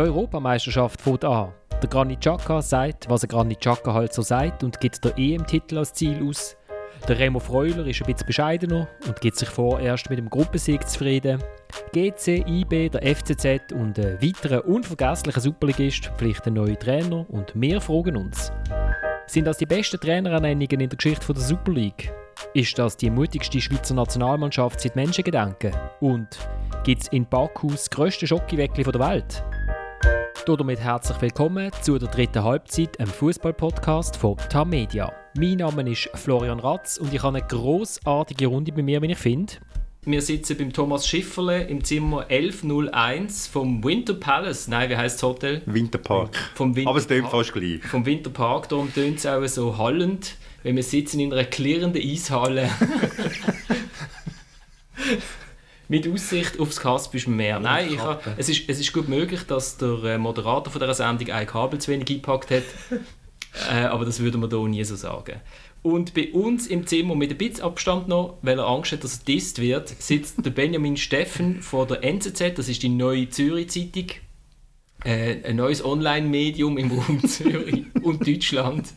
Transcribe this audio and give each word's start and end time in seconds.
Die 0.00 0.06
Europameisterschaft 0.06 0.98
fängt 0.98 1.26
an. 1.26 1.52
Der 1.82 1.90
Granit 1.90 2.20
Xhaka 2.20 2.62
sagt, 2.62 3.10
was 3.10 3.22
ein 3.22 3.28
Granit 3.28 3.60
Xhaka 3.60 3.92
halt 3.92 4.14
so 4.14 4.22
sagt 4.22 4.64
und 4.64 4.80
gibt 4.80 5.04
der 5.04 5.12
EM-Titel 5.18 5.76
als 5.76 5.92
Ziel 5.92 6.26
aus. 6.26 6.56
Der 7.06 7.18
Remo 7.18 7.38
Freuler 7.38 7.86
ist 7.86 8.00
ein 8.00 8.06
bisschen 8.06 8.26
bescheidener 8.26 8.88
und 9.06 9.20
gibt 9.20 9.36
sich 9.36 9.50
vorerst 9.50 10.08
mit 10.08 10.18
dem 10.18 10.30
Gruppensieg 10.30 10.88
zufrieden. 10.88 11.44
GC, 11.92 12.46
IB, 12.48 12.88
der 12.88 13.14
FCZ 13.14 13.74
und 13.74 13.98
ein 13.98 14.16
weiterer 14.22 14.64
unvergesslicher 14.64 15.42
Superligist 15.42 16.06
verpflichten 16.06 16.54
neue 16.54 16.78
Trainer 16.78 17.26
und 17.28 17.52
wir 17.54 17.78
fragen 17.82 18.16
uns. 18.16 18.50
Sind 19.26 19.46
das 19.46 19.58
die 19.58 19.66
besten 19.66 20.00
Trainerernennungen 20.00 20.80
in 20.80 20.88
der 20.88 20.96
Geschichte 20.96 21.30
der 21.30 21.42
Super 21.42 21.72
League? 21.72 22.10
Ist 22.54 22.78
das 22.78 22.96
die 22.96 23.10
mutigste 23.10 23.60
Schweizer 23.60 23.92
Nationalmannschaft 23.92 24.80
seit 24.80 24.96
Menschengedenken? 24.96 25.76
Und 26.00 26.38
gibt 26.84 27.02
es 27.02 27.08
in 27.08 27.26
Baku 27.26 27.72
das 27.72 27.90
grösste 27.90 28.26
Schokiweckli 28.26 28.82
der 28.82 28.98
Welt? 28.98 29.44
Damit 30.46 30.80
herzlich 30.80 31.20
willkommen 31.20 31.70
zu 31.80 31.98
der 31.98 32.08
dritten 32.08 32.42
Halbzeit, 32.42 32.98
einem 32.98 33.10
Fußball-Podcast 33.10 34.16
von 34.16 34.36
TAM 34.48 34.70
Media. 34.70 35.12
Mein 35.36 35.58
Name 35.58 35.88
ist 35.88 36.10
Florian 36.14 36.58
Ratz 36.58 36.96
und 36.96 37.14
ich 37.14 37.22
habe 37.22 37.38
eine 37.38 37.46
großartige 37.46 38.46
Runde 38.46 38.72
bei 38.72 38.82
mir, 38.82 39.00
wie 39.02 39.12
ich 39.12 39.18
finde. 39.18 39.52
Wir 40.04 40.20
sitzen 40.22 40.56
beim 40.56 40.72
Thomas 40.72 41.06
Schifferle 41.06 41.64
im 41.64 41.84
Zimmer 41.84 42.26
1101 42.28 43.46
vom 43.46 43.84
Winter 43.84 44.14
Palace. 44.14 44.66
Nein, 44.66 44.90
wie 44.90 44.96
heißt 44.96 45.16
das 45.16 45.22
Hotel? 45.22 45.62
Winterpark. 45.66 46.34
Vom 46.54 46.74
Winter 46.74 46.90
Aber 46.90 46.98
es 46.98 47.06
tönt 47.06 47.28
fast 47.28 47.52
gleich. 47.52 47.82
Vom 47.84 48.04
Winterpark, 48.04 48.68
darum 48.68 48.92
tönt 48.92 49.18
es 49.18 49.26
auch 49.26 49.46
so 49.46 49.78
hallend, 49.78 50.36
wenn 50.64 50.74
wir 50.74 50.82
sitzen 50.82 51.20
in 51.20 51.32
einer 51.32 51.44
klirrenden 51.44 52.02
Eishalle. 52.02 52.70
mit 55.90 56.06
Aussicht 56.06 56.60
aufs 56.60 56.78
Kaspische 56.78 57.30
Meer. 57.30 57.58
Nein, 57.58 57.92
ich 57.92 57.98
ha, 57.98 58.20
es, 58.36 58.48
ist, 58.48 58.68
es 58.68 58.78
ist 58.78 58.92
gut 58.92 59.08
möglich, 59.08 59.42
dass 59.42 59.76
der 59.76 60.04
äh, 60.04 60.18
Moderator 60.18 60.72
von 60.72 60.80
dieser 60.80 60.94
Sendung 60.94 61.30
ein 61.30 61.48
Kabel 61.48 61.80
zu 61.80 61.90
wenig 61.90 62.08
eingepackt 62.08 62.52
hat. 62.52 62.62
äh, 63.72 63.86
aber 63.86 64.04
das 64.04 64.20
würde 64.20 64.38
man 64.38 64.48
hier 64.48 64.68
nie 64.68 64.84
so 64.84 64.94
sagen. 64.94 65.40
Und 65.82 66.14
bei 66.14 66.30
uns 66.30 66.68
im 66.68 66.86
Zimmer 66.86 67.16
mit 67.16 67.32
ein 67.32 67.38
bisschen 67.38 67.64
Abstand 67.64 68.06
noch, 68.06 68.38
weil 68.42 68.60
er 68.60 68.68
Angst 68.68 68.92
hat, 68.92 69.02
dass 69.02 69.18
er 69.18 69.24
disst 69.24 69.60
wird, 69.60 69.88
sitzt 69.88 70.46
der 70.46 70.52
Benjamin 70.52 70.96
Steffen 70.96 71.60
von 71.60 71.88
der 71.88 72.04
NZZ, 72.04 72.56
das 72.56 72.68
ist 72.68 72.84
die 72.84 72.88
neue 72.88 73.28
Zürich-Zeitung. 73.28 74.10
Äh, 75.04 75.42
ein 75.42 75.56
neues 75.56 75.84
Online-Medium 75.84 76.78
im 76.78 76.92
Raum 76.92 77.24
Zürich 77.26 77.86
und 78.00 78.24
Deutschland. 78.24 78.90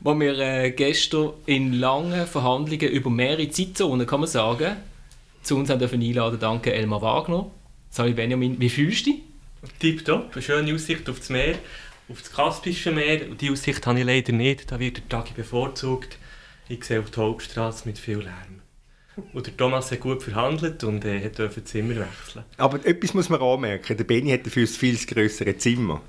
Wo 0.00 0.14
wir 0.14 0.38
äh, 0.38 0.70
gestern 0.70 1.32
in 1.46 1.72
langen 1.72 2.28
Verhandlungen 2.28 2.88
über 2.88 3.10
mehrere 3.10 3.50
Zeitzonen, 3.50 4.06
kann 4.06 4.20
man 4.20 4.28
sagen, 4.28 4.76
zu 5.42 5.56
uns 5.56 5.70
haben 5.70 5.78
dürfen 5.78 6.02
einladen. 6.02 6.38
Danke 6.40 6.72
Elmar 6.72 7.02
Wagner. 7.02 7.50
Sali 7.90 8.12
Benjamin, 8.12 8.60
wie 8.60 8.68
fühlst 8.68 9.06
du 9.06 9.12
dich? 9.12 9.20
Tipptopp, 9.78 10.32
eine 10.32 10.42
schöne 10.42 10.74
Aussicht 10.74 11.08
auf 11.08 11.18
das 11.18 11.28
Meer 11.30 11.56
auf 12.10 12.22
das 12.22 12.32
Kaspische 12.32 12.90
Meer. 12.90 13.30
Und 13.30 13.40
die 13.40 13.50
Aussicht 13.50 13.86
habe 13.86 14.00
ich 14.00 14.04
leider 14.04 14.32
nicht. 14.32 14.70
Da 14.70 14.78
wird 14.78 14.98
der 14.98 15.08
Tag 15.08 15.34
bevorzugt. 15.34 16.18
Ich 16.68 16.84
sehe 16.84 17.00
auf 17.00 17.10
die 17.10 17.20
Hauptstraße 17.20 17.86
mit 17.88 17.98
viel 17.98 18.18
Lärm. 18.18 18.62
Und 19.32 19.46
der 19.46 19.56
Thomas 19.56 19.90
hat 19.90 20.00
gut 20.00 20.22
verhandelt 20.22 20.82
und 20.84 21.04
äh, 21.04 21.28
durfte 21.30 21.64
Zimmer 21.64 21.96
wechseln. 21.96 22.44
Aber 22.56 22.84
etwas 22.84 23.12
muss 23.12 23.28
man 23.28 23.40
anmerken. 23.40 23.96
Der 23.96 24.04
Benny 24.04 24.30
hat 24.30 24.46
dafür 24.46 24.64
ein 24.64 24.68
viel 24.68 24.96
größere 24.96 25.56
Zimmer. 25.58 26.00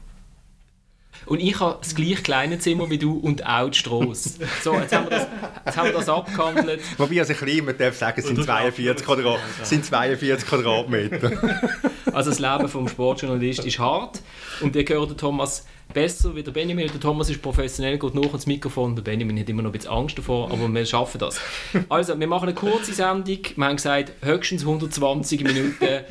Und 1.26 1.40
ich 1.40 1.60
habe 1.60 1.78
das 1.82 1.96
gleich 1.96 2.24
kleine 2.24 2.60
Zimmer 2.60 2.90
wie 2.90 2.98
du 2.98 3.18
und 3.18 3.46
auch 3.46 3.70
die 3.70 3.78
Strasse. 3.78 4.40
So, 4.64 4.74
jetzt 4.74 4.94
haben 4.94 5.06
wir 5.06 5.12
das, 5.12 5.28
jetzt 5.66 5.78
haben 5.78 5.88
wir 5.88 5.94
das 5.94 6.10
abgehandelt. 6.10 6.82
Wobei, 6.98 7.20
also 7.20 7.34
klein, 7.34 7.66
man 7.66 7.78
darf 7.78 7.96
sagen, 7.96 8.20
es 8.20 8.28
sind 8.28 8.44
42, 8.44 9.06
Quadrat, 9.06 9.40
sind 9.64 9.86
42 9.86 10.48
Quadratmeter. 10.48 11.32
Also 12.14 12.30
das 12.30 12.40
Leben 12.40 12.68
vom 12.68 12.90
Sportjournalist 12.90 13.64
ist 13.64 13.80
hart. 13.80 14.22
Und 14.60 14.76
ihr 14.76 14.84
gehört 14.84 15.18
Thomas 15.18 15.66
besser 15.94 16.36
wie 16.36 16.44
der 16.44 16.52
Benjamin. 16.52 16.88
Der 16.88 17.00
Thomas 17.00 17.30
ist 17.30 17.42
professionell, 17.42 17.98
geht 17.98 18.14
noch 18.14 18.28
ans 18.28 18.48
Mikrofon. 18.48 18.96
Der 18.96 19.04
Benjamin 19.04 19.40
hat 19.40 19.50
immer 19.50 19.62
noch 19.62 19.70
ein 19.70 19.74
bisschen 19.74 19.92
Angst 19.92 20.18
davor, 20.18 20.52
aber 20.52 20.68
wir 20.68 20.86
schaffen 20.86 21.20
das. 21.20 21.40
Also, 21.90 22.20
wir 22.20 22.28
machen 22.28 22.50
eine 22.50 22.54
kurze 22.54 22.94
Sendung. 22.94 23.40
Wir 23.56 23.66
haben 23.66 23.76
gesagt, 23.76 24.12
höchstens 24.22 24.64
120 24.64 25.44
Minuten. 25.44 26.04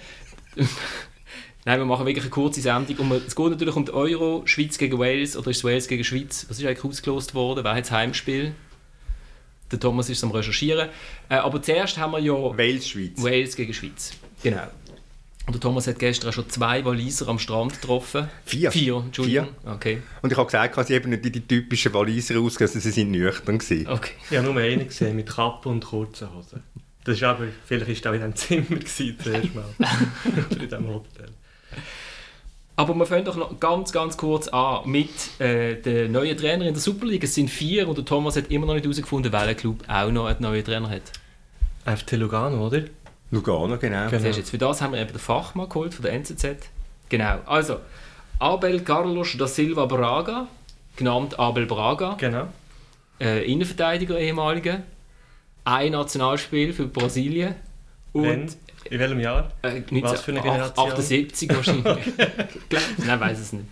Nein, 1.65 1.78
wir 1.78 1.84
machen 1.84 2.06
wirklich 2.06 2.25
eine 2.25 2.31
kurze 2.31 2.60
Sendung. 2.60 2.97
Und 2.97 3.26
es 3.26 3.37
geht 3.37 3.50
natürlich 3.50 3.76
um 3.76 3.84
die 3.84 3.93
Euro, 3.93 4.43
Schweiz 4.47 4.78
gegen 4.78 4.98
Wales 4.98 5.37
oder 5.37 5.50
ist 5.50 5.59
es 5.59 5.65
Wales 5.65 5.88
gegen 5.88 6.04
Schweiz? 6.04 6.47
Was 6.48 6.59
ist 6.59 6.65
eigentlich 6.65 6.84
ausgelost 6.84 7.34
worden? 7.34 7.65
Wer 7.65 7.75
hat 7.75 7.84
das 7.84 7.91
Heimspiel? 7.91 8.53
Der 9.71 9.78
Thomas 9.78 10.09
ist 10.09 10.25
am 10.25 10.31
Recherchieren. 10.31 10.88
Äh, 11.28 11.34
aber 11.34 11.62
zuerst 11.62 11.98
haben 11.98 12.12
wir 12.12 12.19
ja... 12.19 12.32
Wales-Schweiz. 12.32 13.22
Wales 13.22 13.54
gegen 13.54 13.72
Schweiz. 13.72 14.12
Genau. 14.43 14.66
Und 15.47 15.54
der 15.54 15.60
Thomas 15.60 15.87
hat 15.87 15.98
gestern 15.98 16.32
schon 16.32 16.48
zwei 16.48 16.84
Waliser 16.84 17.28
am 17.28 17.38
Strand 17.38 17.81
getroffen. 17.81 18.28
Vier. 18.44 18.71
Vier, 18.71 19.03
Entschuldigung. 19.04 19.48
Vier. 19.62 19.72
Okay. 19.72 20.03
Und 20.22 20.32
ich 20.32 20.38
habe 20.38 20.47
gesagt, 20.47 20.87
sie 20.87 20.94
eben 20.94 21.10
nicht 21.10 21.25
die, 21.25 21.32
die 21.32 21.41
typischen 21.41 21.92
Waliser 21.92 22.38
ausgesehen, 22.41 22.81
sie 22.81 22.91
sind 22.91 23.10
nüchtern 23.10 23.59
gewesen. 23.59 23.88
Okay. 23.88 24.12
Ich 24.31 24.37
habe 24.37 24.47
nur 24.47 24.56
einen 24.60 24.87
gesehen, 24.87 25.16
mit 25.16 25.28
Kappe 25.28 25.69
und 25.69 25.84
kurzen 25.84 26.32
Hosen. 26.34 26.62
Das 27.04 27.16
ist 27.16 27.22
aber, 27.25 27.47
vielleicht 27.65 28.04
war 28.04 28.15
er 28.15 28.25
in 28.25 28.32
diesem 28.32 28.66
Zimmer 28.66 28.81
gewesen, 28.81 29.16
zuerst 29.22 29.54
mal. 29.54 29.65
Oder 30.50 30.62
in 30.62 30.69
diesem 30.69 30.88
Hotel. 30.88 31.28
Aber 32.76 32.94
wir 32.94 33.04
fangen 33.04 33.26
doch 33.26 33.36
noch 33.36 33.60
ganz, 33.60 33.92
ganz 33.92 34.16
kurz 34.16 34.48
an 34.48 34.88
mit 34.91 35.38
äh, 35.38 35.75
den 35.75 36.12
neuen 36.12 36.34
Trainer 36.36 36.66
in 36.66 36.72
der 36.72 36.81
Super 36.81 37.06
League. 37.06 37.22
Es 37.22 37.34
sind 37.34 37.50
vier 37.50 37.86
und 37.86 37.98
der 37.98 38.06
Thomas 38.06 38.36
hat 38.36 38.50
immer 38.50 38.64
noch 38.66 38.72
nicht 38.72 38.84
herausgefunden, 38.84 39.31
welcher 39.32 39.54
Club 39.54 39.84
auch 39.86 40.10
noch 40.10 40.26
einen 40.26 40.41
neuen 40.41 40.64
Trainer 40.64 40.88
hat. 40.88 41.03
FC 41.84 42.12
Lugano, 42.12 42.66
oder? 42.66 42.84
Lugano, 43.30 43.76
genau. 43.76 44.09
genau. 44.09 44.25
Jetzt, 44.25 44.50
für 44.50 44.59
das 44.59 44.80
haben 44.80 44.94
wir 44.94 45.00
eben 45.00 45.12
den 45.12 45.19
Fachmann 45.19 45.69
geholt 45.69 45.92
von 45.92 46.03
der 46.04 46.12
NZZ. 46.14 46.70
Genau. 47.10 47.41
Also, 47.47 47.80
Abel 48.38 48.80
Carlos 48.80 49.36
da 49.38 49.47
Silva 49.47 49.84
Braga, 49.84 50.48
genannt 50.97 51.38
Abel 51.38 51.66
Braga. 51.66 52.14
Genau. 52.19 52.48
Äh, 53.20 53.44
Innenverteidiger 53.44 54.19
ehemaliger. 54.19 54.82
Ein 55.64 55.92
Nationalspiel 55.92 56.72
für 56.72 56.86
Brasilien. 56.86 57.54
Und 58.12 58.25
Wenn? 58.25 58.54
In 58.84 58.98
welchem 58.98 59.20
Jahr? 59.20 59.50
Äh, 59.62 59.82
Was 60.02 60.22
für 60.22 60.32
eine 60.32 60.41
Generation? 60.41 60.91
78 60.91 61.48
wahrscheinlich. 61.54 61.84
Nein, 63.06 63.20
weiß 63.20 63.38
es 63.38 63.52
nicht. 63.52 63.66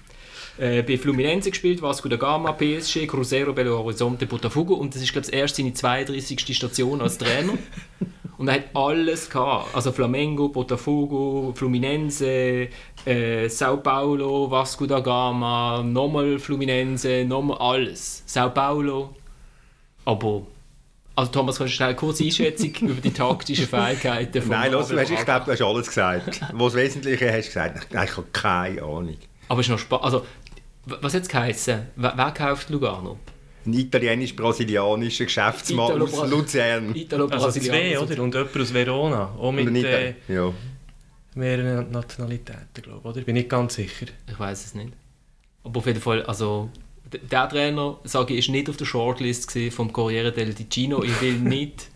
Äh, 0.59 0.83
bei 0.83 0.99
Fluminense 0.99 1.51
gespielt, 1.51 1.81
Vasco 1.81 2.09
da 2.09 2.17
Gama, 2.17 2.53
PSG, 2.53 3.07
Cruzeiro, 3.07 3.53
Belo 3.53 3.79
Horizonte, 3.79 4.27
Botafogo 4.27 4.75
und 4.75 4.93
das 4.95 5.03
ist 5.03 5.13
glaube 5.13 5.29
ich 5.29 5.33
erst 5.33 5.57
seine 5.57 5.73
32. 5.73 6.57
Station 6.57 7.01
als 7.01 7.17
Trainer. 7.17 7.53
und 8.39 8.49
er 8.49 8.55
hat 8.55 8.65
alles 8.75 9.31
gehabt. 9.31 9.73
Also 9.73 9.93
Flamengo, 9.93 10.49
Botafogo, 10.49 11.53
Fluminense, 11.55 12.69
äh, 13.07 13.49
Sao 13.49 13.77
Paulo, 13.77 14.51
Vasco 14.51 14.87
da 14.87 14.99
Gama, 14.99 15.81
nochmal 15.85 16.41
Fluminense, 16.41 17.25
nochmal 17.25 17.59
alles. 17.59 18.25
Sao 18.27 18.51
Paulo. 18.51 19.15
Aber 20.05 20.43
also 21.19 21.33
Thomas, 21.33 21.59
kannst 21.59 21.73
du 21.73 21.77
schnell 21.77 21.89
eine 21.89 21.97
kurze 21.97 22.23
Einschätzung 22.23 22.71
über 22.83 23.01
die 23.01 23.13
taktischen 23.13 23.67
Fähigkeiten 23.67 24.41
von 24.41 24.51
Nein, 24.53 24.71
los, 24.71 24.95
weißt, 24.95 25.11
ich 25.11 25.25
glaube, 25.25 25.47
du 25.47 25.51
hast 25.51 25.63
alles 25.63 25.89
gesagt. 25.89 26.41
Was 26.53 26.75
Wesentliche 26.75 27.33
hast 27.33 27.47
du 27.47 27.49
gesagt. 27.49 27.89
Ich 27.93 28.17
habe 28.17 28.27
keine 28.33 28.83
Ahnung. 28.83 29.17
Aber 29.49 29.61
es 29.61 29.67
ist 29.67 29.71
noch 29.73 29.81
spannend. 29.81 30.05
Also, 30.05 30.25
was 30.85 31.15
hat 31.15 31.23
es 31.23 31.29
geheißen? 31.29 31.89
Wer, 31.97 32.13
wer 32.15 32.31
kauft 32.31 32.71
Lugano? 32.71 33.19
Ein 33.67 33.75
italienisch-brasilianischer 33.75 35.25
Geschäftsmann 35.25 36.01
aus 36.01 36.31
Luzern. 36.31 36.95
Also 37.31 37.51
zwei, 37.51 37.99
oder? 37.99 38.23
Und 38.23 38.35
jemand 38.35 38.57
aus 38.57 38.73
Verona. 38.73 39.35
Auch 39.37 39.51
mit 39.51 39.75
äh, 39.85 40.15
ja. 40.29 40.53
mehreren 41.35 41.91
Nationalitäten, 41.91 42.81
glaube 42.81 43.01
ich. 43.01 43.17
Oder? 43.17 43.21
Bin 43.23 43.35
ich 43.35 43.49
ganz 43.49 43.75
sicher. 43.75 44.07
Ich 44.29 44.39
weiß 44.39 44.67
es 44.67 44.75
nicht. 44.77 44.93
Aber 45.65 45.79
auf 45.81 45.87
jeden 45.87 46.01
Fall, 46.01 46.23
also 46.23 46.71
der 47.13 47.49
Trainer, 47.49 47.99
sage 48.05 48.35
ich, 48.35 48.41
ist 48.41 48.49
nicht 48.51 48.69
auf 48.69 48.77
der 48.77 48.85
Shortlist 48.85 49.57
vom 49.71 49.93
Corriere 49.93 50.33
del 50.33 50.55
Ticino. 50.55 51.03
Ich 51.03 51.21
will 51.21 51.35
nicht. 51.39 51.89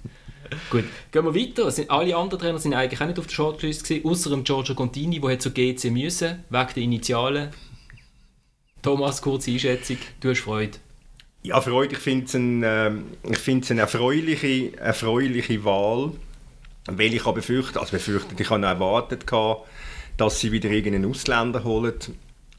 Gut, 0.71 0.85
gehen 1.11 1.25
wir 1.25 1.35
weiter. 1.35 1.71
Sind, 1.71 1.91
alle 1.91 2.17
anderen 2.17 2.41
Trainer 2.41 2.59
sind 2.59 2.75
eigentlich 2.75 3.01
auch 3.01 3.07
nicht 3.07 3.19
auf 3.19 3.27
der 3.27 3.35
Shortlist 3.35 3.85
gewesen, 3.85 4.07
außer 4.07 4.37
Giorgio 4.39 4.75
Contini, 4.75 5.21
der 5.21 5.39
zur 5.39 5.53
GC 5.53 5.91
müssen, 5.91 6.45
wegen 6.51 6.69
der 6.75 6.83
Initialen. 6.83 7.49
Thomas, 8.83 9.23
kurze 9.23 9.51
Einschätzung. 9.51 9.99
Du 10.21 10.31
hast 10.31 10.41
Freude. 10.41 10.79
Ja, 11.43 11.61
Freude. 11.61 11.95
Ich 11.95 12.01
finde 12.01 12.27
es 12.27 12.35
ein, 12.35 12.63
ähm, 12.65 13.05
eine 13.25 13.81
erfreuliche, 13.81 14.77
erfreuliche 14.77 15.65
Wahl. 15.65 16.13
Weil 16.87 17.15
ich 17.15 17.25
habe 17.25 17.37
befürchtet, 17.37 17.79
also 17.79 17.93
befürchtet, 17.93 18.41
ich 18.41 18.51
habe 18.51 18.67
erwartet, 18.67 19.25
dass 20.17 20.41
sie 20.41 20.51
wieder 20.51 20.69
irgendeinen 20.71 21.09
Ausländer 21.09 21.63
holen. 21.63 21.95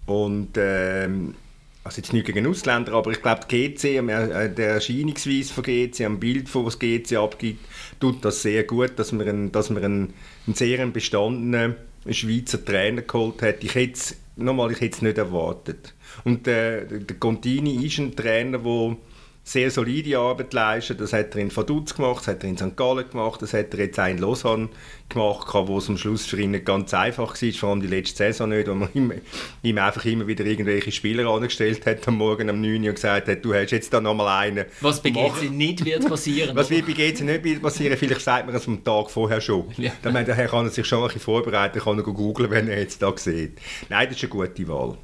Und 0.06 0.51
ähm, 0.57 1.35
also 1.83 1.97
jetzt 1.97 2.13
nicht 2.13 2.25
gegen 2.25 2.47
Ausländer, 2.47 2.94
aber 2.94 3.12
ich 3.12 3.21
glaube, 3.21 3.41
die 3.50 3.74
GC, 3.74 3.83
äh, 3.97 4.50
der 4.50 4.69
Erscheinungsweise 4.75 5.53
von 5.53 5.63
GC, 5.63 6.06
am 6.06 6.19
Bild, 6.19 6.47
von 6.47 6.65
was 6.65 6.80
GC 6.80 7.18
abgibt, 7.18 7.65
tut 8.00 8.24
das 8.24 8.41
sehr 8.41 8.63
gut, 8.63 8.94
dass 8.97 9.12
man 9.12 9.27
einen, 9.27 9.51
dass 9.51 9.69
man 9.69 9.83
einen, 9.83 10.13
einen 10.47 10.56
sehr 10.56 10.85
bestandenen 10.88 11.75
Schweizer 12.09 12.63
Trainer 12.63 13.01
geholt 13.01 13.41
hat. 13.41 13.63
Ich 13.63 13.75
hätte 13.75 13.94
es 13.94 14.15
nochmal, 14.35 14.71
ich 14.71 14.81
hätte 14.81 14.95
es 14.95 15.01
nicht 15.01 15.18
erwartet. 15.18 15.94
Und 16.24 16.47
äh, 16.47 16.85
der 16.85 17.18
Contini 17.18 17.85
ist 17.85 18.00
ein 18.00 18.15
Trainer, 18.15 18.59
der 18.59 18.97
sehr 19.44 19.69
solide 19.69 20.18
Arbeit 20.18 20.54
leisten. 20.54 20.98
Das 20.98 21.12
hat 21.12 21.36
er 21.36 21.42
in 21.42 21.56
Vaduz 21.56 21.94
gemacht, 21.94 22.19
das 22.19 22.28
hat 22.28 22.44
er 22.44 22.50
in 22.50 22.57
St. 22.57 22.78
Gallen 22.78 23.10
gemacht, 23.10 23.42
das 23.42 23.54
hat 23.54 23.74
er 23.74 23.80
jetzt 23.81 24.00
auch 24.00 24.07
in 24.07 24.18
Lausanne 24.18 24.69
gemacht, 25.10 25.48
wo 25.54 25.78
es 25.78 25.90
am 25.90 25.98
Schluss 25.98 26.25
für 26.25 26.40
ihn 26.40 26.51
nicht 26.51 26.66
ganz 26.66 26.94
einfach 26.94 27.42
war, 27.42 27.51
vor 27.51 27.69
allem 27.69 27.81
die 27.81 27.88
letzte 27.88 28.18
Saison 28.18 28.50
nicht, 28.50 28.68
wo 28.69 28.74
man 28.74 28.90
ihm, 28.94 29.13
ihm 29.62 29.78
einfach 29.78 30.06
immer 30.06 30.28
wieder 30.28 30.45
irgendwelche 30.45 30.92
Spieler 30.92 31.30
angestellt 31.30 31.86
hat 31.86 32.07
am 32.07 32.18
Morgen 32.18 32.50
um 32.50 32.62
9 32.62 32.81
Uhr 32.81 32.90
und 32.90 32.95
gesagt 32.95 33.28
hat, 33.28 33.44
du 33.44 33.54
hast 33.54 33.72
jetzt 33.72 33.94
da 33.94 34.00
nochmal 34.00 34.48
einen. 34.48 34.66
Was 34.80 35.01
bei 35.01 35.10
GC 35.10 35.51
nicht 35.51 35.84
wird 35.84 36.07
passieren. 36.07 36.56
Was 36.56 36.69
wird 36.69 36.88
bei 36.88 36.94
GC 36.94 37.22
nicht 37.22 37.44
wird 37.44 37.62
passieren, 37.62 37.98
vielleicht 37.98 38.22
sagt 38.22 38.45
man 38.45 38.56
es 38.56 38.68
am 38.68 38.84
Tag 38.84 39.12
vorher 39.12 39.42
schon. 39.42 39.66
Ja. 39.84 39.92
Dann 40.01 40.13
daher 40.13 40.48
kann 40.48 40.66
er 40.66 40.72
sich 40.72 40.86
schon 40.86 41.00
ein 41.00 41.06
bisschen 41.06 41.22
vorbereiten, 41.22 41.80
kann 41.80 41.98
er 41.98 42.04
googeln, 42.04 42.50
wenn 42.51 42.69
er 42.69 42.80
jetzt 42.80 43.01
da 43.01 43.12
sieht. 43.18 43.60
Nein, 43.90 44.07
das 44.07 44.16
ist 44.16 44.24
eine 44.24 44.30
gute 44.30 44.68
Wahl. 44.69 44.98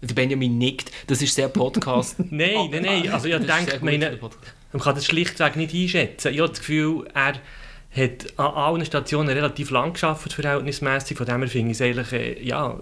Der 0.00 0.14
Benjamin 0.14 0.58
nickt, 0.58 0.92
das 1.08 1.22
ist 1.22 1.34
sehr 1.34 1.48
Podcast. 1.48 2.16
nein, 2.30 2.70
nein, 2.70 2.82
nein. 2.82 3.08
Also 3.08 3.28
ich 3.28 3.36
denke, 3.36 3.80
meine, 3.84 4.18
man 4.72 4.82
kann 4.82 4.94
das 4.94 5.06
schlichtweg 5.06 5.56
nicht 5.56 5.74
einschätzen. 5.74 6.32
Ich 6.32 6.40
habe 6.40 6.50
das 6.50 6.60
Gefühl, 6.60 7.08
er 7.14 7.34
hat 7.90 8.38
an 8.38 8.54
allen 8.54 8.84
Stationen 8.84 9.30
relativ 9.30 9.70
lang 9.70 9.94
geschafft, 9.94 10.32
verhältnismäßig. 10.32 11.16
Von 11.16 11.26
dem 11.26 11.40
her 11.40 11.48
finde 11.48 11.72
ich 11.72 11.80
es 11.80 11.82
eigentlich, 11.82 12.12
äh, 12.12 12.42
ja, 12.44 12.78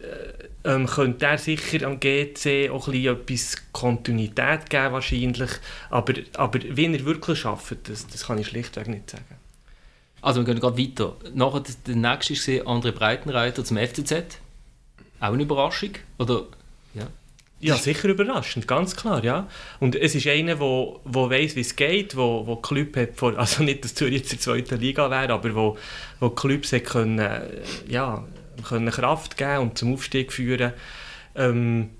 äh, 0.00 0.70
ähm, 0.74 0.86
könnte 0.86 1.26
er 1.26 1.38
sicher 1.38 1.86
am 1.86 1.98
GC 1.98 2.70
auch 2.70 2.88
ein 2.88 3.04
etwas 3.04 3.56
Kontinuität 3.72 4.68
geben 4.68 4.92
wahrscheinlich. 4.92 5.50
Aber, 5.90 6.14
aber 6.34 6.60
wie 6.62 6.86
er 6.86 7.04
wirklich 7.04 7.40
schafft, 7.40 7.88
das, 7.88 8.06
das 8.06 8.26
kann 8.26 8.38
ich 8.38 8.48
schlichtweg 8.48 8.88
nicht 8.88 9.10
sagen. 9.10 9.24
Also 10.20 10.40
wir 10.40 10.52
gehen 10.52 10.60
gerade 10.60 10.78
weiter. 10.78 11.16
Nachher 11.34 11.62
der 11.86 11.96
nächste 11.96 12.32
ist 12.32 12.48
André 12.48 12.92
Breitenreiter 12.92 13.64
zum 13.64 13.76
FCZ. 13.76 14.38
Auch 15.20 15.32
eine 15.32 15.42
Überraschung? 15.42 15.90
Oder, 16.18 16.46
ja. 16.94 17.06
Ja, 17.58 17.76
sicher 17.76 18.08
überraschend, 18.08 18.68
ganz 18.68 18.96
klar, 18.96 19.24
ja. 19.24 19.48
Und 19.80 19.94
es 19.96 20.14
ist 20.14 20.26
einer, 20.26 20.46
der 20.46 20.60
wo, 20.60 21.00
wo 21.04 21.30
weiss, 21.30 21.56
wie 21.56 21.62
es 21.62 21.74
geht, 21.74 22.14
wo, 22.14 22.46
wo 22.46 22.56
Club 22.56 22.96
hat, 22.96 23.16
vor, 23.16 23.36
also 23.38 23.62
nicht, 23.62 23.82
dass 23.82 23.94
Zürich 23.94 24.18
jetzt 24.18 24.32
in 24.32 24.38
der 24.38 24.40
zweiten 24.40 24.80
Liga 24.80 25.10
wäre, 25.10 25.32
aber 25.32 25.54
wo, 25.54 25.78
wo 26.20 26.30
Clubs 26.30 26.74
können, 26.84 27.40
ja, 27.88 28.24
können 28.68 28.90
Kraft 28.90 29.36
geben 29.36 29.58
und 29.58 29.78
zum 29.78 29.94
Aufstieg 29.94 30.32
führen. 30.32 30.72
Ähm, 31.34 31.90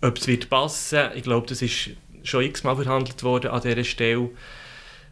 ob 0.00 0.18
es 0.18 0.26
wird 0.26 0.48
passen, 0.50 1.10
ich 1.14 1.22
glaube, 1.22 1.46
das 1.48 1.62
ist 1.62 1.90
schon 2.22 2.44
x-mal 2.44 2.76
verhandelt 2.76 3.22
worden 3.22 3.50
an 3.50 3.62
dieser 3.62 3.84
Stelle. 3.84 4.30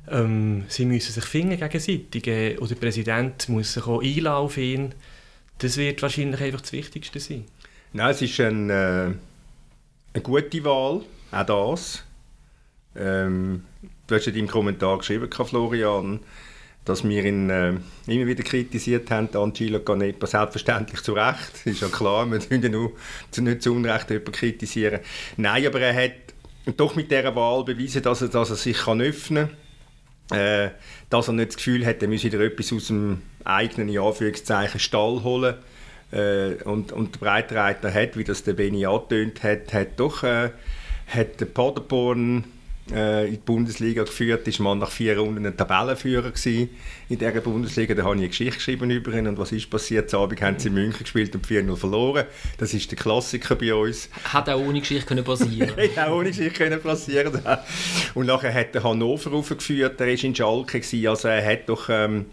Ähm, 0.08 0.64
sie 0.68 0.84
müssen 0.84 1.12
sich 1.12 1.24
finden 1.24 1.58
gegenseitig 1.58 2.26
äh, 2.26 2.56
und 2.56 2.70
der 2.70 2.76
Präsident 2.76 3.48
muss 3.48 3.74
sich 3.74 3.86
auch 3.86 4.02
einladen 4.02 4.44
auf 4.44 4.56
das 5.60 5.76
wird 5.76 6.02
wahrscheinlich 6.02 6.40
einfach 6.40 6.60
das 6.60 6.72
Wichtigste 6.72 7.20
sein. 7.20 7.44
Nein, 7.92 8.10
es 8.10 8.22
ist 8.22 8.40
ein, 8.40 8.70
äh, 8.70 9.12
eine 10.14 10.22
gute 10.22 10.64
Wahl, 10.64 11.02
auch 11.32 11.46
das. 11.72 12.04
Ähm, 12.96 13.64
du 14.06 14.14
hast 14.14 14.26
ja 14.26 14.32
in 14.32 14.38
deinem 14.38 14.48
Kommentar 14.48 14.98
geschrieben, 14.98 15.30
Florian, 15.30 16.20
dass 16.84 17.06
wir 17.06 17.24
ihn 17.24 17.50
äh, 17.50 17.74
immer 18.06 18.26
wieder 18.26 18.42
kritisiert 18.42 19.10
haben, 19.10 19.34
Angelo 19.36 19.80
Canepa, 19.80 20.26
selbstverständlich 20.26 21.02
zu 21.02 21.12
Recht, 21.12 21.52
ist 21.66 21.82
ja 21.82 21.88
klar, 21.88 22.30
wir 22.30 22.38
können 22.38 22.62
ja 22.62 22.68
nur 22.68 22.92
nicht 23.36 23.62
zu 23.62 23.74
Unrecht 23.74 24.10
jemanden 24.10 24.32
kritisieren. 24.32 25.00
Nein, 25.36 25.66
aber 25.66 25.80
er 25.80 26.04
hat 26.04 26.76
doch 26.76 26.96
mit 26.96 27.10
dieser 27.10 27.34
Wahl 27.36 27.64
bewiesen, 27.64 28.02
dass 28.02 28.22
er, 28.22 28.28
dass 28.28 28.50
er 28.50 28.56
sich 28.56 28.78
kann 28.78 29.00
öffnen 29.00 29.50
kann, 30.28 30.38
äh, 30.38 30.70
dass 31.10 31.28
er 31.28 31.34
nicht 31.34 31.50
das 31.50 31.56
Gefühl 31.56 31.84
hat, 31.84 32.02
er 32.02 32.08
müsse 32.08 32.32
wieder 32.32 32.40
etwas 32.40 32.72
aus 32.72 32.86
dem 32.86 33.22
eigenen 33.44 33.88
in 33.88 33.98
Anführungszeichen 33.98 34.80
Stall 34.80 35.22
holen. 35.22 35.54
Äh, 36.12 36.62
und, 36.64 36.92
und 36.92 37.14
der 37.14 37.20
Breitreiter 37.20 37.92
hat, 37.92 38.16
wie 38.16 38.24
das 38.24 38.42
der 38.42 38.54
Benny 38.54 38.84
angetönt 38.86 39.42
hat, 39.42 39.72
hat 39.72 39.98
doch 39.98 40.22
äh, 40.22 40.50
hat 41.06 41.40
der 41.40 41.46
Paderborn 41.46 42.44
äh, 42.92 43.26
in 43.26 43.34
die 43.34 43.38
Bundesliga 43.38 44.02
geführt, 44.02 44.46
ist 44.48 44.58
man 44.58 44.78
nach 44.78 44.90
vier 44.90 45.18
Runden 45.18 45.46
ein 45.46 45.56
Tabellenführer 45.56 46.30
gewesen 46.30 46.70
in 47.08 47.18
dieser 47.18 47.40
Bundesliga. 47.40 47.94
Da 47.94 48.02
habe 48.02 48.16
ich 48.16 48.20
eine 48.20 48.28
Geschichte 48.28 48.56
geschrieben 48.56 48.90
über 48.90 49.12
ihn 49.12 49.26
und 49.26 49.38
was 49.38 49.52
ist 49.52 49.70
passiert? 49.70 50.12
Am 50.14 50.22
Abend 50.22 50.40
haben 50.42 50.58
sie 50.58 50.68
in 50.68 50.74
München 50.74 51.02
gespielt 51.02 51.34
und 51.34 51.46
4-0 51.46 51.76
verloren. 51.76 52.24
Das 52.58 52.74
ist 52.74 52.90
der 52.90 52.98
Klassiker 52.98 53.54
bei 53.54 53.74
uns. 53.74 54.08
Hat 54.24 54.48
auch 54.48 54.60
ohne 54.60 54.80
Geschichte 54.80 55.06
können 55.06 55.24
passieren 55.24 55.72
Ja, 55.96 56.08
auch 56.08 56.16
ohne 56.16 56.30
Geschichte 56.30 56.58
können 56.58 56.80
passieren 56.80 57.40
Und 58.14 58.26
nachher 58.26 58.52
hat 58.52 58.74
er 58.74 58.82
Hannover 58.82 59.32
aufgeführt, 59.32 60.00
er 60.00 60.06
war 60.06 60.24
in 60.24 60.34
Schalke, 60.34 60.80
gewesen. 60.80 61.06
also 61.06 61.28
er 61.28 61.44
hat 61.44 61.68
doch... 61.68 61.88
Ähm, 61.88 62.26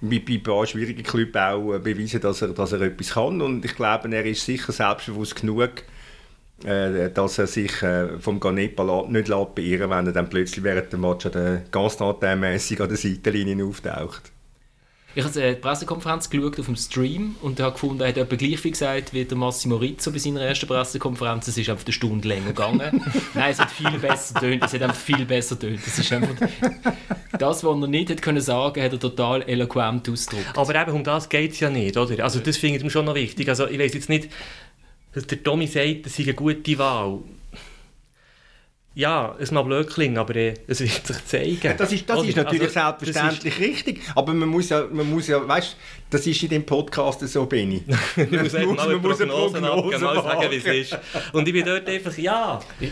bei, 0.00 0.40
bei 0.42 0.60
ein 0.60 0.66
schwierigen 0.66 1.02
Clubs 1.02 1.36
auch 1.36 1.74
äh, 1.74 1.78
beweisen, 1.78 2.20
dass 2.20 2.42
er, 2.42 2.48
dass 2.48 2.72
er 2.72 2.80
etwas 2.82 3.10
kann. 3.10 3.40
Und 3.40 3.64
ich 3.64 3.74
glaube, 3.74 4.10
er 4.14 4.24
ist 4.24 4.44
sicher 4.44 4.72
selbstbewusst 4.72 5.36
genug, 5.36 5.82
äh, 6.64 7.10
dass 7.10 7.38
er 7.38 7.46
sich 7.46 7.82
äh, 7.82 8.18
vom 8.18 8.40
Ganepa 8.40 9.06
nicht 9.08 9.28
beirren 9.28 9.90
wenn 9.90 10.06
er 10.06 10.12
dann 10.12 10.28
plötzlich 10.28 10.62
während 10.62 10.92
dem 10.92 11.00
Match 11.00 11.28
ganz 11.70 11.98
mäßig 12.20 12.80
an 12.80 12.88
der 12.88 12.96
Seitenlinie 12.96 13.64
auftaucht. 13.64 14.32
Ich 15.14 15.24
habe 15.24 15.42
eine 15.42 15.56
Pressekonferenz 15.56 16.28
geschaut 16.28 16.60
auf 16.60 16.66
dem 16.66 16.76
Stream 16.76 17.36
und 17.40 17.58
habe 17.60 17.72
gefunden, 17.72 18.02
er 18.02 18.08
hat 18.08 18.18
etwa 18.18 18.36
gleich 18.36 18.60
viel 18.60 18.72
gesagt 18.72 19.14
wie 19.14 19.24
der 19.24 19.38
Massimo 19.38 19.76
Rizzo 19.76 20.12
bei 20.12 20.18
seiner 20.18 20.42
ersten 20.42 20.66
Pressekonferenz. 20.66 21.48
Es 21.48 21.56
ist 21.56 21.68
einfach 21.70 21.84
eine 21.84 21.92
Stunde 21.92 22.28
länger 22.28 22.48
gegangen. 22.48 23.02
Nein, 23.34 23.50
es 23.50 23.58
hat 23.58 23.70
viel 23.70 23.98
besser 23.98 24.38
tönt. 24.38 24.62
Es 24.62 24.72
hat 24.74 24.82
einfach 24.82 24.96
viel 24.96 25.24
besser 25.24 25.58
tönt. 25.58 25.84
Ist 25.84 26.12
einfach 26.12 26.34
das, 27.38 27.64
was 27.64 27.80
er 27.80 27.86
nicht 27.88 28.10
hätte 28.10 28.20
können 28.20 28.40
sagen, 28.40 28.82
hat 28.82 28.92
er 28.92 29.00
total 29.00 29.42
eloquent 29.42 30.08
ausgedrückt. 30.08 30.56
Aber 30.56 30.74
eben 30.74 30.92
um 30.92 31.04
das 31.04 31.28
geht 31.28 31.52
es 31.52 31.60
ja 31.60 31.70
nicht, 31.70 31.96
oder? 31.96 32.22
Also 32.22 32.40
das 32.40 32.58
finde 32.58 32.84
ich 32.84 32.92
schon 32.92 33.06
noch 33.06 33.14
wichtig. 33.14 33.48
Also 33.48 33.66
ich 33.66 33.78
weiß 33.78 33.94
jetzt 33.94 34.10
nicht, 34.10 34.28
dass 35.12 35.26
der 35.26 35.42
Tommy 35.42 35.66
sagt, 35.66 36.04
das 36.04 36.16
sei 36.16 36.24
eine 36.24 36.34
gute 36.34 36.78
Wahl 36.78 37.20
ja, 38.98 39.36
es 39.38 39.52
mag 39.52 39.64
blöd 39.64 39.88
klingen, 39.88 40.18
aber 40.18 40.34
äh, 40.34 40.54
es 40.66 40.80
wird 40.80 41.06
sich 41.06 41.24
zeigen. 41.24 41.76
Das 41.78 41.92
ist, 41.92 42.10
das 42.10 42.20
ist 42.24 42.36
natürlich 42.36 42.76
also, 42.76 42.80
selbstverständlich 42.80 43.54
ist, 43.54 43.60
richtig, 43.60 44.00
aber 44.16 44.34
man 44.34 44.48
muss 44.48 44.70
ja, 44.70 44.88
man 44.90 45.08
muss 45.08 45.28
ja, 45.28 45.46
weißt, 45.46 45.76
das 46.10 46.26
ist 46.26 46.42
in 46.42 46.48
dem 46.48 46.66
Podcast 46.66 47.20
so, 47.28 47.46
Benny. 47.46 47.84
man 48.16 48.42
muss, 48.42 48.52
man 48.54 48.66
muss, 48.66 48.78
eine 48.80 48.98
Prognose, 48.98 49.60
Prognose 49.60 50.04
mal 50.04 50.20
sagen, 50.20 50.50
wie 50.50 50.56
es 50.56 50.64
ist. 50.64 50.98
Und 51.32 51.46
ich 51.46 51.54
bin 51.54 51.64
dort 51.64 51.88
einfach, 51.88 52.18
ja. 52.18 52.58
ich, 52.80 52.90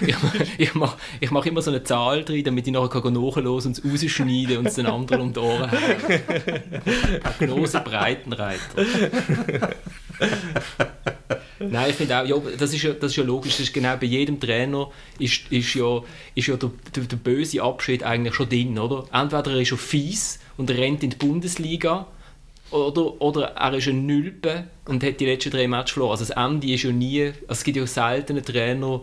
ich, 0.00 0.16
ich, 0.58 0.74
mache 0.74 0.96
ich 1.20 1.30
mach 1.30 1.46
immer 1.46 1.62
so 1.62 1.70
eine 1.70 1.84
Zahl 1.84 2.24
drin, 2.24 2.42
damit 2.42 2.66
ich 2.66 2.72
nachher 2.72 3.08
nachhören 3.08 3.46
und 3.46 3.66
es 3.66 3.84
rausschneiden 3.84 4.56
und 4.56 4.66
es 4.66 4.74
den 4.74 4.86
anderen 4.86 5.22
um 5.22 5.32
die 5.32 5.38
Ohren 5.38 5.70
haben. 5.70 7.22
Prognose 7.38 7.80
Breitenreiter. 7.82 8.84
Nein, 11.70 11.90
ich 11.90 11.96
finde 11.96 12.20
auch, 12.20 12.26
ja, 12.26 12.36
das, 12.58 12.72
ist 12.72 12.82
ja, 12.82 12.92
das 12.92 13.12
ist 13.12 13.16
ja 13.16 13.24
logisch, 13.24 13.52
das 13.52 13.66
ist 13.66 13.74
genau 13.74 13.96
bei 13.96 14.06
jedem 14.06 14.40
Trainer 14.40 14.90
ist, 15.18 15.50
ist 15.50 15.74
ja, 15.74 16.02
ist 16.34 16.46
ja 16.46 16.56
der, 16.56 16.70
der, 16.94 17.04
der 17.04 17.16
böse 17.16 17.62
Abschied 17.62 18.02
eigentlich 18.02 18.34
schon 18.34 18.48
drin, 18.48 18.78
oder? 18.78 19.04
Entweder 19.12 19.52
er 19.52 19.60
ist 19.60 19.68
schon 19.68 19.78
fies 19.78 20.40
und 20.56 20.70
rennt 20.70 21.02
in 21.02 21.10
die 21.10 21.16
Bundesliga 21.16 22.06
oder, 22.70 23.20
oder 23.20 23.52
er 23.56 23.74
ist 23.74 23.88
ein 23.88 24.06
Nülpe 24.06 24.64
und 24.86 25.04
hat 25.04 25.20
die 25.20 25.26
letzten 25.26 25.50
drei 25.50 25.68
Matches 25.68 25.92
verloren. 25.92 26.12
Also 26.12 26.24
das 26.24 26.36
Ende 26.36 26.66
ist 26.72 26.82
ja 26.82 26.92
nie, 26.92 27.26
also 27.26 27.34
es 27.48 27.64
gibt 27.64 27.76
ja 27.76 27.86
selten 27.86 28.32
einen 28.36 28.44
Trainer, 28.44 29.02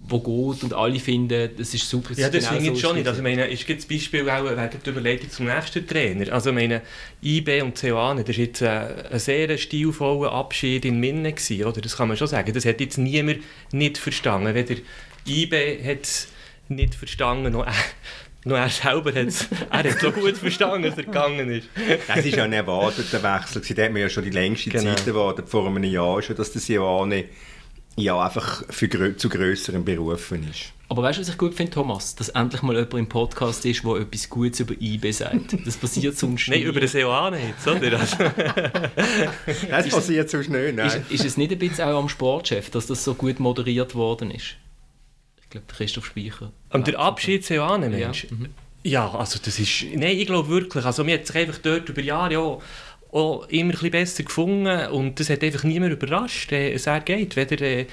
wo 0.00 0.20
geht 0.20 0.62
und 0.62 0.74
alle 0.74 1.00
finden, 1.00 1.50
das 1.56 1.74
ist 1.74 1.88
super. 1.88 2.14
Ja, 2.14 2.30
das 2.30 2.44
genau 2.48 2.60
finde 2.60 2.72
ich 2.72 2.80
schon 2.80 2.96
nicht. 2.96 3.08
Also, 3.08 3.18
ich 3.18 3.24
meine, 3.24 3.46
ist 3.46 3.68
das 3.68 3.84
Beispiel 3.84 4.28
auch 4.30 4.44
wegen 4.44 4.56
der 4.56 4.92
Überleitung 4.92 5.30
zum 5.30 5.46
nächsten 5.46 5.86
Trainer. 5.86 6.32
Also, 6.32 6.50
ich 6.50 6.54
meine, 6.54 6.82
IB 7.22 7.62
und 7.62 7.76
Ceoane, 7.76 8.22
das 8.22 8.36
war 8.36 8.44
jetzt 8.44 8.62
ein, 8.62 9.06
ein 9.10 9.18
sehr 9.18 9.58
stilvoller 9.58 10.32
Abschied 10.32 10.84
in 10.84 11.00
Minne 11.00 11.32
gewesen, 11.32 11.64
oder? 11.64 11.80
Das 11.80 11.96
kann 11.96 12.08
man 12.08 12.16
schon 12.16 12.28
sagen. 12.28 12.52
Das 12.52 12.64
hat 12.64 12.80
jetzt 12.80 12.96
niemand 12.96 13.40
nicht 13.72 13.98
verstanden. 13.98 14.54
Weder 14.54 14.76
IB 15.26 15.84
hat 15.84 16.02
es 16.02 16.28
nicht 16.68 16.94
verstanden, 16.94 17.52
noch, 17.52 17.66
noch 18.44 18.56
er 18.56 18.68
selber 18.68 19.12
hat 19.12 19.26
es 19.26 20.00
so 20.00 20.12
gut 20.12 20.36
verstanden, 20.36 20.84
dass 20.84 20.96
er 20.96 21.04
gegangen 21.04 21.50
ist. 21.50 21.68
Das 22.06 22.24
ist 22.24 22.36
ja 22.36 22.44
ein 22.44 22.52
erwarteter 22.52 23.22
Wechsel. 23.22 23.74
Da 23.74 23.82
hat 23.84 23.92
man 23.92 24.02
ja 24.02 24.08
schon 24.08 24.22
die 24.22 24.30
längste 24.30 24.70
genau. 24.70 24.94
Zeit 24.94 25.06
erwartet, 25.08 25.48
vor 25.48 25.66
einem 25.66 25.82
Jahr 25.82 26.22
schon, 26.22 26.36
dass 26.36 26.52
der 26.52 26.62
Ceoane 26.62 27.24
ja, 27.98 28.20
einfach 28.20 28.64
für, 28.70 29.16
zu 29.16 29.28
grösseren 29.28 29.84
Berufen 29.84 30.48
ist. 30.48 30.72
Aber 30.88 31.02
weißt 31.02 31.18
du, 31.18 31.22
was 31.22 31.28
ich 31.28 31.36
gut 31.36 31.54
finde, 31.54 31.72
Thomas? 31.72 32.14
Dass 32.14 32.30
endlich 32.30 32.62
mal 32.62 32.74
jemand 32.74 32.94
im 32.94 33.08
Podcast 33.08 33.66
ist, 33.66 33.84
der 33.84 33.96
etwas 33.96 34.30
Gutes 34.30 34.60
über 34.60 34.74
IB 34.80 35.10
sagt. 35.10 35.66
Das 35.66 35.76
passiert 35.76 36.16
sonst 36.16 36.48
nicht. 36.48 36.60
Nein, 36.60 36.62
über 36.62 36.80
den 36.80 36.88
SEO 36.88 37.30
nicht, 37.30 37.66
oder? 37.66 37.90
das 37.90 38.16
passiert 39.90 40.30
sonst 40.30 40.48
nicht, 40.48 40.76
nein. 40.76 40.86
Ist, 40.86 41.10
ist, 41.10 41.24
es 41.26 41.36
nicht 41.36 41.52
ein 41.52 41.58
bisschen 41.58 41.88
auch 41.88 41.98
am 41.98 42.08
Sportchef, 42.08 42.70
dass 42.70 42.86
das 42.86 43.04
so 43.04 43.14
gut 43.14 43.38
moderiert 43.38 43.94
worden 43.94 44.30
ist? 44.30 44.56
Ich 45.42 45.50
glaube, 45.50 45.66
Christoph 45.68 46.06
Speicher. 46.06 46.52
Und 46.70 46.86
der 46.86 46.98
Abschied 46.98 47.44
SEO 47.44 47.76
Mensch? 47.78 48.24
Ja. 48.24 48.36
Mhm. 48.36 48.48
ja, 48.82 49.10
also 49.10 49.38
das 49.44 49.58
ist... 49.58 49.84
Nein, 49.94 50.16
ich 50.16 50.26
glaube 50.26 50.48
wirklich. 50.48 50.86
Also 50.86 51.04
mir 51.04 51.18
hat 51.18 51.26
sich 51.26 51.36
einfach 51.36 51.58
dort 51.58 51.88
über 51.88 52.00
Jahre... 52.00 52.32
Ja, 52.32 52.58
auch 53.12 53.46
immer 53.48 53.74
ein 53.82 53.90
besser 53.90 54.22
gefunden 54.22 54.88
und 54.88 55.18
das 55.18 55.30
hat 55.30 55.42
einfach 55.42 55.64
niemand 55.64 55.92
überrascht, 55.92 56.52
äh, 56.52 56.72
es 56.72 56.86
er 56.86 57.00
geht, 57.00 57.36
weder 57.36 57.60
äh, 57.60 57.86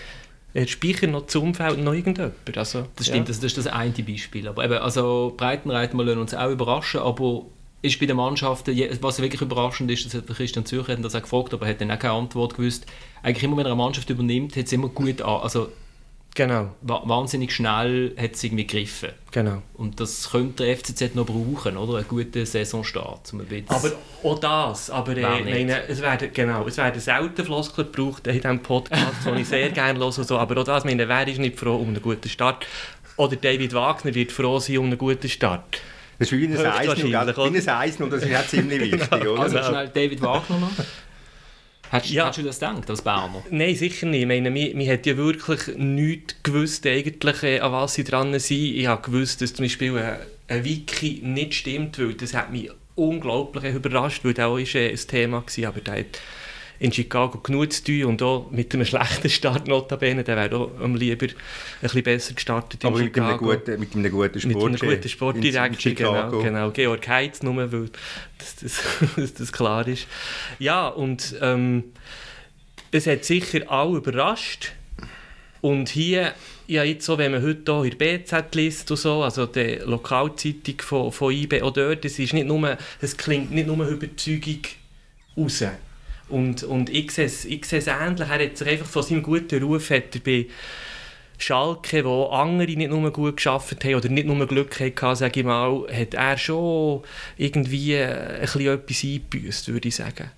der 0.54 0.68
Speicher 0.68 1.08
noch 1.08 1.28
zum 1.28 1.44
Umfeld 1.44 1.80
noch 1.80 1.94
irgendjemand. 1.94 2.58
Also, 2.58 2.88
das 2.96 3.08
stimmt, 3.08 3.28
ja. 3.28 3.34
das, 3.34 3.40
das 3.40 3.52
ist 3.52 3.58
das 3.58 3.68
eine 3.68 3.92
Beispiel. 3.92 4.48
Aber 4.48 4.64
eben, 4.64 4.78
also 4.78 5.34
Breitenreiter, 5.36 5.98
wir 5.98 6.18
uns 6.18 6.34
auch 6.34 6.50
überraschen, 6.50 7.02
aber 7.02 7.44
ist 7.82 8.00
bei 8.00 8.06
den 8.06 8.16
Mannschaften, 8.16 8.76
was 9.02 9.22
wirklich 9.22 9.42
überraschend 9.42 9.92
ist, 9.92 10.06
das 10.06 10.14
hat 10.14 10.28
Christian 10.28 10.66
Zürcher 10.66 10.96
das 10.96 11.14
auch 11.14 11.22
gefragt, 11.22 11.54
aber 11.54 11.66
er 11.66 11.72
hat 11.72 11.82
dann 11.82 11.92
auch 11.92 12.00
keine 12.00 12.14
Antwort 12.14 12.56
gewusst. 12.56 12.86
Eigentlich 13.22 13.44
immer, 13.44 13.58
wenn 13.58 13.66
er 13.66 13.74
eine 13.74 13.76
Mannschaft 13.76 14.10
übernimmt, 14.10 14.56
hat 14.56 14.66
es 14.66 14.74
immer 14.74 14.90
gut 14.90 15.22
an, 15.22 15.42
also 15.42 15.70
Genau, 16.38 16.76
wa 16.82 17.02
wahnsinnig 17.06 17.54
schnell 17.56 18.14
hat 18.20 18.34
es 18.34 18.44
irgendwie 18.44 18.68
gegriffen. 18.68 19.10
genau. 19.32 19.62
Und 19.76 20.02
das 20.02 20.32
könnte 20.32 20.66
der 20.66 20.76
FCZ 20.76 21.16
noch 21.16 21.26
brauchen, 21.26 21.78
oder? 21.78 22.00
Einen 22.00 22.08
guten 22.10 22.46
Saisonstart. 22.46 23.32
Um 23.32 23.40
ein 23.40 23.46
bisschen 23.46 23.70
Aber 23.70 23.92
auch 24.24 24.40
das, 24.40 24.90
aber 24.90 25.16
äh, 25.16 25.22
meine, 25.44 25.88
es 25.88 26.02
werden, 26.02 26.30
genau, 26.34 26.68
es 26.68 26.76
werden 26.76 27.00
selten 27.00 27.46
Floskeln 27.46 27.90
gebraucht 27.90 28.28
in 28.28 28.34
diesem 28.34 28.60
Podcast, 28.60 29.26
den 29.26 29.38
ich 29.38 29.48
sehr 29.48 29.70
gerne 29.70 29.98
höre 29.98 30.08
und 30.08 30.14
so, 30.28 30.38
aber 30.38 30.60
auch 30.60 30.66
das, 30.66 30.84
meine, 30.84 31.08
wer 31.08 31.26
ist 31.26 31.40
nicht 31.40 31.58
froh 31.58 31.78
um 31.78 31.88
einen 31.88 32.02
guten 32.02 32.28
Start? 32.28 32.68
Oder 33.16 33.38
David 33.38 33.74
Wagner 33.74 34.14
wird 34.14 34.34
froh 34.34 34.60
sein 34.60 34.80
um 34.80 34.86
einen 34.88 34.98
guten 34.98 35.30
Start. 35.30 35.80
Das 36.20 36.32
ist 36.32 36.38
wie 36.38 36.46
ein 36.46 36.52
Höchstwahrscheinlich, 36.52 37.16
Eisen, 37.18 37.34
oder? 37.34 37.54
wie 37.54 37.58
ein 37.60 37.70
Eisen, 37.70 38.10
das 38.10 38.24
ist 38.24 38.30
ja 38.30 38.44
ziemlich 38.46 38.80
wichtig, 38.94 39.12
oder? 39.28 39.42
Also 39.42 39.56
Genau. 39.56 39.68
schnell 39.70 39.88
David 39.90 40.22
Wagner 40.22 40.58
noch. 40.60 40.70
Hättest, 41.92 42.14
Ja. 42.14 42.26
hättest 42.26 42.40
du 42.40 42.44
das 42.44 42.60
gedacht, 42.60 42.90
als 42.90 43.02
Berner? 43.02 43.44
Nein, 43.52 43.76
sicher 43.76 44.08
nicht. 44.08 44.22
Ich 44.22 44.28
meine, 44.28 44.50
mir 44.52 44.92
hat 44.94 45.06
ja 45.06 45.16
wirklich 45.18 45.76
nichts 45.78 46.36
gewusst, 46.44 46.86
eigentlich, 46.88 47.44
äh, 47.44 47.60
an 47.60 47.72
was 47.72 47.94
sie 47.94 48.04
dran 48.04 48.38
sind. 48.40 48.58
Ich 48.76 48.88
habe 48.88 49.02
gewusst, 49.02 49.42
dass 49.42 49.54
zum 49.54 49.66
Beispiel 49.66 49.98
ein, 49.98 50.18
ein 50.48 50.64
Wiki 50.66 51.22
nicht 51.24 51.54
stimmt, 51.54 51.98
weil 52.00 52.14
das 52.14 52.34
hat 52.34 52.52
mich 52.52 52.70
unglaublich 52.96 53.74
überrascht, 53.76 54.24
weil 54.24 54.34
das 54.34 54.46
auch 54.46 54.58
ist, 54.58 54.76
äh, 54.76 54.90
ein 54.90 54.96
Thema 55.08 55.44
war, 55.46 55.68
aber 55.68 55.92
hat 56.00 56.06
in 56.80 56.92
Chicago 56.92 57.40
genug 57.40 57.72
zu 57.72 57.84
tun 57.84 58.06
und 58.06 58.22
auch 58.22 58.50
mit 58.52 58.74
einem 58.74 58.86
schlechten 58.86 59.30
Start 59.30 59.68
notabene, 59.68 60.24
der 60.24 60.36
wäre 60.36 60.56
auch 60.56 60.72
am 60.80 60.96
lieber 60.96 61.26
ein 61.26 61.36
bisschen 61.82 62.04
besser 62.04 62.34
gestartet 62.34 62.84
in 62.84 62.88
Aber 62.88 63.00
mit 63.00 63.18
einem, 63.18 63.32
Chicago. 63.32 63.46
guten, 63.46 63.80
mit 63.80 63.96
einem 63.96 64.12
guten 64.12 64.40
Sport. 64.40 64.72
Mit 64.72 64.82
einem 64.82 64.96
guten 64.96 65.10
Sportdirektor, 65.10 65.94
genau, 65.94 66.42
genau. 66.42 66.72
Georg 66.72 67.08
Heitz 67.08 67.44
nur, 67.44 67.72
weil 67.72 67.90
das, 68.38 68.56
das, 68.56 69.34
das 69.38 69.52
klar 69.52 69.88
ist. 69.88 70.08
Ja, 70.60 70.88
und 70.88 71.36
ähm, 71.42 71.86
es 72.92 73.08
hat 73.08 73.26
sicher 73.26 73.70
alle 73.72 73.98
überrascht. 73.98 74.74
Und 75.62 75.90
hier, 75.90 76.34
ja 76.68 76.84
jetzt 76.84 77.06
so, 77.06 77.18
wenn 77.18 77.32
man 77.32 77.42
heute 77.42 77.74
hier 77.74 77.84
in 77.92 77.98
der 77.98 78.18
BZ 78.18 78.54
liest 78.54 78.92
und 78.92 78.98
so, 78.98 79.24
also 79.24 79.48
die 79.48 79.80
Lokalzeitung 79.84 80.80
von, 80.80 81.12
von 81.12 81.34
IB, 81.34 81.62
auch 81.64 81.74
dort, 81.74 82.06
es, 82.06 82.20
ist 82.20 82.34
nicht 82.34 82.46
nur, 82.46 82.78
es 83.02 83.18
klingt 83.18 83.52
nicht 83.52 83.66
nur 83.66 83.88
Überzeugung 83.88 84.62
raus. 85.36 85.64
Und, 86.30 86.64
und 86.64 86.90
ich 86.90 87.12
sehe 87.12 87.26
es 87.26 87.46
ich 87.46 87.66
sehe 87.66 87.80
es 87.80 87.88
ähnlich, 87.88 88.28
er 88.28 88.46
hat 88.46 88.58
sich 88.58 88.68
einfach 88.68 88.88
von 88.88 89.04
seinem 89.04 89.24
guten 89.24 89.62
Ruf 89.62 89.90
hat 89.92 90.16
er 90.16 90.22
bei 90.22 90.48
Schalke, 91.38 92.06
wo 92.06 92.26
andere 92.26 92.72
nicht 92.72 92.90
nur 92.90 93.12
gut 93.12 93.38
geschafft 93.38 93.84
haben 93.84 93.96
oder 93.96 94.10
nicht 94.10 94.28
nur 94.28 94.48
Glück 94.48 94.80
hatten, 94.80 95.16
sage 95.16 95.42
ich 95.42 95.46
mal, 95.46 95.86
hat 95.92 96.14
er 96.14 96.38
schon 96.38 97.04
irgendwie 97.38 97.98
ein 97.98 98.40
bisschen 98.42 98.68
etwas 98.68 99.04
eingebüßt, 99.04 99.68
würde 99.68 99.88
ich 99.88 99.96
sagen. 99.96 100.32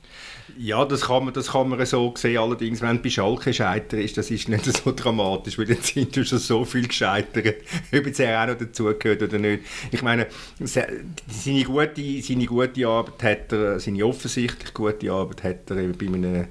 Ja, 0.59 0.85
das 0.85 1.01
kann, 1.01 1.25
man, 1.25 1.33
das 1.33 1.51
kann 1.51 1.69
man 1.69 1.85
so 1.85 2.13
sehen. 2.15 2.37
Allerdings, 2.37 2.81
wenn 2.81 2.97
du 2.97 3.03
bei 3.03 3.09
Schalke 3.09 3.53
scheiter 3.53 3.97
ist, 3.97 4.17
das 4.17 4.31
ist 4.31 4.49
nicht 4.49 4.65
so 4.83 4.91
dramatisch, 4.95 5.57
weil 5.57 5.65
dann 5.65 5.81
sind 5.81 6.15
schon 6.15 6.39
so 6.39 6.65
viel 6.65 6.87
gescheitert, 6.87 7.45
ob 7.93 8.05
jetzt 8.05 8.19
er 8.19 8.41
auch 8.43 8.47
noch 8.47 8.57
dazugehört 8.57 9.21
oder 9.21 9.37
nicht. 9.37 9.63
Ich 9.91 10.01
meine, 10.01 10.27
se- 10.59 10.87
seine 11.27 11.63
gute, 11.63 12.21
seine 12.21 12.45
gute 12.45 12.87
Arbeit 12.87 13.23
hat 13.23 13.51
er, 13.51 13.79
seine 13.79 14.05
offensichtlich 14.05 14.73
gute 14.73 15.11
Arbeit 15.11 15.43
hat 15.43 15.69
er 15.69 15.75
bei 15.93 16.05
einem 16.07 16.47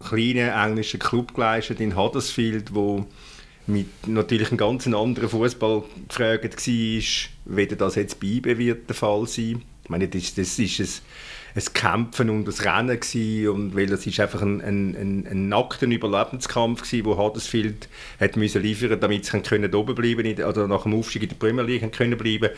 kleinen 0.00 0.48
englischen 0.50 1.00
Club 1.00 1.34
geleistet 1.34 1.80
in 1.80 1.96
Huddersfield, 1.96 2.74
wo 2.74 3.06
mit 3.66 4.06
natürlich 4.06 4.48
einem 4.48 4.58
ganz 4.58 4.86
anderen 4.86 5.28
Fußball 5.28 5.82
gefragt 6.08 6.66
war, 6.66 7.56
weder 7.56 7.76
das 7.76 7.94
jetzt 7.96 8.20
bei 8.20 8.26
IB 8.28 8.58
wird 8.58 8.88
der 8.88 8.96
Fall 8.96 9.26
sein. 9.26 9.62
Ich 9.84 9.90
meine, 9.90 10.08
das, 10.08 10.34
das 10.34 10.58
ist 10.58 10.80
ein, 10.80 10.88
ein 11.58 11.72
Kämpfen 11.74 12.30
und 12.30 12.48
ein 12.48 12.68
Rennen 12.68 13.00
gewesen, 13.00 13.48
und 13.48 13.76
weil 13.76 13.86
das 13.86 14.06
ist 14.06 14.20
einfach 14.20 14.42
ein, 14.42 14.60
ein, 14.60 14.94
ein, 14.94 15.26
ein 15.28 15.48
nackter 15.48 15.86
Überlebenskampf 15.86 16.82
gewesen, 16.82 17.04
wo 17.04 17.16
Huddersfield 17.16 17.88
hat 18.20 18.36
müssen 18.36 18.62
liefern, 18.62 19.00
damit 19.00 19.24
sie 19.24 19.40
können 19.40 19.74
oben 19.74 19.94
bleiben 19.94 20.44
oder 20.44 20.68
nach 20.68 20.84
dem 20.84 20.94
Aufstieg 20.94 21.24
in 21.24 21.28
der 21.30 21.36
Premier 21.36 21.64
League 21.64 21.92
können 21.92 22.16
bleiben. 22.16 22.50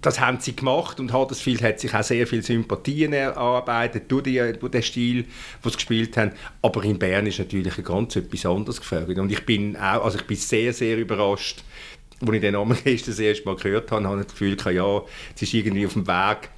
Das 0.00 0.18
haben 0.18 0.40
sie 0.40 0.56
gemacht 0.56 0.98
und 0.98 1.12
Huddersfield 1.12 1.62
hat 1.62 1.80
sich 1.80 1.92
auch 1.92 2.02
sehr 2.02 2.26
viel 2.26 2.42
Sympathien 2.42 3.12
erarbeitet 3.12 4.10
durch, 4.10 4.22
die, 4.22 4.38
durch 4.58 4.72
den 4.72 4.82
Stil, 4.82 5.24
den 5.24 5.70
sie 5.70 5.76
gespielt 5.76 6.16
haben. 6.16 6.32
Aber 6.62 6.82
in 6.84 6.98
Bern 6.98 7.26
ist 7.26 7.38
natürlich 7.38 7.84
ganz 7.84 8.16
etwas 8.16 8.46
anderes 8.46 8.80
gefragt. 8.80 9.18
Und 9.18 9.30
ich 9.30 9.44
bin 9.44 9.76
auch, 9.76 10.04
also 10.04 10.18
ich 10.18 10.26
bin 10.26 10.38
sehr, 10.38 10.72
sehr 10.72 10.96
überrascht, 10.96 11.64
als 12.22 12.32
ich 12.32 12.40
den 12.40 12.54
Namen 12.54 12.78
gestern 12.84 13.10
das 13.10 13.18
erste 13.18 13.44
Mal 13.44 13.56
gehört 13.56 13.90
habe, 13.90 14.08
habe 14.08 14.20
ich 14.20 14.26
das 14.26 14.32
Gefühl, 14.38 14.56
ja, 14.74 15.02
es 15.34 15.42
ist 15.42 15.52
irgendwie 15.52 15.84
auf 15.84 15.92
dem 15.92 16.06
Weg 16.06 16.48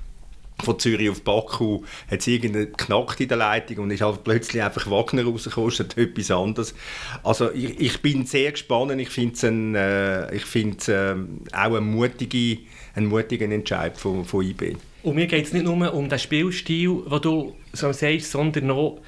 von 0.62 0.78
Zürich 0.78 1.10
auf 1.10 1.22
Baku 1.22 1.82
hat 2.10 2.20
es 2.20 2.26
irgendeinen 2.26 2.72
knackt 2.76 3.20
in 3.20 3.28
der 3.28 3.38
Leitung 3.38 3.78
und 3.78 3.90
ist 3.90 4.02
halt 4.02 4.24
plötzlich 4.24 4.62
einfach 4.62 4.90
Wagner 4.90 5.24
rausgekommen, 5.24 5.70
statt 5.70 5.96
etwas 5.96 6.30
anderes. 6.30 6.74
Also 7.22 7.52
ich, 7.52 7.80
ich 7.80 8.00
bin 8.00 8.26
sehr 8.26 8.52
gespannt, 8.52 8.92
ich 9.00 9.10
finde 9.10 9.34
es 9.34 10.88
äh, 10.88 11.12
ähm, 11.12 11.40
auch 11.52 11.74
ein, 11.74 11.84
mutige, 11.84 12.58
ein 12.94 13.06
mutigen 13.06 13.52
Entscheid 13.52 13.96
von, 13.96 14.24
von 14.24 14.44
IB. 14.44 14.76
Und 15.02 15.16
mir 15.16 15.26
geht 15.26 15.46
es 15.46 15.52
nicht 15.52 15.64
nur 15.64 15.92
um 15.94 16.08
den 16.08 16.18
Spielstil, 16.18 17.02
den 17.10 17.20
du 17.20 17.56
so 17.72 17.92
sagst, 17.92 18.30
sondern 18.30 18.70
auch, 18.70 19.00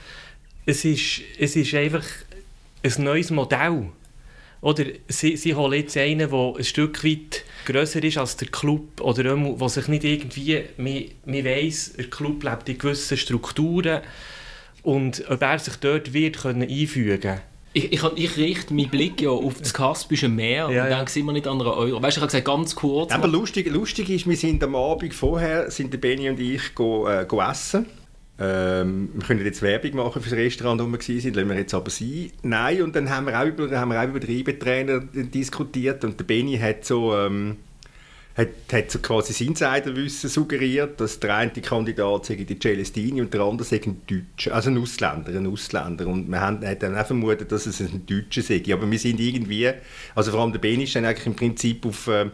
es 0.67 0.85
ist, 0.85 1.21
es 1.39 1.57
ist 1.57 1.75
einfach 1.75 2.05
ein 2.83 3.05
neues 3.05 3.31
Modell. 3.31 3.91
Oder 4.61 4.85
sie, 5.09 5.37
sie 5.37 5.55
holen 5.55 5.81
jetzt 5.81 5.97
einen, 5.97 6.31
der 6.31 6.55
ein 6.57 6.65
Stück 6.65 7.05
weit 7.05 7.45
grösser 7.65 8.03
ist 8.03 8.19
als 8.19 8.37
der 8.37 8.49
Club 8.49 9.01
oder 9.01 9.37
wo 9.37 9.69
sich 9.69 9.89
nicht 9.89 10.05
irgendwie, 10.05 10.63
man, 10.77 11.05
man 11.25 11.45
weiss, 11.45 11.93
der 11.95 12.11
Club 12.11 12.43
lebt 12.43 12.69
in 12.69 12.79
gewissen 12.79 13.17
Strukturen 13.17 14.01
und 14.83 15.25
ob 15.29 15.43
er 15.43 15.59
sich 15.59 15.77
dort 15.77 16.13
wird 16.13 16.39
können 16.39 16.69
einfügen 16.69 17.41
Ich, 17.73 17.93
ich, 17.93 18.03
ich 18.17 18.37
richte 18.37 18.75
meinen 18.75 18.91
Blick 18.91 19.21
ja 19.21 19.31
auf 19.31 19.59
das 19.59 19.73
Kaspische 19.75 20.29
Meer 20.29 20.69
und 20.69 20.75
Ja, 20.75 20.89
ja. 20.89 20.97
denke 20.99 21.19
immer 21.19 21.33
nicht 21.33 21.47
an 21.47 21.61
einen 21.61 21.69
Euro. 21.69 22.03
Weißt 22.03 22.17
du, 22.17 22.21
ich 22.21 22.23
habe 22.23 22.27
gesagt, 22.27 22.45
ganz 22.45 22.75
kurz. 22.75 23.13
Aber 23.13 23.27
lustig, 23.27 23.67
lustig 23.71 24.11
ist, 24.11 24.29
wir 24.29 24.37
sind 24.37 24.63
am 24.63 24.77
Abend 24.77 25.15
vorher, 25.15 25.71
sind 25.71 25.93
der 25.93 25.99
Benny 25.99 26.29
und 26.29 26.39
ich 26.39 26.75
go, 26.75 27.09
äh, 27.09 27.25
go 27.27 27.41
essen. 27.41 27.87
Ähm, 28.37 29.11
wir 29.15 29.27
können 29.27 29.45
jetzt 29.45 29.63
Werbung 29.63 29.95
machen 29.95 30.21
für 30.21 30.31
das 30.31 30.39
Restaurant, 30.39 30.81
wo 30.81 30.87
wir 30.87 30.99
waren, 30.99 31.35
lassen 31.35 31.49
wir 31.49 31.57
jetzt 31.57 31.75
aber 31.75 31.91
sein. 31.91 32.33
Nein, 32.43 32.83
und 32.83 32.97
dann 32.97 33.09
haben 33.09 33.27
wir 33.27 33.41
auch 33.41 33.47
über, 33.47 33.71
haben 33.79 33.93
wir 33.93 34.01
auch 34.01 34.09
über 34.09 34.19
den 34.19 34.39
IB-Trainer 34.39 35.01
diskutiert 35.01 36.05
und 36.05 36.19
der 36.19 36.25
Benny 36.25 36.59
hat 36.59 36.85
so, 36.85 37.17
ähm, 37.17 37.59
hat, 38.37 38.49
hat 38.73 38.91
so 38.91 38.99
quasi 38.99 39.33
das 39.33 39.41
Insiderwissen 39.41 40.29
suggeriert, 40.29 41.01
dass 41.01 41.21
der 41.21 41.37
eine 41.37 41.53
Kandidat 41.53 42.27
sei 42.27 42.35
die 42.35 42.59
Celestini 42.59 43.21
und 43.21 43.33
der 43.33 43.43
andere 43.43 43.65
sei 43.65 43.81
ein 43.87 44.03
Deutscher, 44.09 44.53
also 44.53 44.69
ein 44.69 44.79
Ausländer, 44.79 45.33
ein 45.33 45.47
Ausländer. 45.47 46.09
Und 46.09 46.29
wir 46.29 46.41
haben 46.41 46.67
hat 46.67 46.83
dann 46.83 46.99
auch 46.99 47.07
vermutet, 47.07 47.53
dass 47.53 47.67
es 47.67 47.79
ein 47.81 48.05
Deutscher 48.05 48.43
sei. 48.43 48.65
Aber 48.73 48.91
wir 48.91 48.99
sind 48.99 49.21
irgendwie, 49.21 49.71
also 50.17 50.33
vor 50.33 50.41
allem 50.41 50.51
der 50.51 50.59
Benny 50.59 50.83
ist 50.83 50.97
dann 50.97 51.05
eigentlich 51.05 51.27
im 51.27 51.37
Prinzip 51.37 51.87
auf 51.87 52.09
äh, 52.09 52.31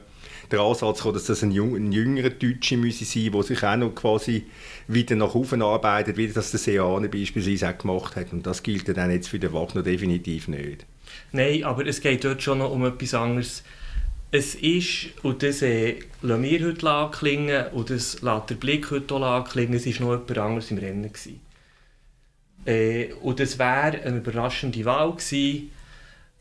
den 0.50 0.58
Ansatz 0.58 0.98
gekommen, 0.98 1.14
dass 1.14 1.24
das 1.24 1.42
ein, 1.42 1.50
jung, 1.50 1.76
ein 1.76 1.92
jüngerer 1.92 2.30
Deutscher 2.30 2.76
müsse 2.76 3.04
sein, 3.04 3.30
der 3.32 3.42
sich 3.42 3.62
auch 3.62 3.76
noch 3.76 3.94
quasi 3.94 4.46
wieder 4.92 5.16
nach 5.16 5.34
oben 5.34 5.62
arbeitet, 5.62 6.16
wie 6.16 6.28
das 6.28 6.50
der 6.50 6.60
Seane 6.60 7.08
beispielsweise 7.08 7.70
auch 7.70 7.78
gemacht 7.78 8.16
hat. 8.16 8.32
Und 8.32 8.46
das 8.46 8.62
gilt 8.62 8.88
dann 8.96 9.10
jetzt 9.10 9.28
für 9.28 9.38
den 9.38 9.52
Wagner 9.52 9.82
definitiv 9.82 10.48
nicht. 10.48 10.84
Nein, 11.32 11.64
aber 11.64 11.86
es 11.86 12.00
geht 12.00 12.24
dort 12.24 12.42
schon 12.42 12.58
noch 12.58 12.72
um 12.72 12.84
etwas 12.84 13.14
anderes. 13.14 13.62
Es 14.32 14.54
ist, 14.54 15.08
und 15.22 15.42
das 15.42 15.62
äh, 15.62 15.98
lassen 16.22 16.42
wir 16.42 16.66
heute 16.66 16.90
anklingen, 16.90 17.66
und 17.72 17.90
das 17.90 18.22
lässt 18.22 18.50
der 18.50 18.54
Blick 18.54 18.90
heute 18.90 19.14
auch 19.14 19.22
anklingen, 19.22 19.74
es 19.74 19.86
war 19.86 20.06
noch 20.06 20.20
jemand 20.20 20.38
anderes 20.38 20.70
im 20.70 20.78
Rennen. 20.78 21.10
Äh, 22.64 23.12
und 23.14 23.40
das 23.40 23.58
wäre 23.58 24.02
eine 24.02 24.18
überraschende 24.18 24.84
Wahl 24.84 25.12
gewesen, 25.12 25.70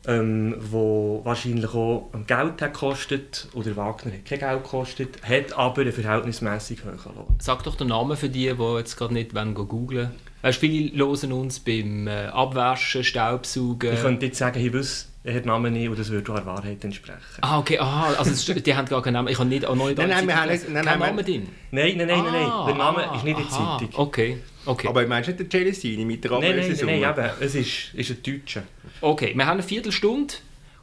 ähm, 0.06 0.56
wo 0.58 1.20
wahrscheinlich 1.24 1.72
auch 1.74 2.10
Geld 2.26 2.62
hat 2.62 2.72
gekostet, 2.72 3.48
oder 3.54 3.76
Wagner 3.76 4.12
hat 4.12 4.24
kein 4.24 4.38
Geld 4.38 4.62
gekostet, 4.62 5.18
hat 5.22 5.52
aber 5.56 5.82
einen 5.82 5.92
verhältnismäßig 5.92 6.80
hohen 6.84 7.16
Lohn. 7.16 7.36
Sag 7.38 7.62
doch 7.64 7.76
den 7.76 7.88
Namen 7.88 8.16
für 8.16 8.28
die, 8.28 8.52
die 8.54 8.76
jetzt 8.76 8.96
gerade 8.96 9.14
nicht 9.14 9.34
wollen, 9.34 9.54
googlen 9.54 10.10
Weißt 10.42 10.62
du, 10.62 10.66
viele 10.66 10.96
hören 10.96 11.32
uns 11.32 11.60
beim 11.60 12.08
äh, 12.08 12.26
Abwaschen, 12.28 13.04
Staubsaugen. 13.04 13.92
Ich 13.92 14.00
könnte 14.00 14.26
jetzt 14.26 14.38
sagen, 14.38 14.58
ich 14.58 14.72
wüsste 14.72 15.10
den 15.22 15.44
Namen 15.44 15.74
nicht, 15.74 15.88
und 15.88 15.98
das 15.98 16.08
würde 16.08 16.32
der 16.32 16.46
Wahrheit 16.46 16.82
entsprechen. 16.82 17.20
Ah, 17.42 17.58
okay, 17.58 17.78
aha, 17.78 18.14
also 18.14 18.54
die 18.54 18.74
haben 18.74 18.88
gar 18.88 19.02
keinen 19.02 19.14
Namen. 19.14 19.28
Ich 19.28 19.38
habe 19.38 19.48
nicht, 19.50 19.66
auch 19.66 19.74
noch 19.74 19.86
nicht 19.86 19.98
Nein, 19.98 20.08
nein, 20.08 20.26
wir 20.26 20.40
haben 20.40 20.50
nicht- 20.50 20.70
nein, 20.70 20.84
Kein 20.84 20.98
nein, 20.98 21.10
Name 21.10 21.24
drin? 21.24 21.48
Nein, 21.70 21.96
nein, 21.98 22.06
nein, 22.06 22.22
nein, 22.22 22.32
nein. 22.32 22.46
Ah, 22.46 22.66
der 22.66 22.74
Name 22.74 23.10
ah, 23.10 23.16
ist 23.16 23.24
nicht 23.24 23.38
in 23.38 23.44
der 23.44 23.50
Zeitung. 23.50 23.88
Okay, 23.92 24.38
okay. 24.66 24.88
Aber 24.88 25.06
meinst 25.06 25.28
du 25.28 25.32
nicht 25.32 25.52
der 25.52 25.60
Celestini 25.60 26.04
mit 26.04 26.24
der 26.24 26.32
Nein, 26.32 26.56
nein, 26.56 26.76
nein, 26.84 27.00
nein, 27.00 27.10
eben, 27.10 27.30
es 27.40 27.54
ist, 27.54 27.94
ist 27.94 28.10
ein 28.10 28.22
Deutscher. 28.22 28.62
Okay, 29.00 29.32
wir 29.34 29.46
haben 29.46 29.58
eine 29.58 29.62
Viertelstunde 29.62 30.34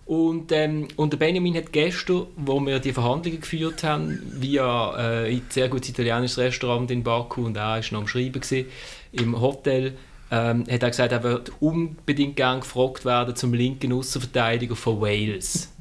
und, 0.07 0.53
ähm, 0.53 0.87
und 0.95 1.11
der 1.11 1.17
Benjamin 1.17 1.55
hat 1.55 1.73
gestern, 1.73 2.27
wo 2.37 2.61
wir 2.61 2.79
die 2.79 2.93
Verhandlungen 2.93 3.41
geführt 3.41 3.83
haben, 3.83 4.21
via 4.39 5.25
äh, 5.25 5.33
ein 5.33 5.41
sehr 5.49 5.67
gutes 5.67 5.89
italienisches 5.89 6.37
Restaurant 6.37 6.89
in 6.91 7.03
Baku 7.03 7.45
und 7.45 7.57
er 7.57 7.63
war 7.63 7.81
noch 7.91 8.01
am 8.01 8.07
Schreiben 8.07 8.39
gewesen, 8.39 8.67
im 9.11 9.39
Hotel, 9.41 9.97
ähm, 10.31 10.63
hat 10.69 10.83
er 10.83 10.89
gesagt, 10.89 11.11
er 11.11 11.23
wird 11.23 11.51
unbedingt 11.59 12.37
gern 12.37 12.61
gefragt 12.61 13.03
werden 13.03 13.35
zum 13.35 13.53
linken 13.53 13.91
Außenverteidiger 13.91 14.75
von 14.75 15.01
Wales. 15.01 15.73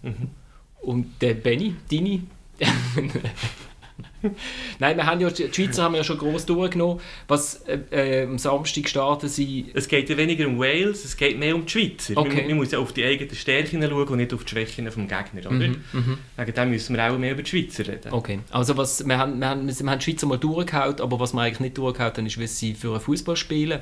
Und 0.81 1.21
der 1.21 1.35
Benny, 1.35 1.75
deine, 1.91 2.23
Nein, 4.79 4.97
wir 4.97 5.07
haben 5.07 5.21
ja, 5.21 5.31
die 5.31 5.53
Schweizer 5.53 5.85
haben 5.85 5.95
ja 5.95 6.05
schon 6.05 6.19
gross 6.19 6.47
durchgenommen. 6.47 7.01
Was 7.29 7.63
äh, 7.67 7.79
äh, 7.91 8.25
am 8.25 8.39
Samstag 8.39 8.89
starten 8.89 9.29
sie... 9.29 9.67
Es 9.75 9.89
geht 9.89 10.09
ja 10.09 10.17
weniger 10.17 10.47
um 10.47 10.59
Wales, 10.59 11.05
es 11.05 11.17
geht 11.17 11.39
mehr 11.39 11.55
um 11.55 11.67
die 11.67 11.71
Schweizer. 11.71 12.17
Okay. 12.17 12.37
Man, 12.37 12.47
man 12.49 12.57
muss 12.57 12.73
ja 12.73 12.79
auf 12.79 12.93
die 12.93 13.05
eigenen 13.05 13.35
Stärken 13.35 13.83
schauen 13.83 14.09
und 14.09 14.17
nicht 14.17 14.33
auf 14.35 14.45
die 14.45 14.51
Schwächen 14.51 14.91
vom 14.91 15.09
Gegner, 15.09 15.41
oder? 15.47 15.51
Mhm, 15.51 15.85
mhm. 15.93 16.19
Wegen 16.37 16.55
dem 16.55 16.71
müssen 16.71 16.97
wir 16.97 17.11
auch 17.11 17.19
mehr 17.19 17.33
über 17.33 17.43
die 17.43 17.51
Schweizer 17.51 17.87
reden. 17.87 18.13
Okay, 18.13 18.41
also 18.51 18.77
was, 18.77 19.07
wir, 19.07 19.19
haben, 19.19 19.39
wir, 19.39 19.49
haben, 19.49 19.67
wir 19.67 19.91
haben 19.91 19.99
die 19.99 20.05
Schweizer 20.05 20.27
mal 20.27 20.39
durchgehauen, 20.39 21.01
aber 21.01 21.21
was 21.21 21.33
wir 21.33 21.43
eigentlich 21.43 21.61
nicht 21.61 21.79
durchgehauen 21.79 22.13
haben, 22.15 22.27
ist, 22.27 22.39
wie 22.39 22.47
sie 22.47 22.75
für 22.75 22.93
einen 22.93 23.01
Fußball 23.01 23.37
spielen. 23.37 23.81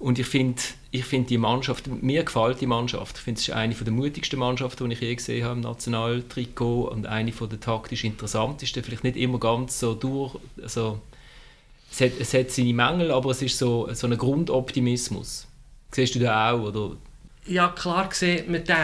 Und 0.00 0.18
ich 0.18 0.26
finde 0.26 0.60
ich 0.92 1.04
find 1.04 1.28
die 1.28 1.38
Mannschaft, 1.38 1.86
mir 1.86 2.24
gefällt 2.24 2.60
die 2.60 2.66
Mannschaft. 2.66 3.18
Ich 3.18 3.22
finde, 3.22 3.38
es 3.38 3.48
ist 3.48 3.54
eine 3.54 3.74
der 3.74 3.92
mutigsten 3.92 4.38
Mannschaften, 4.38 4.88
die 4.88 4.94
ich 4.94 5.00
je 5.02 5.14
gesehen 5.14 5.44
habe 5.44 5.56
im 5.56 5.60
Nationaltrikot 5.60 6.88
und 6.88 7.06
eine 7.06 7.30
der 7.30 7.60
taktisch 7.60 8.04
interessantesten. 8.04 8.82
Vielleicht 8.82 9.04
nicht 9.04 9.16
immer 9.16 9.38
ganz 9.38 9.78
so 9.78 9.94
durch, 9.94 10.36
also 10.60 11.00
es 11.92 12.00
hat, 12.00 12.12
es 12.18 12.32
hat 12.32 12.50
seine 12.50 12.72
Mängel, 12.72 13.10
aber 13.10 13.30
es 13.30 13.42
ist 13.42 13.58
so, 13.58 13.92
so 13.92 14.06
ein 14.06 14.16
Grundoptimismus. 14.16 15.46
Siehst 15.92 16.14
du 16.14 16.18
den 16.18 16.30
auch? 16.30 16.60
Oder? 16.60 16.96
Ja, 17.46 17.68
klar 17.68 18.08
sieht 18.10 18.48
man 18.48 18.64
den. 18.64 18.76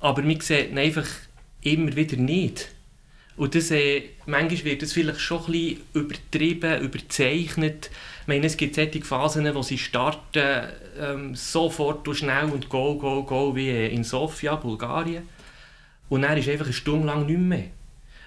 Aber 0.00 0.22
man 0.22 0.40
sieht 0.40 0.70
ihn 0.70 0.78
einfach 0.78 1.06
immer 1.60 1.94
wieder 1.94 2.16
nicht. 2.16 2.68
Und 3.36 3.54
das, 3.54 3.70
äh, 3.70 4.02
manchmal 4.24 4.64
wird 4.64 4.82
das 4.82 4.94
vielleicht 4.94 5.20
schon 5.20 5.44
ein 5.44 5.52
bisschen 5.52 5.80
übertrieben, 5.92 6.80
überzeichnet. 6.80 7.90
Meine, 8.28 8.44
es 8.44 8.58
gibt 8.58 8.74
solche 8.74 9.00
Phasen, 9.00 9.54
wo 9.54 9.62
sie 9.62 9.78
starten 9.78 10.68
ähm, 11.00 11.34
sofort 11.34 12.06
und 12.06 12.14
schnell 12.14 12.44
und 12.44 12.68
go, 12.68 12.94
go, 12.96 13.22
go, 13.22 13.56
wie 13.56 13.86
in 13.86 14.04
Sofia, 14.04 14.54
Bulgarien. 14.56 15.26
Und 16.10 16.22
dann 16.22 16.36
ist 16.36 16.46
einfach 16.46 16.66
eine 16.66 16.74
Stunde 16.74 17.06
lang 17.06 17.24
nicht 17.24 17.38
mehr. 17.38 17.70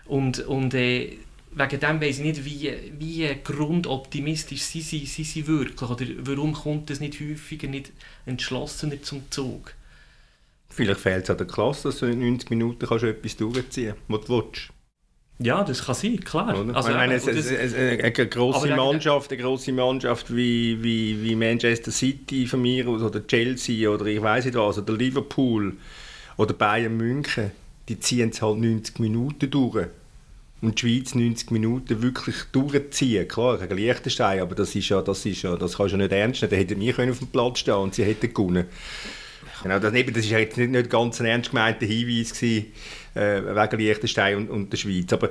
Und, 0.06 0.40
und 0.40 0.74
äh, 0.74 1.18
wegen 1.52 1.80
dem 1.80 2.02
weiss 2.02 2.18
ich 2.18 2.24
nicht, 2.24 2.44
wie, 2.44 2.74
wie 2.98 3.30
grundoptimistisch 3.44 4.64
sie, 4.64 4.82
sie, 4.82 5.06
sie 5.06 5.24
sind 5.24 5.46
wirklich. 5.46 5.88
Oder 5.88 6.06
warum 6.22 6.54
kommt 6.54 6.90
das 6.90 7.00
nicht 7.00 7.20
häufiger, 7.20 7.68
nicht 7.68 7.92
entschlossener 8.26 9.04
zum 9.04 9.30
Zug? 9.30 9.76
Vielleicht 10.70 11.02
fehlt 11.02 11.26
es 11.26 11.30
an 11.30 11.38
der 11.38 11.46
Klasse, 11.46 11.90
dass 11.90 12.00
du 12.00 12.08
in 12.08 12.22
90 12.22 12.50
Minuten 12.50 12.88
kannst 12.88 13.04
du 13.04 13.08
etwas 13.08 13.38
durchziehen 13.38 13.94
kannst, 14.08 14.08
was 14.08 14.26
du 14.26 14.36
willst. 14.36 14.81
Ja, 15.44 15.64
das 15.64 15.86
kann 15.86 15.96
sein, 15.96 16.20
klar. 16.24 16.60
Oder? 16.60 16.76
Also, 16.76 16.90
ich 16.90 16.96
meine, 16.96 17.16
eben, 17.16 17.28
es, 17.30 17.46
es, 17.46 17.52
es, 17.52 17.74
eine 17.74 17.98
wegen- 18.04 18.76
Mannschaft, 18.76 19.32
eine 19.32 19.42
grosse 19.42 19.72
Mannschaft 19.72 20.36
wie, 20.36 20.82
wie, 20.84 21.24
wie 21.24 21.36
Manchester 21.36 21.92
City 21.92 22.46
von 22.46 22.62
mir 22.62 22.88
aus, 22.88 23.02
oder 23.02 23.26
Chelsea 23.26 23.90
oder 23.90 24.06
ich 24.06 24.22
weiß 24.22 24.46
nicht 24.46 24.58
was, 24.58 24.78
oder 24.78 24.94
Liverpool 24.94 25.74
oder 26.38 26.54
Bayern 26.54 26.96
München, 26.98 27.52
die 27.90 28.00
ziehen 28.00 28.30
es 28.30 28.42
halt 28.42 28.58
90 28.60 29.00
Minuten 29.00 29.50
durch. 29.50 29.88
Und 30.62 30.80
die 30.80 30.88
Schweiz 31.00 31.16
90 31.16 31.50
Minuten 31.50 32.04
wirklich 32.04 32.36
durchziehen. 32.52 33.28
Klar, 33.28 33.58
gegen 33.58 33.78
Liechtenstein, 33.78 34.42
aber 34.42 34.54
das 34.54 34.76
ist 34.76 34.90
ja, 34.90 35.02
das 35.02 35.26
ist 35.26 35.42
ja, 35.42 35.56
das 35.56 35.78
kannst 35.78 35.94
du 35.94 35.98
ja 35.98 36.04
nicht 36.04 36.12
ernst 36.12 36.42
nehmen. 36.44 36.52
Da 36.52 36.58
hätten 36.58 36.80
wir 36.80 37.12
auf 37.12 37.18
dem 37.18 37.28
Platz 37.30 37.60
stehen 37.60 37.74
und 37.74 37.96
sie 37.96 38.04
hätten 38.04 38.32
gewonnen. 38.32 38.66
Genau, 39.64 39.80
das, 39.80 39.94
eben, 39.94 40.14
das 40.14 40.30
jetzt 40.30 40.58
nicht, 40.58 40.72
nicht 40.72 40.90
ganz 40.90 41.20
ein 41.20 41.28
ernst 41.28 41.52
gemeinter 41.52 41.86
Hinweis 41.86 42.34
gewesen, 42.34 42.72
äh, 43.14 43.42
wegen 43.42 43.80
Liechtenstein 43.80 44.38
und, 44.38 44.50
und 44.50 44.74
der 44.74 44.78
Schweiz. 44.78 45.12
Aber 45.14 45.30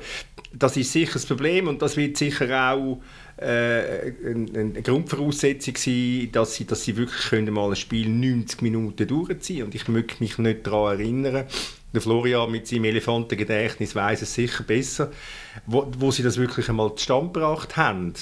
das 0.52 0.76
ist 0.76 0.92
sicher 0.92 1.14
das 1.14 1.26
Problem 1.26 1.68
und 1.68 1.82
das 1.82 1.96
wird 1.96 2.16
sicher 2.16 2.72
auch 2.72 3.00
äh, 3.37 4.12
eine, 4.25 4.82
Grundvoraussetzung 4.82 5.76
sein, 5.76 6.28
dass 6.32 6.54
sie, 6.54 6.66
dass 6.66 6.84
sie 6.84 6.96
wirklich 6.96 7.50
mal 7.50 7.70
ein 7.70 7.76
Spiel 7.76 8.08
90 8.08 8.62
Minuten 8.62 9.06
durchziehen 9.06 9.64
Und 9.64 9.75
ich 9.75 9.88
möchte 9.88 10.16
mich 10.20 10.38
nicht 10.38 10.66
daran 10.66 10.99
erinnern, 10.99 11.46
der 11.92 12.00
Florian 12.00 12.50
mit 12.50 12.66
seinem 12.66 12.84
Elefantengedächtnis 12.84 13.94
weiß 13.94 14.22
es 14.22 14.34
sicher 14.34 14.62
besser, 14.62 15.10
wo, 15.66 15.90
wo 15.99 16.10
sie 16.10 16.22
das 16.22 16.37
wirklich 16.37 16.68
einmal 16.68 16.94
zustande 16.94 17.32
gebracht 17.32 17.76
haben. 17.76 18.14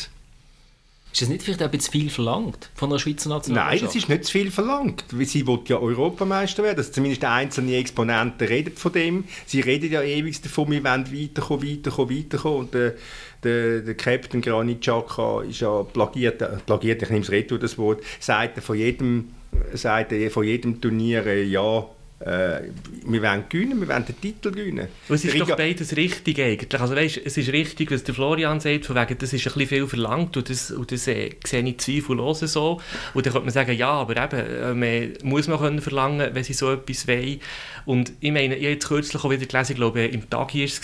Ist 1.13 1.23
das 1.23 1.29
nicht 1.31 1.43
vielleicht 1.43 1.63
auch 1.63 1.67
ein 1.67 1.71
bisschen 1.71 1.93
viel 1.93 2.11
verlangt 2.11 2.71
von 2.75 2.91
der 2.91 2.99
Schweizer 2.99 3.29
Nein, 3.29 3.39
Nationalmannschaft? 3.39 3.85
das 3.85 3.97
ist 3.97 4.09
nicht 4.09 4.25
zu 4.25 4.33
viel 4.33 4.51
verlangt. 4.51 5.05
Sie 5.11 5.47
will 5.47 5.61
ja 5.67 5.79
Europameister 5.79 6.63
werden. 6.63 6.79
Also 6.79 6.93
zumindest 6.93 7.25
einzelne 7.25 7.77
Exponenten 7.77 8.47
reden 8.47 8.77
von 8.77 8.93
dem. 8.93 9.25
Sie 9.47 9.61
reden 9.61 9.91
ja 9.91 10.03
ewig 10.03 10.41
davon, 10.43 10.71
wir 10.71 10.85
wollen 10.85 11.11
weiterkommen, 11.13 11.67
weiterkommen, 11.67 12.19
weiterkommen. 12.19 12.59
Und 12.59 12.75
der, 12.75 12.95
der, 13.43 13.81
der 13.81 13.95
Captain 13.95 14.41
Granit 14.41 14.83
Xhaka 14.83 15.43
ist 15.43 15.61
ja 15.61 15.83
plagiert, 15.83 16.43
äh, 16.43 16.59
plagiert 16.65 17.03
ich 17.03 17.09
nehme 17.11 17.23
es 17.23 17.31
retour, 17.31 17.59
das 17.59 17.79
Wort, 17.79 18.03
sagt 18.21 18.63
von 18.63 18.77
jedem, 18.77 19.31
sagt 19.73 20.13
von 20.31 20.45
jedem 20.45 20.81
Turnier, 20.81 21.27
äh, 21.27 21.43
ja, 21.45 21.87
äh, 22.21 22.63
wir 23.07 23.23
wollen 23.23 23.45
gewinnen, 23.49 23.81
wir 23.81 23.89
wollen 23.89 24.05
den 24.05 24.21
Titel 24.21 24.51
gewinnen. 24.51 24.89
Und 25.09 25.15
es 25.15 25.25
ist 25.25 25.39
doch 25.39 25.57
beides 25.57 25.97
richtig 25.97 26.41
eigentlich. 26.41 26.81
Also 26.81 26.97
weißt, 26.97 27.21
es 27.25 27.37
ist 27.37 27.53
richtig, 27.53 27.93
was 27.93 28.03
der 28.03 28.15
Florian 28.15 28.59
sagt, 28.59 28.87
von 28.87 28.97
wegen, 28.97 29.17
das 29.19 29.33
ist 29.33 29.47
ein 29.47 29.53
bisschen 29.53 29.69
viel 29.69 29.87
verlangt 29.87 30.37
und 30.37 30.51
das, 30.51 30.73
und 30.73 30.91
das 30.91 31.07
äh, 31.07 31.31
sehe 31.47 31.63
ich 31.63 31.79
zweifellos 31.79 32.41
so. 32.41 32.81
Und 33.15 33.25
dann 33.25 33.33
könnte 33.33 33.47
man 33.47 33.55
sagen, 33.55 33.77
ja, 33.77 33.91
aber 33.91 34.17
eben, 34.17 34.39
äh, 34.39 34.75
man 34.75 35.31
muss 35.31 35.47
man 35.47 35.59
können 35.59 35.81
verlangen, 35.81 36.35
wenn 36.35 36.43
sie 36.43 36.55
so 36.55 36.73
etwas 36.73 37.07
wollen. 37.07 37.41
Und 37.85 38.13
ich 38.19 38.33
meine, 38.33 38.57
ich 38.57 38.65
habe 38.65 38.73
jetzt 38.73 38.89
kürzlich 38.89 39.23
auch 39.23 39.31
wieder 39.31 39.47
gelesen, 39.47 39.73
ich 39.73 39.79
glaube, 39.79 40.05
im 40.05 40.29
Tag 40.29 40.55
war 40.55 40.63
es, 40.63 40.81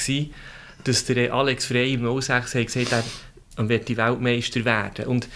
dass 0.84 1.04
der 1.04 1.34
Alex 1.34 1.66
Frey 1.66 1.94
im 1.94 2.20
06 2.20 2.54
hat 2.54 2.66
gesagt 2.66 2.92
hat, 2.92 3.04
er 3.56 3.68
wird 3.68 3.96
Weltmeister 3.96 4.64
werden. 4.64 5.06
Und 5.06 5.28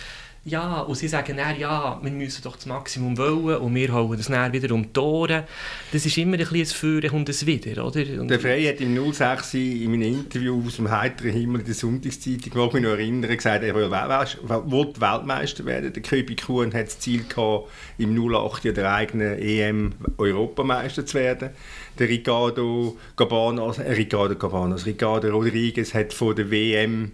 ja, 0.44 0.81
und 0.81 0.94
sie 0.94 1.09
sagen 1.09 1.37
dann, 1.37 1.59
ja, 1.59 1.98
wir 2.03 2.11
müssen 2.11 2.42
doch 2.42 2.57
das 2.57 2.64
Maximum 2.64 3.18
wollen 3.18 3.57
und 3.59 3.74
wir 3.74 3.92
hauen 3.92 4.16
das 4.16 4.29
dann 4.29 4.53
wieder 4.53 4.72
um 4.74 4.83
die 4.85 4.92
Tore. 4.92 5.44
Das 5.92 6.07
ist 6.07 6.16
immer 6.16 6.35
ein 6.35 6.38
bisschen 6.38 6.57
ein 6.61 6.66
Führen 6.66 7.11
und 7.11 7.29
ein 7.29 7.46
Wieder, 7.46 7.85
oder? 7.85 8.01
Und 8.20 8.29
Der 8.29 8.40
Frey 8.40 8.64
hat 8.64 8.81
im 8.81 9.12
06 9.12 9.55
in 9.55 9.92
einem 9.92 10.03
Interview 10.03 10.62
aus 10.66 10.77
dem 10.77 10.90
heiteren 10.90 11.33
Himmel 11.33 11.61
in 11.61 11.66
der 11.66 11.74
Sonntagszeitung, 11.74 12.53
mag 12.55 12.72
mich 12.72 12.83
noch 12.83 12.90
erinnern, 12.90 13.37
gesagt, 13.37 13.62
er 13.62 13.74
will, 13.74 13.90
Wel- 13.90 14.70
will 14.70 14.92
Weltmeister 14.98 15.64
werden. 15.66 15.92
Der 15.92 16.03
Köbi 16.03 16.35
Kuhn 16.37 16.72
hat 16.72 16.87
das 16.87 16.98
Ziel 16.98 17.24
gehabt, 17.29 17.68
im 17.98 18.16
08 18.16 18.64
in 18.64 18.74
der 18.74 18.94
eigenen 18.94 19.38
EM 19.38 19.92
Europameister 20.16 21.05
zu 21.05 21.18
werden. 21.18 21.51
Der 21.98 22.09
Ricardo 22.09 22.96
Gabanas, 23.16 23.79
äh, 23.79 23.92
Ricardo 23.92 24.35
Gabanas, 24.37 24.87
Ricardo 24.87 25.29
Rodriguez 25.31 25.92
hat 25.92 26.14
vor 26.14 26.35
der 26.35 26.51
WM 26.51 27.11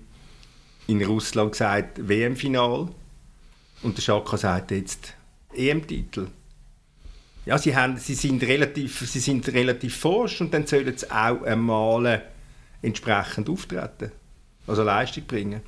in 0.86 1.02
Russland 1.02 1.52
gesagt, 1.52 2.06
WM-Final. 2.08 2.88
Und 3.84 3.98
der 3.98 4.02
Schaka 4.02 4.38
sagt 4.38 4.70
jetzt 4.70 5.14
EM-Titel. 5.54 6.28
Ja, 7.44 7.58
sie, 7.58 7.76
haben, 7.76 7.98
sie, 7.98 8.14
sind 8.14 8.42
relativ, 8.42 8.98
sie 9.00 9.20
sind 9.20 9.46
relativ 9.48 9.98
forsch 9.98 10.40
und 10.40 10.54
dann 10.54 10.66
sollen 10.66 10.96
sie 10.96 11.10
auch 11.10 11.42
einmal 11.42 12.22
entsprechend 12.80 13.50
auftreten. 13.50 14.10
Also 14.66 14.82
Leistung 14.82 15.24
bringen. 15.26 15.60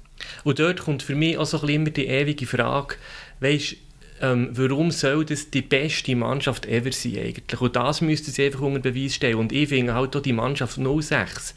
Und 0.44 0.59
dort 0.59 0.81
kommt 0.81 1.02
für 1.02 1.14
mich 1.14 1.37
auch 1.37 1.44
so 1.44 1.59
immer 1.68 1.90
die 1.90 2.07
ewige 2.07 2.46
Frage, 2.46 2.94
weißt, 3.40 3.76
ähm, 4.22 4.48
warum 4.52 4.90
soll 4.90 5.26
das 5.26 5.50
die 5.50 5.61
beste 5.61 6.16
Mannschaft 6.16 6.64
ever 6.64 6.92
sein 6.92 7.18
eigentlich? 7.18 7.61
Und 7.61 7.76
das 7.76 8.00
müsste 8.00 8.31
sie 8.31 8.46
einfach 8.46 8.62
unter 8.62 8.81
Beweis 8.81 9.14
stellen. 9.14 9.37
Und 9.37 9.52
ich 9.52 9.68
finde 9.68 9.92
halt 9.92 10.16
auch 10.16 10.22
die 10.22 10.33
Mannschaft 10.33 10.81
06, 10.81 11.55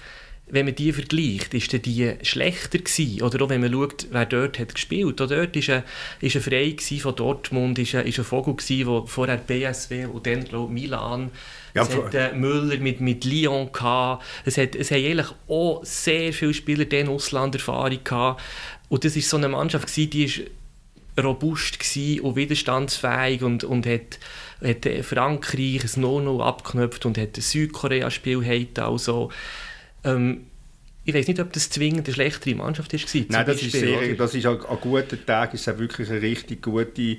wenn 0.52 0.66
man 0.66 0.76
die 0.76 0.92
vergleicht, 0.92 1.54
ist 1.54 1.72
die 1.86 2.14
schlechter 2.24 2.80
gewesen. 2.80 3.22
Oder 3.22 3.44
auch 3.44 3.50
wenn 3.50 3.62
man 3.62 3.72
schaut, 3.72 4.08
wer 4.12 4.26
dort 4.26 4.60
hat 4.60 4.74
gespielt. 4.74 5.22
Auch 5.22 5.28
dort 5.28 5.56
ist 5.56 5.70
ein, 5.70 5.84
ist 6.22 6.36
ein 6.36 6.42
Frey 6.42 6.76
von 6.78 7.16
Dortmund, 7.16 7.78
ist 7.80 7.96
ein, 7.96 8.06
ist 8.06 8.20
ein 8.20 8.26
Vogel 8.26 8.56
der 8.56 9.04
vorher 9.06 9.38
BSW 9.38 10.06
und 10.06 10.26
dann, 10.26 10.44
glaube 10.44 10.74
ich, 10.74 10.82
Milan. 10.82 11.32
Ja, 11.76 11.84
es 11.84 11.96
hat 11.96 12.16
äh, 12.16 12.34
Müller 12.34 12.78
mit, 12.78 13.00
mit 13.00 13.26
Lyon 13.26 13.72
gehabt. 13.72 14.26
Es, 14.46 14.58
hat, 14.58 14.76
es 14.76 14.90
haben 14.92 15.06
eigentlich 15.06 15.30
auch 15.48 15.82
sehr 15.84 16.34
viele 16.34 16.54
Spieler 16.54 16.86
dann 16.86 17.10
Auslanderfahrung 17.10 18.04
gehabt. 18.04 18.42
Und 18.90 19.06
das 19.06 19.16
ist 19.16 19.30
so 19.30 19.38
eine 19.38 19.50
Mannschaft 19.50 19.88
gewesen, 19.88 20.10
die 20.10 20.24
ist 20.26 20.42
robust 21.22 21.80
gsi 21.80 22.20
und 22.22 22.36
widerstandsfähig 22.36 23.44
und, 23.44 23.64
und 23.64 23.86
hat, 23.86 24.20
hat 24.64 24.88
Frankreich 25.06 25.84
ein 25.84 26.02
No-No 26.02 26.42
abgeknöpft 26.42 27.06
und 27.06 27.18
hat 27.18 27.38
ein 27.38 27.42
Südkorea-Spiel 27.42 28.68
also 28.78 29.30
ähm, 30.04 30.46
ich 31.06 31.14
weiß 31.14 31.28
nicht, 31.28 31.40
ob 31.40 31.52
das 31.54 31.70
zwingend 31.70 32.06
eine 32.08 32.14
schlechtere 32.14 32.56
Mannschaft 32.56 32.94
ist 32.94 33.08
gewesen, 33.08 33.28
Nein, 33.30 33.46
das 33.46 33.58
ist, 33.58 33.72
Beispiel, 33.72 33.80
sehr, 33.80 33.98
oder? 33.98 34.14
das 34.16 34.36
ist 34.36 34.46
an, 34.46 34.62
an 34.62 34.78
guten 34.82 35.26
Tagen 35.26 35.56
ist 35.56 35.68
es 35.68 35.80
wirklich 35.80 36.10
eine 36.10 36.22
richtig 36.22 36.62
gute 36.62 37.18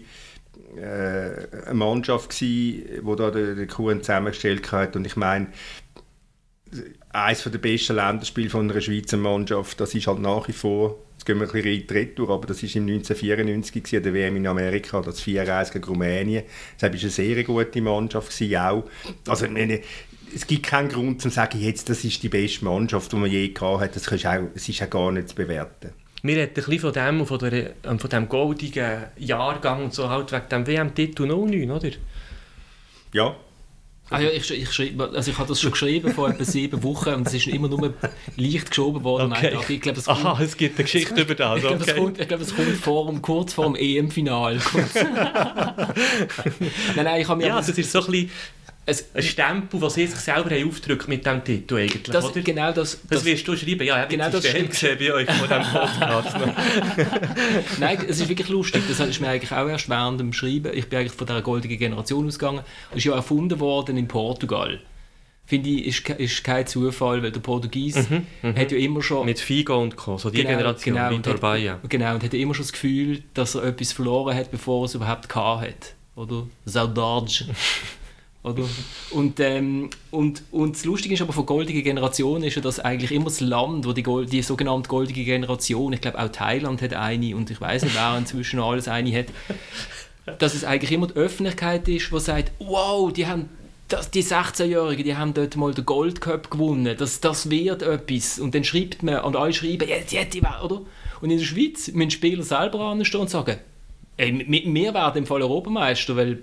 äh, 0.77 1.73
Mannschaft 1.73 2.41
die 2.41 2.85
da 3.05 3.31
der, 3.31 3.55
der 3.55 3.67
Kuhn 3.67 4.01
zusammengestellt 4.01 4.71
hat. 4.71 4.97
Und 4.97 5.07
ich 5.07 5.17
meine, 5.17 5.49
eines 7.13 7.43
der 7.43 7.59
besten 7.59 7.97
Länderspiele 7.97 8.51
von 8.51 8.71
einer 8.71 8.81
Schweizer 8.81 9.17
Mannschaft, 9.17 9.81
das 9.81 9.95
ist 9.95 10.07
halt 10.07 10.21
nach 10.21 10.47
wie 10.47 10.53
vor, 10.53 10.99
jetzt 11.13 11.27
gehen 11.27 11.39
wir 11.41 11.47
ein 11.47 11.53
bisschen 11.53 11.81
in 11.81 11.87
die 11.87 11.93
Retour, 11.93 12.31
aber 12.31 12.47
das 12.47 12.63
ist 12.63 12.77
im 12.77 12.85
1994 12.85 13.83
gewesen, 13.83 14.03
der 14.03 14.15
WM 14.15 14.37
in 14.37 14.47
Amerika, 14.47 15.01
das 15.01 15.23
4-1 15.23 15.73
gegen 15.73 15.85
Rumänien. 15.85 16.45
Das 16.79 16.91
war 16.91 16.99
eine 16.99 17.11
sehr 17.11 17.43
gute 17.45 17.83
Mannschaft 17.83 18.31
gewesen, 18.31 18.57
auch. 18.57 18.85
Also, 19.27 19.47
ich 19.47 19.51
meine, 19.51 19.81
es 20.35 20.47
gibt 20.47 20.67
keinen 20.67 20.89
Grund 20.89 21.21
zu 21.23 21.29
sagen, 21.29 21.61
jetzt, 21.61 21.89
das 21.89 22.05
ist 22.05 22.23
die 22.23 22.29
beste 22.29 22.65
Mannschaft, 22.65 23.13
die 23.13 23.17
man 23.17 23.31
je 23.31 23.49
gehabt 23.49 23.81
hat. 23.81 23.97
Das 23.97 24.05
kannst 24.05 24.25
du 24.25 24.29
auch, 24.29 24.43
es 24.55 24.69
ist 24.69 24.83
auch 24.83 24.91
gar 24.91 25.13
nicht 25.13 25.31
zu 25.31 25.35
bewerten. 25.35 25.91
Wir 26.23 26.37
reden 26.37 26.49
ein 26.51 26.55
bisschen 26.55 26.79
von 26.81 26.93
dem, 26.93 27.27
von, 27.27 27.39
der, 27.39 27.71
ähm, 27.85 27.99
von 27.99 28.11
dem 28.11 28.29
goldigen 28.29 29.05
Jahrgang 29.17 29.85
und 29.85 29.95
so, 29.95 30.11
halt 30.11 30.33
wegen 30.33 30.49
dem 30.51 30.67
WM-Titel 30.67 31.27
09, 31.27 31.71
oder? 31.71 31.91
Ja, 33.13 33.37
Ah 34.13 34.19
ja, 34.19 34.29
ich, 34.31 34.51
ich, 34.51 34.73
schreib, 34.73 35.01
also 35.01 35.31
ich 35.31 35.39
habe 35.39 35.47
das 35.49 35.61
schon 35.61 35.71
geschrieben 35.71 36.13
vor 36.13 36.29
etwa 36.29 36.43
sieben 36.43 36.83
Wochen 36.83 37.11
und 37.11 37.29
es 37.29 37.35
ist 37.35 37.47
immer 37.47 37.69
nur 37.69 37.95
leicht 38.37 38.71
geschoben 38.71 39.05
worden. 39.05 39.31
Okay. 39.31 39.53
Nein, 39.55 39.63
ich 39.69 39.81
glaube, 39.81 40.01
es 40.01 40.09
Aha, 40.09 40.37
es 40.43 40.57
gibt 40.57 40.77
eine 40.77 40.85
Geschichte 40.85 41.21
über 41.21 41.37
das, 41.37 41.59
ich 41.59 41.63
glaube, 41.63 41.81
okay. 41.81 41.91
es 41.91 41.97
kommt, 41.97 42.21
ich 42.21 42.27
glaube, 42.27 42.43
es 42.43 42.57
kommt 42.57 42.77
vor, 42.77 43.15
kurz 43.23 43.55
vor 43.55 43.67
dem 43.67 43.77
EM-Final. 43.79 44.59
nein, 46.97 47.05
nein, 47.05 47.21
ich 47.21 47.29
habe 47.29 47.41
mir... 47.41 47.47
Ja, 47.47 47.57
also 47.57 47.71
es 47.71 47.79
ist 47.79 47.93
so 47.93 48.01
ein 48.01 48.11
bisschen 48.11 48.31
ein 48.87 49.23
Stempel, 49.23 49.79
den 49.79 49.91
sie 49.91 50.07
sich 50.07 50.19
selber 50.19 50.51
haben 50.51 50.69
aufgedrückt 50.69 51.07
mit 51.07 51.25
diesem 51.25 51.45
Titel 51.45 51.77
eigentlich, 51.77 52.03
das, 52.03 52.25
oder? 52.25 52.41
genau 52.41 52.73
das, 52.73 52.99
Das, 53.03 53.09
das, 53.09 53.25
wirst 53.25 53.47
du 53.47 53.57
schreiben. 53.57 53.85
Ja, 53.85 53.97
ich 53.97 54.01
habe 54.03 54.09
Genau 54.17 54.31
das 54.31 54.47
stimmt. 54.47 54.71
gesehen 54.71 54.99
bei 54.99 55.13
euch 55.13 55.31
vor 55.31 55.47
diesem 55.47 55.73
Podcast. 55.73 56.37
Nein, 57.79 57.99
es 58.09 58.21
ist 58.21 58.29
wirklich 58.29 58.49
lustig. 58.49 58.83
Das 58.89 58.99
ist 59.01 59.21
mir 59.21 59.29
eigentlich 59.29 59.53
auch 59.53 59.69
erst 59.69 59.89
während 59.89 60.19
dem 60.19 60.33
Schreiben. 60.33 60.73
Ich 60.75 60.89
bin 60.89 60.99
eigentlich 60.99 61.13
von 61.13 61.27
dieser 61.27 61.43
goldenen 61.43 61.79
Generation 61.79 62.27
ausgegangen. 62.27 62.63
Es 62.91 62.99
ist 62.99 63.05
ja 63.05 63.15
erfunden 63.15 63.61
worden 63.61 63.97
in 63.97 64.09
Portugal. 64.09 64.81
Finde 65.47 65.69
ich, 65.69 65.87
ist, 65.87 66.09
ist 66.11 66.45
kein 66.45 66.67
Zufall, 66.67 67.23
weil 67.23 67.33
der 67.33 67.41
Portugies 67.41 67.97
hat 67.97 68.73
ja 68.73 68.79
immer 68.79 69.03
schon... 69.03 69.27
mit 69.27 69.41
Figo 69.41 69.81
und 69.83 69.97
Co. 69.97 70.17
So 70.17 70.31
die 70.31 70.39
Genau, 70.39 70.51
Generation, 70.51 70.95
genau, 70.97 71.17
hat- 71.35 71.41
Baia. 71.41 71.81
Genau, 71.89 72.15
und 72.15 72.23
hat 72.23 72.35
immer 72.35 72.55
schon 72.55 72.65
das 72.65 72.73
Gefühl, 72.73 73.23
dass 73.35 73.57
er 73.57 73.65
etwas 73.65 73.93
verloren 73.93 74.37
hat, 74.37 74.51
bevor 74.51 74.83
er 74.83 74.85
es 74.87 74.95
überhaupt 74.95 75.29
gehabt 75.29 75.63
hat. 75.67 75.95
Oder? 76.17 76.47
Saudade. 76.65 77.31
Oder? 78.43 78.65
Und, 79.11 79.39
ähm, 79.41 79.91
und, 80.11 80.43
und 80.51 80.75
das 80.75 80.85
Lustige 80.87 81.15
ist 81.15 81.21
aber 81.21 81.35
von 81.35 81.45
goldigen 81.45 81.83
Generation 81.83 82.43
ist 82.43 82.57
ja, 82.57 82.63
dass 82.63 82.81
eigentlich 82.81 83.13
immer 83.13 83.27
das 83.27 83.41
Land, 83.41 83.87
wo 83.87 83.93
die, 83.93 84.03
Gold, 84.03 84.33
die 84.33 84.41
sogenannte 84.41 84.89
goldige 84.89 85.25
Generation, 85.25 85.93
ich 85.93 86.01
glaube 86.01 86.19
auch 86.19 86.29
Thailand 86.29 86.81
hat 86.81 86.95
eine 86.95 87.37
und 87.37 87.51
ich 87.51 87.61
weiß 87.61 87.83
nicht, 87.83 87.95
wer 87.95 88.17
inzwischen 88.17 88.61
alles 88.61 88.89
eine 88.89 89.13
hat, 89.19 89.27
dass 90.39 90.55
es 90.55 90.65
eigentlich 90.65 90.93
immer 90.93 91.09
die 91.09 91.17
Öffentlichkeit 91.17 91.87
ist, 91.89 92.11
die 92.11 92.21
sagt, 92.21 92.53
wow, 92.61 93.13
die 93.13 93.27
haben 93.27 93.51
das, 93.89 94.11
die 94.11 94.23
16-Jährigen, 94.23 95.05
die 95.05 95.17
haben 95.17 95.35
dort 95.35 95.57
mal 95.57 95.75
den 95.75 95.85
Gold 95.85 96.21
Cup 96.21 96.51
gewonnen, 96.51 96.97
das, 96.97 97.21
das 97.21 97.51
wird 97.51 97.83
etwas. 97.83 98.39
Und 98.39 98.55
dann 98.55 98.65
schreibt 98.65 99.03
man, 99.03 99.21
und 99.21 99.37
alle 99.37 99.53
schreiben, 99.53 99.89
jetzt, 99.89 100.13
jetzt, 100.13 100.37
oder? 100.37 100.83
Und 101.21 101.31
in 101.31 101.39
der 101.39 101.45
Schweiz 101.45 101.89
müssen 101.89 102.11
Spieler 102.11 102.43
selber 102.43 102.81
anstehen 102.81 103.21
und 103.21 103.31
sagen, 103.31 103.59
ey, 104.17 104.47
wir 104.49 104.95
werden 104.95 105.19
im 105.19 105.27
Fall 105.27 105.43
Europameister, 105.43 106.17
weil, 106.17 106.39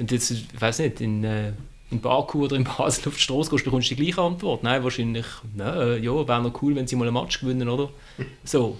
wenn 0.00 0.06
du 0.06 0.14
jetzt, 0.14 0.30
ich 0.30 0.46
weiß 0.58 0.78
nicht, 0.78 1.02
in, 1.02 1.22
äh, 1.24 1.52
in 1.90 2.00
Baku 2.00 2.44
oder 2.44 2.56
in 2.56 2.64
Basel 2.64 3.08
auf 3.08 3.16
die 3.16 3.20
Straße 3.20 3.50
gehst, 3.50 3.64
bekommst 3.64 3.90
du 3.90 3.94
die 3.94 4.02
gleiche 4.02 4.22
Antwort. 4.22 4.62
Nein, 4.62 4.82
wahrscheinlich, 4.82 5.26
na, 5.54 5.74
äh, 5.82 5.98
ja, 5.98 6.26
wäre 6.26 6.42
noch 6.42 6.62
cool, 6.62 6.74
wenn 6.74 6.86
sie 6.86 6.96
mal 6.96 7.06
einen 7.06 7.12
Match 7.12 7.38
gewinnen, 7.38 7.68
oder? 7.68 7.90
So. 8.42 8.78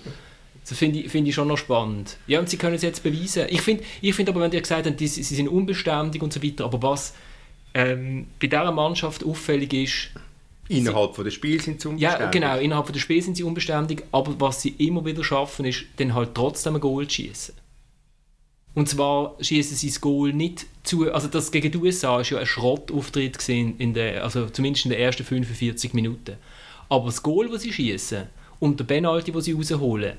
Das 0.66 0.78
finde 0.78 1.00
ich, 1.00 1.10
find 1.10 1.28
ich 1.28 1.34
schon 1.34 1.48
noch 1.48 1.58
spannend. 1.58 2.16
Ja, 2.26 2.38
und 2.40 2.48
sie 2.48 2.56
können 2.56 2.74
es 2.74 2.80
jetzt 2.80 3.02
beweisen. 3.02 3.46
Ich 3.50 3.60
finde 3.60 3.84
ich 4.00 4.14
find 4.14 4.30
aber, 4.30 4.40
wenn 4.40 4.50
die 4.50 4.62
gesagt 4.62 4.86
haben, 4.86 4.96
die, 4.96 5.08
sie 5.08 5.22
sind 5.22 5.48
unbeständig 5.48 6.22
und 6.22 6.32
so 6.32 6.42
weiter, 6.42 6.64
aber 6.64 6.80
was 6.82 7.14
ähm, 7.74 8.26
bei 8.40 8.46
dieser 8.46 8.72
Mannschaft 8.72 9.22
auffällig 9.22 9.74
ist, 9.74 10.10
Innerhalb 10.68 11.16
von 11.16 11.24
des 11.24 11.34
Spiels 11.34 11.64
sind 11.64 11.82
sie 11.82 11.88
ja, 11.88 12.12
unbeständig. 12.12 12.30
genau, 12.30 12.58
innerhalb 12.58 12.90
des 12.92 13.02
Spiels 13.02 13.26
sind 13.26 13.36
sie 13.36 13.42
unbeständig, 13.42 14.04
aber 14.12 14.40
was 14.40 14.62
sie 14.62 14.70
immer 14.78 15.04
wieder 15.04 15.22
schaffen, 15.22 15.66
ist 15.66 15.84
dann 15.96 16.14
halt 16.14 16.34
trotzdem 16.34 16.76
ein 16.76 16.80
Goal 16.80 17.06
zu 17.08 17.16
schießen. 17.16 17.54
Und 18.74 18.88
zwar 18.88 19.36
schießen 19.40 19.76
sie 19.76 19.88
das 19.88 20.00
Goal 20.00 20.32
nicht 20.32 20.66
zu, 20.84 21.12
also 21.12 21.28
das 21.28 21.50
gegen 21.50 21.72
die 21.72 21.78
USA 21.78 22.12
war 22.12 22.22
ja 22.22 22.38
ein 22.38 22.46
Schrottauftritt 22.46 23.48
in 23.48 23.94
der, 23.94 24.22
also 24.22 24.48
zumindest 24.48 24.86
in 24.86 24.92
den 24.92 25.00
ersten 25.00 25.24
45 25.24 25.92
Minuten. 25.92 26.36
Aber 26.88 27.06
das 27.06 27.22
Goal, 27.22 27.48
das 27.48 27.62
sie 27.62 27.72
schießen 27.72 28.26
und 28.60 28.78
der 28.78 28.84
Penalty, 28.84 29.32
den 29.32 29.40
sie 29.40 29.52
rausholen, 29.52 30.16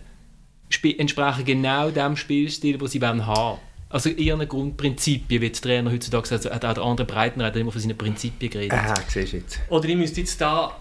entsprechen 0.98 1.46
genau 1.46 1.92
dem 1.92 2.16
Spielstil, 2.16 2.78
den 2.78 2.88
sie 2.88 3.02
wollen 3.02 3.26
haben 3.26 3.60
Also 3.90 4.10
ihren 4.10 4.48
Grundprinzipien, 4.48 5.42
wie 5.42 5.50
die 5.50 5.60
Trainer 5.60 5.92
heutzutage 5.92 6.28
sagen, 6.28 6.48
also 6.48 6.68
auch 6.68 6.74
der 6.74 6.84
andere 6.84 7.08
Breitenreiter 7.08 7.56
hat 7.56 7.62
immer 7.62 7.72
von 7.72 7.82
seinen 7.82 7.98
Prinzipien 7.98 8.52
geredet. 8.52 8.78
Ah, 8.78 8.96
siehst 9.08 9.34
du 9.34 9.38
jetzt. 9.38 9.60
Oder 9.70 9.88
ich 9.88 9.96
müsste 9.96 10.22
jetzt 10.22 10.40
da 10.40 10.81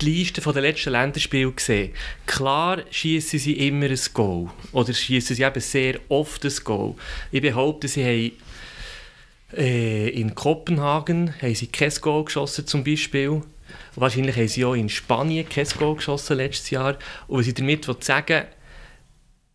die 0.00 0.06
Liste 0.06 0.40
der 0.40 0.62
letzten 0.62 0.90
Länderspiele 0.90 1.52
sehen. 1.56 1.92
Klar 2.26 2.82
schießen 2.90 3.38
sie 3.38 3.66
immer 3.66 3.86
ein 3.86 3.98
Goal. 4.14 4.48
Oder 4.72 4.92
schießen 4.92 5.36
sie 5.36 5.42
eben 5.42 5.60
sehr 5.60 5.98
oft 6.08 6.44
ein 6.44 6.52
Goal. 6.64 6.94
Ich 7.30 7.42
behaupte, 7.42 7.88
sie 7.88 8.04
haben 8.04 8.32
äh, 9.56 10.08
in 10.10 10.34
Kopenhagen 10.34 11.34
haben 11.40 11.54
sie 11.54 11.68
kein 11.68 11.92
Goal 12.00 12.24
geschossen 12.24 12.66
zum 12.66 12.84
Beispiel. 12.84 13.42
Wahrscheinlich 13.96 14.36
haben 14.36 14.48
sie 14.48 14.64
auch 14.64 14.74
in 14.74 14.88
Spanien 14.88 15.48
kein 15.48 15.66
Goal 15.66 15.96
geschossen 15.96 16.36
letztes 16.36 16.70
Jahr. 16.70 16.98
Und 17.26 17.40
was 17.40 17.46
ich 17.46 17.54
damit 17.54 17.88
will 17.88 17.96
sagen 18.00 18.44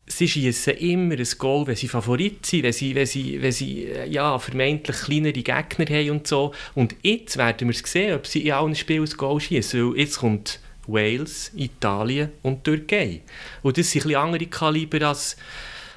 sie 0.06 0.28
schießen 0.28 0.74
immer 0.78 1.16
ein 1.16 1.28
Goal, 1.38 1.68
wenn 1.68 1.76
sie 1.76 1.88
Favorit 1.88 2.46
sind, 2.46 2.64
wenn 2.64 2.74
sie, 2.74 2.96
wenn 2.96 3.06
sie, 3.06 3.42
wenn 3.42 3.52
sie 3.52 3.86
äh, 3.86 4.10
ja, 4.10 4.38
vermeintlich 4.38 4.98
kleinere 4.98 5.34
Gegner 5.34 5.86
haben 5.86 6.12
und 6.12 6.28
so. 6.28 6.54
Und 6.76 6.96
jetzt 7.02 7.38
werden 7.38 7.68
wir 7.68 7.76
sehen, 7.76 8.16
ob 8.16 8.28
sie 8.28 8.46
in 8.48 8.52
allen 8.52 8.76
Spielen 8.76 9.06
ein 9.06 9.18
Goal 9.18 9.40
schießen. 9.40 9.96
Jetzt 9.96 10.20
kommt 10.20 10.60
Wales, 10.88 11.52
Italien 11.56 12.32
und 12.42 12.64
Türkei. 12.64 13.22
Und 13.62 13.78
das 13.78 13.92
sind 13.92 14.06
ein 14.06 14.16
andere 14.16 14.46
Kaliber 14.48 15.08
als, 15.08 15.38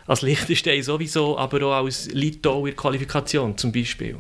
als 0.06 0.22
Liechtenstein 0.22 0.82
sowieso, 0.82 1.36
aber 1.36 1.62
auch 1.66 1.84
als 1.84 2.06
Litauen 2.12 2.60
in 2.60 2.66
der 2.66 2.76
Qualifikation 2.76 3.58
zum 3.58 3.72
Beispiel. 3.72 4.16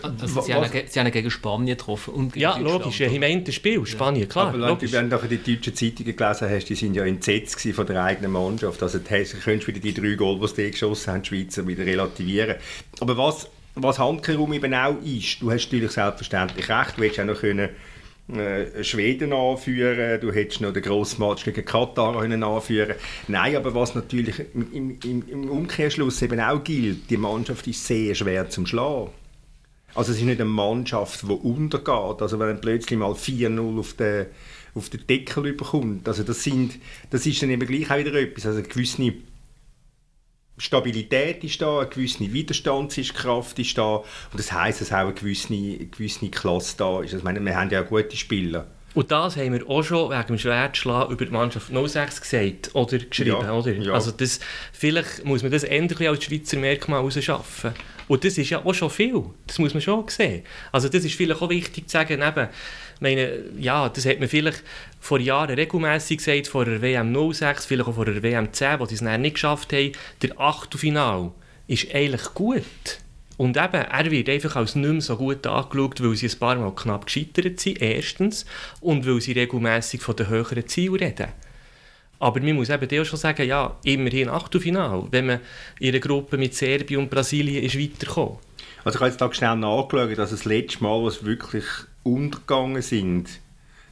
Also 0.00 0.40
sie, 0.40 0.54
haben, 0.54 0.70
sie 0.88 1.00
haben 1.00 1.10
gegen 1.10 1.30
Spanien 1.30 1.76
getroffen. 1.76 2.14
Und 2.14 2.32
gegen 2.32 2.42
Ja, 2.42 2.56
logisch, 2.56 3.00
ja, 3.00 3.06
oder? 3.08 3.16
im 3.16 3.22
Ende 3.22 3.52
Spiel, 3.52 3.84
Spanien, 3.84 4.28
klar, 4.28 4.48
Aber 4.48 4.54
wenn 4.60 4.68
logisch. 4.68 4.90
du, 4.90 4.96
wenn 4.96 5.10
du 5.10 5.18
die 5.28 5.54
deutschen 5.56 5.74
Zeitungen 5.74 6.16
gelesen 6.16 6.48
hast, 6.50 6.64
die 6.68 6.74
sind 6.74 6.94
ja 6.94 7.04
entsetzt 7.04 7.60
von 7.74 7.86
der 7.86 8.02
eigenen 8.02 8.32
Mannschaft. 8.32 8.82
Also 8.82 8.98
du 8.98 9.10
hast- 9.10 9.40
könntest 9.44 9.68
wieder 9.68 9.80
die 9.80 9.94
drei 9.94 10.14
Goal, 10.14 10.40
die 10.40 10.48
sie 10.48 10.70
geschossen 10.70 11.12
haben, 11.12 11.22
die 11.22 11.28
Schweizer, 11.28 11.66
wieder 11.66 11.84
relativieren. 11.84 12.56
Aber 13.00 13.16
was, 13.18 13.48
was 13.74 13.98
Handkerum 13.98 14.52
eben 14.52 14.74
auch 14.74 14.96
ist, 15.04 15.40
du 15.42 15.50
hast 15.50 15.66
natürlich 15.66 15.92
selbstverständlich 15.92 16.68
recht, 16.68 16.96
du 16.96 17.02
hättest 17.02 17.20
auch 17.20 17.24
noch 17.24 17.40
können, 17.40 17.68
äh, 18.34 18.84
Schweden 18.84 19.32
anführen, 19.32 20.20
du 20.20 20.32
hättest 20.32 20.60
noch 20.60 20.72
den 20.72 20.82
grossen 20.82 21.26
Match 21.26 21.44
gegen 21.44 21.64
Katar 21.64 22.18
können 22.18 22.42
anführen 22.42 22.94
Nein, 23.28 23.56
aber 23.56 23.74
was 23.74 23.94
natürlich 23.94 24.36
im, 24.54 24.98
im, 25.02 25.28
im 25.28 25.50
Umkehrschluss 25.50 26.22
eben 26.22 26.40
auch 26.40 26.62
gilt, 26.62 27.10
die 27.10 27.16
Mannschaft 27.16 27.66
ist 27.66 27.84
sehr 27.86 28.14
schwer 28.14 28.48
zum 28.48 28.66
Schlagen. 28.66 29.10
Also 29.94 30.12
es 30.12 30.18
ist 30.18 30.24
nicht 30.24 30.40
eine 30.40 30.48
Mannschaft, 30.48 31.22
die 31.22 31.32
untergeht. 31.32 32.22
Also 32.22 32.38
wenn 32.38 32.60
plötzlich 32.60 32.98
mal 32.98 33.12
4-0 33.12 33.78
auf 33.78 33.92
den, 33.94 34.26
auf 34.74 34.88
den 34.88 35.06
Deckel 35.06 35.46
überkommt, 35.46 36.08
also 36.08 36.22
das, 36.22 36.42
sind, 36.42 36.78
das 37.10 37.26
ist 37.26 37.42
dann 37.42 37.50
eben 37.50 37.66
gleich 37.66 37.90
auch 37.90 37.98
wieder 37.98 38.14
etwas. 38.14 38.46
Also 38.46 38.58
eine 38.58 38.68
gewisse 38.68 39.12
Stabilität 40.58 41.42
ist 41.44 41.60
da, 41.60 41.80
eine 41.80 41.88
gewisse 41.88 42.32
Widerstandskraft 42.32 43.58
ist 43.58 43.76
da 43.76 43.96
und 43.96 44.06
das 44.38 44.52
heisst, 44.52 44.80
dass 44.80 44.92
auch 44.92 44.98
eine 44.98 45.14
gewisse, 45.14 45.52
eine 45.52 45.86
gewisse 45.86 46.28
Klasse 46.28 46.76
da 46.76 47.00
ist. 47.00 47.12
Also 47.12 47.18
ich 47.18 47.24
meine, 47.24 47.44
wir 47.44 47.56
haben 47.56 47.70
ja 47.70 47.82
auch 47.82 47.88
gute 47.88 48.16
Spieler. 48.16 48.66
Und 48.94 49.10
das 49.10 49.36
haben 49.36 49.52
wir 49.52 49.68
auch 49.68 49.82
schon 49.82 50.10
wegen 50.10 50.26
dem 50.26 50.38
Schwertschlag 50.38 51.10
über 51.10 51.24
die 51.24 51.32
Mannschaft 51.32 51.70
06 51.72 52.20
gesagt 52.20 52.74
oder 52.74 52.98
geschrieben, 52.98 53.38
Ja, 53.40 53.52
oder? 53.52 53.72
ja. 53.72 53.92
Also 53.92 54.10
das, 54.10 54.38
vielleicht 54.72 55.24
muss 55.24 55.42
man 55.42 55.50
das 55.50 55.64
endlich 55.64 56.08
als 56.08 56.24
Schweizer 56.24 56.58
Merkmal 56.58 57.00
rausschaffen. 57.00 57.72
Und 58.08 58.24
das 58.24 58.36
ist 58.36 58.50
ja 58.50 58.62
auch 58.64 58.74
schon 58.74 58.90
viel. 58.90 59.22
Das 59.46 59.58
muss 59.58 59.72
man 59.72 59.80
schon 59.80 60.06
sehen. 60.08 60.42
Also 60.72 60.88
das 60.88 61.04
ist 61.04 61.14
vielleicht 61.14 61.40
auch 61.40 61.48
wichtig 61.48 61.88
zu 61.88 61.92
sagen, 61.92 62.20
eben, 62.20 62.48
meine, 63.00 63.42
ja, 63.58 63.88
das 63.88 64.06
hat 64.06 64.20
man 64.20 64.28
vielleicht 64.28 64.62
vor 65.00 65.18
Jahren 65.20 65.54
regelmäßig 65.54 66.18
gesagt, 66.18 66.48
vor 66.48 66.64
der 66.64 66.82
WM 66.82 67.32
06, 67.32 67.66
vielleicht 67.66 67.88
auch 67.88 67.94
vor 67.94 68.04
der 68.04 68.22
WM 68.22 68.52
10, 68.52 68.78
wo 68.80 68.86
sie 68.86 68.94
es 68.94 69.00
nicht 69.00 69.34
geschafft 69.34 69.72
haben. 69.72 69.92
Der 70.22 70.38
Achtelfinal 70.38 71.32
ist 71.66 71.94
eigentlich 71.94 72.34
gut. 72.34 72.62
Und 73.38 73.56
eben, 73.56 73.74
er 73.74 74.10
wird 74.10 74.28
einfach 74.28 74.56
als 74.56 74.74
nicht 74.74 74.90
mehr 74.90 75.00
so 75.00 75.16
gut 75.16 75.46
angeschaut, 75.46 76.02
weil 76.02 76.14
sie 76.16 76.28
ein 76.28 76.38
paar 76.38 76.56
Mal 76.56 76.74
knapp 76.74 77.06
gescheitert 77.06 77.58
sind, 77.60 77.80
erstens, 77.80 78.44
und 78.80 79.06
weil 79.06 79.20
sie 79.20 79.32
regelmäßig 79.32 80.02
von 80.02 80.16
den 80.16 80.28
höheren 80.28 80.66
Zielen 80.66 80.96
reden. 80.96 81.28
Aber 82.18 82.40
man 82.40 82.54
muss 82.54 82.70
eben 82.70 83.00
auch 83.00 83.04
schon 83.04 83.18
sagen, 83.18 83.48
ja, 83.48 83.76
immerhin 83.82 84.28
Achtelfinal, 84.28 85.08
wenn 85.10 85.26
man 85.26 85.40
in 85.80 85.88
einer 85.88 85.98
Gruppe 85.98 86.38
mit 86.38 86.54
Serbien 86.54 87.00
und 87.00 87.10
Brasilien 87.10 87.64
ist 87.64 87.76
weitergekommen. 87.76 88.38
Also 88.84 88.96
ich 88.96 89.00
habe 89.00 89.10
jetzt 89.10 89.20
da 89.20 89.32
schnell 89.32 89.56
nachgeschaut, 89.56 90.18
dass 90.18 90.30
das 90.30 90.44
letzte 90.44 90.84
Mal, 90.84 91.02
was 91.02 91.24
wirklich 91.24 91.64
untergegangen 92.04 92.82
sind, 92.82 93.28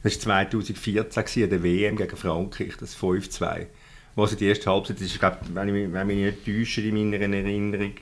das 0.03 0.15
war 0.25 0.49
2014 0.49 1.23
gewesen, 1.23 1.43
an 1.43 1.49
der 1.49 1.63
WM 1.63 1.95
gegen 1.97 2.15
Frankreich, 2.15 2.73
das 2.79 2.97
5-2. 2.97 3.67
Wo 4.15 4.23
also 4.23 4.35
die 4.35 4.47
erste 4.47 4.69
Halbzeit, 4.69 4.97
das 4.97 5.07
ist, 5.07 5.19
glaub, 5.19 5.39
wenn 5.53 5.67
ich 5.67 5.73
mich, 5.73 5.93
wenn 5.93 6.09
ich 6.09 6.15
mich 6.15 6.25
nicht 6.25 6.45
täusche 6.45 6.81
in 6.81 7.11
meiner 7.11 7.21
Erinnerung, 7.21 7.93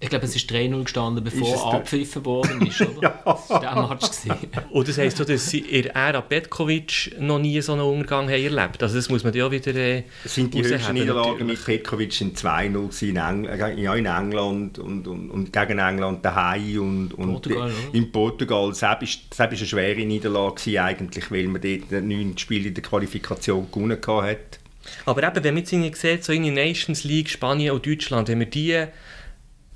Ich 0.00 0.10
glaube, 0.10 0.26
es 0.26 0.36
ist 0.36 0.50
3-0 0.50 0.82
gestanden, 0.82 1.24
bevor 1.24 1.72
abgepfiffen 1.74 2.24
worden 2.24 2.66
ist, 2.66 2.80
oder? 2.80 2.94
Ja. 3.02 3.22
Das 3.24 3.48
war 3.48 3.60
der 3.60 3.88
Match. 3.88 4.10
gewesen. 4.10 4.50
Und 4.70 4.88
das 4.88 4.98
heisst 4.98 5.20
auch, 5.20 5.24
dass 5.24 5.48
sie 5.48 5.60
in 5.60 5.84
der 5.84 5.94
Ära 5.96 6.20
Petkovic 6.20 7.16
noch 7.18 7.38
nie 7.38 7.60
so 7.62 7.72
einen 7.72 7.82
Untergang 7.82 8.28
haben 8.28 8.42
erlebt. 8.42 8.82
Also 8.82 8.96
das 8.96 9.08
muss 9.08 9.24
man 9.24 9.32
ja 9.32 9.50
wieder 9.50 9.74
äh, 9.74 10.02
Es 10.24 10.34
sind 10.34 10.52
die 10.52 10.62
höchsten 10.62 10.92
Niederlagen 10.92 11.46
mit 11.46 11.64
Petkovic 11.64 12.12
sind 12.12 12.36
2-0 12.38 12.72
gewesen 12.72 13.08
in, 13.08 13.16
Engl 13.16 13.48
äh, 13.48 13.80
ja, 13.80 13.94
in 13.94 14.06
England 14.06 14.78
und, 14.78 15.06
und, 15.08 15.30
und 15.30 15.52
gegen 15.52 15.78
England 15.78 16.24
daheim 16.24 16.80
und, 16.80 17.14
und 17.14 17.32
Portugal, 17.32 17.70
oder? 17.70 17.94
in 17.94 18.12
Portugal. 18.12 18.68
Das 18.70 18.82
war 18.82 19.00
ist, 19.00 19.20
das 19.30 19.52
ist 19.52 19.58
eine 19.58 19.66
schwere 19.66 20.04
Niederlage 20.04 20.82
eigentlich, 20.82 21.30
weil 21.30 21.44
man 21.44 21.62
dort 21.62 22.04
neun 22.04 22.36
Spiele 22.36 22.68
in 22.68 22.74
der 22.74 22.82
Qualifikation 22.82 23.70
gewonnen 23.70 23.98
hat. 24.06 24.58
Aber 25.06 25.22
eben, 25.22 25.44
wenn 25.44 25.54
man 25.54 25.64
jetzt 25.64 26.00
sieht, 26.00 26.24
so 26.24 26.32
in 26.32 26.42
der 26.42 26.52
Nations 26.52 27.04
League, 27.04 27.30
Spanien 27.30 27.72
und 27.72 27.86
Deutschland, 27.86 28.28
wenn 28.28 28.40
wir 28.40 28.46
die 28.46 28.86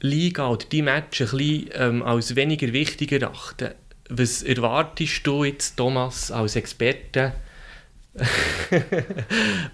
Liga 0.00 0.48
oder 0.48 0.66
die 0.70 0.82
Match 0.82 1.20
ein 1.20 1.28
bisschen 1.28 1.70
ähm, 1.74 2.02
als 2.02 2.36
weniger 2.36 2.72
wichtig 2.72 3.12
erachten. 3.12 3.70
Was 4.10 4.42
erwartest 4.42 5.26
du 5.26 5.44
jetzt, 5.44 5.76
Thomas, 5.76 6.30
als 6.30 6.56
Experte 6.56 7.34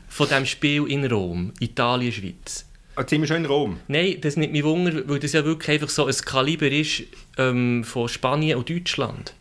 von 0.09 0.29
diesem 0.29 0.47
Spiel 0.47 0.87
in 0.89 1.05
Rom, 1.07 1.53
Italien-Schweiz? 1.61 2.67
Jetzt 2.97 3.11
sind 3.11 3.21
wir 3.23 3.29
schon 3.29 3.39
in 3.39 3.47
Rom. 3.47 3.81
Nein, 3.89 4.19
das 4.21 4.37
nimmt 4.37 4.53
mich 4.53 4.65
Wunder, 4.65 5.07
weil 5.09 5.19
das 5.19 5.33
ja 5.33 5.45
wirklich 5.45 5.71
einfach 5.71 5.89
so 5.89 6.07
ein 6.07 6.15
Kaliber 6.15 6.71
ist 6.71 7.05
ähm, 7.39 7.85
von 7.85 8.09
Spanien 8.09 8.59
und 8.59 8.71
Deutschland. 8.71 9.35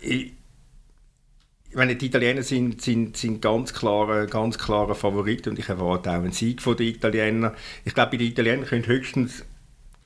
Ich, 0.00 0.32
ich 1.70 1.76
meine, 1.76 1.96
die 1.96 2.06
Italiener 2.06 2.42
sind, 2.42 2.80
sind, 2.80 3.16
sind 3.16 3.42
ganz 3.42 3.74
klare, 3.74 4.26
ganz 4.26 4.58
klare 4.58 4.94
Favoriten 4.94 5.50
und 5.50 5.58
ich 5.58 5.68
erwarte 5.68 6.10
auch 6.10 6.14
einen 6.14 6.32
Sieg 6.32 6.62
von 6.62 6.76
den 6.76 6.88
Italienern. 6.88 7.54
Ich 7.84 7.94
glaube, 7.94 8.12
bei 8.12 8.16
den 8.16 8.28
Italienern 8.28 8.66
könnte 8.66 8.88
höchstens 8.88 9.44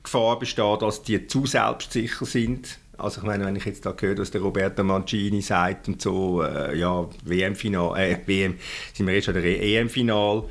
Gefahr 0.02 0.38
bestehen, 0.38 0.78
dass 0.80 1.02
die 1.02 1.26
zu 1.26 1.46
selbstsicher 1.46 2.26
sind. 2.26 2.78
Also 2.98 3.20
ich 3.20 3.26
meine, 3.26 3.44
wenn 3.44 3.56
ich 3.56 3.64
jetzt 3.64 3.84
da 3.86 3.94
höre, 3.98 4.14
dass 4.14 4.30
der 4.30 4.42
Roberto 4.42 4.84
Mancini 4.84 5.40
sagt 5.40 5.88
und 5.88 6.00
so, 6.00 6.42
äh, 6.42 6.78
ja, 6.78 7.08
WM-Final, 7.24 7.98
äh, 7.98 8.18
WM, 8.26 8.58
sind 8.92 9.06
wir 9.06 9.14
jetzt 9.14 9.24
schon 9.24 9.34
der 9.34 9.44
EM-Final. 9.44 10.44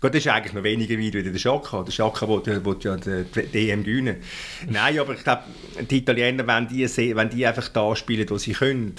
Gut, 0.00 0.14
das 0.14 0.20
ist 0.24 0.28
eigentlich 0.28 0.54
noch 0.54 0.62
weniger 0.62 0.94
weit 0.94 1.12
wie 1.14 1.22
der 1.22 1.38
Schaka. 1.38 1.82
Der 1.82 1.92
Schaka 1.92 2.26
will, 2.26 2.64
will 2.64 2.76
ja 2.80 2.96
die 2.96 3.70
EM 3.70 3.84
gewinnen. 3.84 4.16
Nein, 4.68 4.98
aber 4.98 5.14
ich 5.14 5.22
glaube, 5.22 5.42
die 5.90 5.98
Italiener, 5.98 6.46
wenn 6.46 6.68
die, 6.68 6.86
wenn 7.16 7.28
die 7.28 7.46
einfach 7.46 7.68
da 7.68 7.94
spielen, 7.94 8.28
wo 8.30 8.38
sie 8.38 8.52
können, 8.52 8.94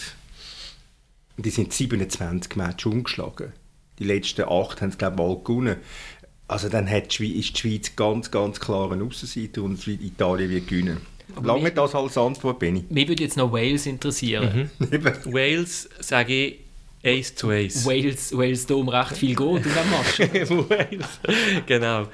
die 1.38 1.49
sind 1.49 1.73
27 1.73 2.56
Matches 2.56 2.86
umgeschlagen. 2.86 3.54
Die 3.97 4.04
letzten 4.04 4.43
acht 4.43 4.82
haben 4.82 4.91
sie, 4.91 4.97
glaube 4.97 5.15
ich, 5.15 5.19
mal 5.19 5.43
gewonnen. 5.43 5.75
Also 6.52 6.68
dann 6.68 6.90
hat 6.90 7.12
die 7.12 7.16
Schweiz, 7.16 7.46
ist 7.46 7.56
die 7.56 7.60
Schweiz 7.62 7.96
ganz, 7.96 8.30
ganz 8.30 8.60
klar 8.60 8.92
ein 8.92 9.02
Aussenseiter 9.02 9.64
und 9.64 9.88
Italien 9.88 10.50
wird 10.50 10.68
gewinnen. 10.68 10.98
Aber 11.34 11.48
Lange 11.48 11.64
mich, 11.64 11.74
das 11.74 11.96
als 11.96 12.18
Antwort, 12.18 12.60
Benni. 12.60 12.84
Mich 12.90 13.08
würde 13.08 13.24
jetzt 13.24 13.38
noch 13.38 13.54
Wales 13.54 13.86
interessieren. 13.86 14.70
Mhm. 14.78 15.06
Wales, 15.34 15.88
sage 16.02 16.34
ich, 16.34 16.60
1 17.06 17.36
zu 17.36 17.48
1. 17.48 17.86
Wales, 17.86 18.38
Wales 18.38 18.66
da 18.66 18.74
um 18.74 18.90
recht 18.90 19.16
viel 19.16 19.34
geht 19.34 19.48
in 19.48 19.64
diesem 19.64 19.90
Match. 19.90 20.70
Wales, 20.70 21.20
genau. 21.66 22.08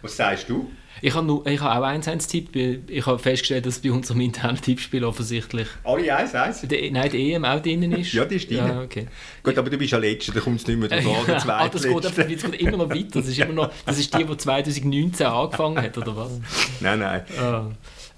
Was 0.00 0.16
sagst 0.16 0.48
du? 0.48 0.70
Ich 1.02 1.14
habe, 1.14 1.26
nur, 1.26 1.46
ich 1.46 1.60
habe 1.60 1.84
auch 1.84 1.88
1-1-Tipp. 1.88 2.88
Ich 2.88 3.06
habe 3.06 3.18
festgestellt, 3.18 3.66
dass 3.66 3.78
bei 3.78 3.90
unserem 3.90 4.20
internen 4.20 4.60
Tippspiel 4.60 5.04
offensichtlich... 5.04 5.68
Alle 5.84 6.02
1-1? 6.02 6.90
Nein, 6.90 7.10
die 7.10 7.32
EM 7.32 7.44
auch 7.44 7.60
drin 7.60 7.90
ist. 7.92 8.12
ja, 8.12 8.24
die 8.24 8.36
ist 8.36 8.50
drin. 8.50 8.58
Ja, 8.58 8.82
okay. 8.82 9.06
Gut, 9.42 9.56
aber 9.56 9.70
du 9.70 9.78
bist 9.78 9.92
ja 9.92 9.98
Letzter, 9.98 10.32
da 10.32 10.40
kommt 10.40 10.60
es 10.60 10.66
nicht 10.66 10.78
mehr 10.78 10.88
drauf 10.88 11.06
an, 11.06 11.26
der 11.26 11.34
ah, 11.34 11.68
das 11.68 11.82
geht, 11.82 11.94
einfach, 11.94 12.14
das 12.14 12.26
geht 12.26 12.60
immer 12.60 12.76
noch 12.76 12.90
weiter. 12.90 13.20
Das 13.20 13.28
ist, 13.28 13.38
immer 13.38 13.52
noch, 13.52 13.70
das 13.86 13.98
ist 13.98 14.16
die, 14.16 14.24
die 14.24 14.36
2019 14.36 15.26
angefangen 15.26 15.82
hat, 15.82 15.96
oder 15.96 16.16
was? 16.16 16.40
Nein, 16.80 16.98
nein. 16.98 17.22
Ah. 17.40 17.66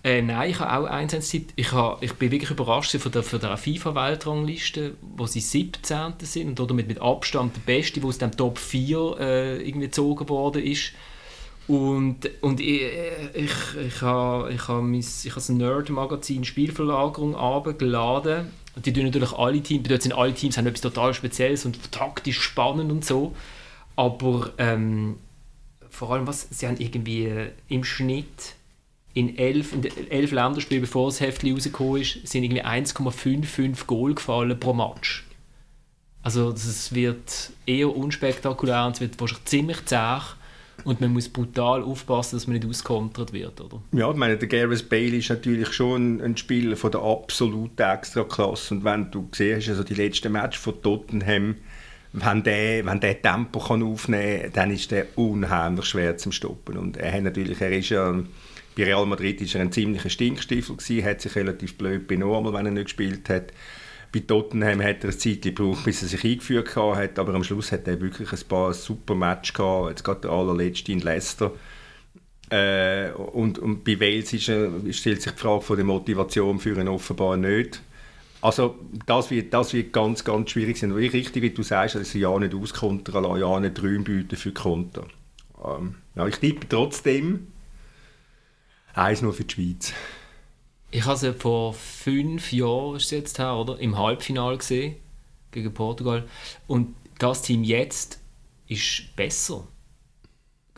Äh, 0.05 0.21
nein, 0.21 0.51
ich 0.51 0.59
habe 0.59 0.88
auch 0.88 0.90
1-1-Tipp. 0.90 1.53
Ich, 1.55 1.68
ich 2.01 2.12
bin 2.14 2.31
wirklich 2.33 2.51
überrascht 2.51 2.97
von 2.97 3.12
der, 3.12 3.23
von 3.23 3.38
der 3.38 3.57
FIFA-Weltrangliste, 3.57 4.95
wo 5.16 5.27
sie 5.27 5.40
17. 5.40 6.14
sind 6.23 6.59
und 6.59 6.71
damit 6.71 6.88
mit 6.88 7.01
Abstand 7.01 7.55
der 7.55 7.61
Beste, 7.61 8.01
der 8.01 8.09
aus 8.09 8.18
dem 8.18 8.37
Top 8.37 8.59
4 8.59 9.16
äh, 9.21 9.57
irgendwie 9.62 9.87
gezogen 9.87 10.29
worden 10.29 10.64
ist. 10.64 10.92
Und, 11.68 12.29
und 12.40 12.61
ich, 12.61 12.83
ich, 13.35 13.53
ich 13.87 14.03
habe 14.03 14.53
ich 14.53 14.68
habe 14.68 14.96
ich 14.96 15.33
das 15.33 15.48
Nerd-Magazin 15.48 16.44
Spielverlagerung 16.44 17.37
abgeladen. 17.37 18.51
Und 18.75 18.87
die 18.87 18.92
tun 18.92 19.05
natürlich 19.05 19.33
alle 19.33 19.61
Teams, 19.61 19.88
dort 19.88 20.03
sind 20.03 20.12
alle 20.12 20.33
Teams 20.33 20.57
haben 20.57 20.66
etwas 20.66 20.81
total 20.81 21.14
Spezielles 21.14 21.64
und 21.64 21.92
taktisch 21.92 22.40
spannend 22.40 22.90
und 22.90 23.05
so. 23.05 23.35
Aber 23.96 24.51
ähm, 24.59 25.16
vor 25.90 26.11
allem, 26.11 26.27
was, 26.27 26.48
sie 26.51 26.66
haben 26.66 26.79
irgendwie 26.79 27.51
im 27.68 27.85
Schnitt 27.85 28.55
in 29.14 29.37
elf, 29.37 29.75
in 29.75 29.85
elf 30.11 30.33
Länderspielen, 30.33 30.83
bevor 30.83 31.11
das 31.11 31.20
Heft 31.20 31.44
rausgekommen 31.44 32.01
ist, 32.01 32.27
sind 32.27 32.44
irgendwie 32.44 32.64
1,55 32.64 33.87
Goal 33.87 34.14
gefallen 34.14 34.59
pro 34.59 34.72
Match. 34.72 35.27
Also 36.22 36.53
das 36.53 36.94
wird 36.94 37.51
eher 37.66 37.94
unspektakulär 37.94 38.87
und 38.87 38.94
es 38.94 39.01
wird 39.01 39.20
wahrscheinlich 39.20 39.44
ziemlich 39.44 39.85
zäh. 39.85 40.18
Und 40.85 41.01
man 41.01 41.12
muss 41.12 41.29
brutal 41.29 41.83
aufpassen, 41.83 42.37
dass 42.37 42.47
man 42.47 42.57
nicht 42.57 42.68
auskontert 42.68 43.33
wird, 43.33 43.61
oder? 43.61 43.81
Ja, 43.92 44.11
ich 44.11 44.16
meine, 44.16 44.37
der 44.37 44.49
Gareth 44.49 44.88
Bale 44.88 45.16
ist 45.16 45.31
natürlich 45.31 45.73
schon 45.73 46.21
ein 46.21 46.37
Spieler 46.37 46.77
von 46.77 46.90
der 46.90 47.03
absoluten 47.03 47.83
Extraklasse. 47.83 48.75
Und 48.75 48.85
wenn 48.85 49.11
du 49.11 49.29
siehst, 49.33 49.68
also 49.68 49.85
die 49.85 49.95
letzten 49.95 50.33
Match 50.33 50.59
von 50.59 50.81
Tottenham, 50.83 51.57
wenn 52.12 52.42
der, 52.42 52.85
wenn 52.85 53.01
der 53.01 53.23
Tempo 53.23 53.59
kann 53.59 53.83
aufnehmen 53.83 54.42
kann, 54.42 54.53
dann 54.53 54.71
ist 54.71 54.90
der 54.90 55.07
unheimlich 55.16 55.87
schwer 55.87 56.16
zu 56.18 56.31
stoppen. 56.31 56.77
Und 56.77 56.97
er 56.97 57.12
hat 57.12 57.23
natürlich, 57.23 57.61
er 57.61 57.73
ist 57.73 57.88
ja, 57.88 58.12
bei 58.77 58.85
Real 58.85 59.07
Madrid 59.07 59.40
ist 59.40 59.55
er 59.55 59.62
ein 59.62 59.73
ziemlicher 59.73 60.11
Stinkstiefel 60.11 60.77
gewesen, 60.77 61.05
hat 61.05 61.21
sich 61.21 61.35
relativ 61.37 61.79
blöd 61.79 62.07
benommen, 62.07 62.53
wenn 62.53 62.66
er 62.66 62.73
nicht 62.73 62.85
gespielt 62.85 63.29
hat. 63.29 63.53
Bei 64.12 64.20
Tottenham 64.20 64.83
hat 64.83 65.05
er 65.05 65.11
ein 65.11 65.18
Zeit 65.18 65.42
gebraucht, 65.42 65.85
bis 65.85 66.03
er 66.03 66.09
sich 66.09 66.22
eingeführt 66.25 66.77
hat, 66.77 67.18
aber 67.18 67.35
am 67.35 67.44
Schluss 67.44 67.72
hat 67.72 67.88
er 67.88 68.01
wirklich 68.01 68.31
ein 68.31 68.48
paar 68.48 68.75
super 68.75 69.14
Matches 69.14 69.55
gehabt, 69.55 69.90
jetzt 69.90 70.05
gerade 70.05 70.20
der 70.20 70.31
allerletzte 70.31 70.92
in 70.92 71.01
Leicester. 71.01 71.53
Äh, 72.51 73.12
und, 73.12 73.59
und 73.59 73.83
bei 73.85 73.98
Wales 73.98 74.35
ist, 74.35 74.51
äh, 74.51 74.92
stellt 74.92 75.22
sich 75.22 75.33
die 75.33 75.38
Frage 75.38 75.62
von 75.62 75.77
der 75.77 75.87
Motivation 75.87 76.61
für 76.61 76.79
ihn 76.79 76.88
offenbar 76.88 77.38
nicht. 77.38 77.81
Also 78.42 78.79
das 79.07 79.31
wird, 79.31 79.55
das 79.55 79.72
wird 79.72 79.92
ganz, 79.92 80.25
ganz 80.25 80.51
schwierig 80.51 80.77
sein. 80.77 80.94
Wie 80.94 81.07
richtig, 81.07 81.42
wie 81.42 81.51
du 81.51 81.62
sagst, 81.62 81.96
also 81.96 82.18
ja 82.18 82.38
nicht 82.38 82.55
auskontern 82.55 83.22
lassen, 83.22 83.40
ja 83.40 83.61
nicht 83.61 83.83
Räume 83.83 84.01
bieten 84.01 84.37
für 84.37 84.53
Konter. 84.53 85.07
Ähm, 85.64 85.94
ja, 86.14 86.27
ich 86.27 86.37
tippe 86.37 86.68
trotzdem 86.68 87.46
eins 88.94 89.22
nur 89.22 89.33
für 89.33 89.44
die 89.44 89.55
Schweiz. 89.55 89.94
Ich 90.95 91.07
habe 91.07 91.17
sie 91.17 91.33
vor 91.33 91.73
fünf 91.73 92.53
Jahren 92.53 92.97
ist 92.97 93.11
jetzt 93.11 93.39
her, 93.39 93.57
oder? 93.57 93.79
im 93.79 93.97
Halbfinale 93.97 94.59
gesehen 94.59 94.97
gegen 95.51 95.73
Portugal. 95.73 96.25
Und 96.67 96.95
das 97.19 97.41
Team 97.41 97.65
jetzt 97.65 98.21
ist 98.69 99.17
besser 99.17 99.67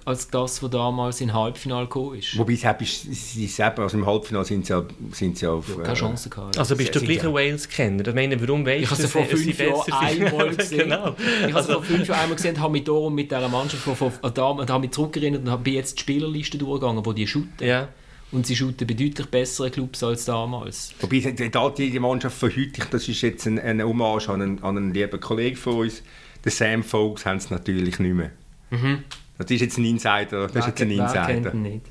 als 0.05 0.29
das, 0.29 0.63
was 0.63 0.71
damals 0.71 1.21
im 1.21 1.33
Halbfinale 1.33 1.87
gekommen 1.87 2.19
ist. 2.19 2.37
Wobei 2.37 2.55
sie 2.55 3.47
selber, 3.47 3.85
also 3.85 3.97
im 3.97 4.07
Halbfinale 4.07 4.45
sind 4.45 4.67
sie 4.67 4.73
ja, 4.73 4.85
sind 5.11 5.39
sie 5.39 5.47
auf... 5.47 5.67
keine 5.83 5.95
Chance 5.95 6.29
gehabt. 6.29 6.59
Also 6.59 6.77
bist 6.77 6.95
du 6.95 7.01
gleich 7.01 7.25
ein 7.25 7.33
Wales-Kenner? 7.33 8.07
Ich 8.07 8.15
meine, 8.15 8.41
warum 8.41 8.65
weißt 8.67 8.83
ich 8.83 8.89
du, 8.91 9.03
dass 9.03 9.11
vor 9.11 9.25
fünf 9.25 9.59
Jahren 9.59 9.93
einmal 9.93 10.51
gesehen. 10.57 10.79
genau. 10.91 11.17
Ich 11.19 11.45
habe 11.45 11.57
also, 11.57 11.73
vor 11.73 11.83
fünf 11.83 12.07
Jahren 12.07 12.21
einmal 12.21 12.37
gesehen, 12.37 12.61
habe 12.61 12.73
mich 12.73 12.85
darum 12.85 13.15
mit 13.15 13.31
dieser 13.31 13.49
Mannschaft 13.49 13.83
von, 13.83 13.97
von, 13.97 14.13
von, 14.13 14.31
und 14.31 14.71
habe 14.71 14.81
mich 14.81 14.91
zurückerinnert 14.91 15.43
und 15.43 15.51
habe 15.51 15.71
jetzt 15.71 15.97
die 15.97 16.03
Spielerliste 16.03 16.59
durchgegangen, 16.59 17.05
wo 17.05 17.13
die 17.13 17.27
shooten. 17.27 17.67
Ja. 17.67 17.89
Und 18.35 18.47
sie 18.47 18.57
shooten 18.57 18.85
bei 18.85 18.95
deutlich 18.95 19.27
besseren 19.29 19.71
Clubs 19.71 20.03
als 20.03 20.25
damals. 20.25 20.93
Wobei 20.99 21.21
die 21.21 21.99
Mannschaft 22.01 22.37
von 22.37 22.51
heute, 22.51 22.85
das 22.91 23.09
ist 23.09 23.23
jetzt 23.23 23.47
ein, 23.47 23.61
ein 23.61 23.81
Hommage 23.81 24.29
an 24.29 24.43
einen, 24.43 24.63
an 24.65 24.77
einen 24.77 24.93
lieben 24.93 25.21
Kollegen 25.21 25.57
von 25.57 25.75
uns, 25.75 26.03
den 26.45 26.51
Sam 26.51 26.83
Folks 26.83 27.25
haben 27.25 27.37
es 27.37 27.51
natürlich 27.51 28.01
nicht 28.01 28.13
mehr. 28.13 28.33
Mhm. 28.71 29.05
Das 29.39 29.49
ist 29.53 29.61
jetzt 29.61 29.79
ein 29.79 29.85
Insider. 29.85 30.49
Das 30.49 30.55
wer, 30.55 30.61
ist 30.61 30.67
jetzt 30.67 30.83
ein 30.83 30.91
Insider. 30.91 31.29
Wer 31.29 31.43
kennt 31.43 31.55
ihn 31.55 31.63
nicht? 31.63 31.87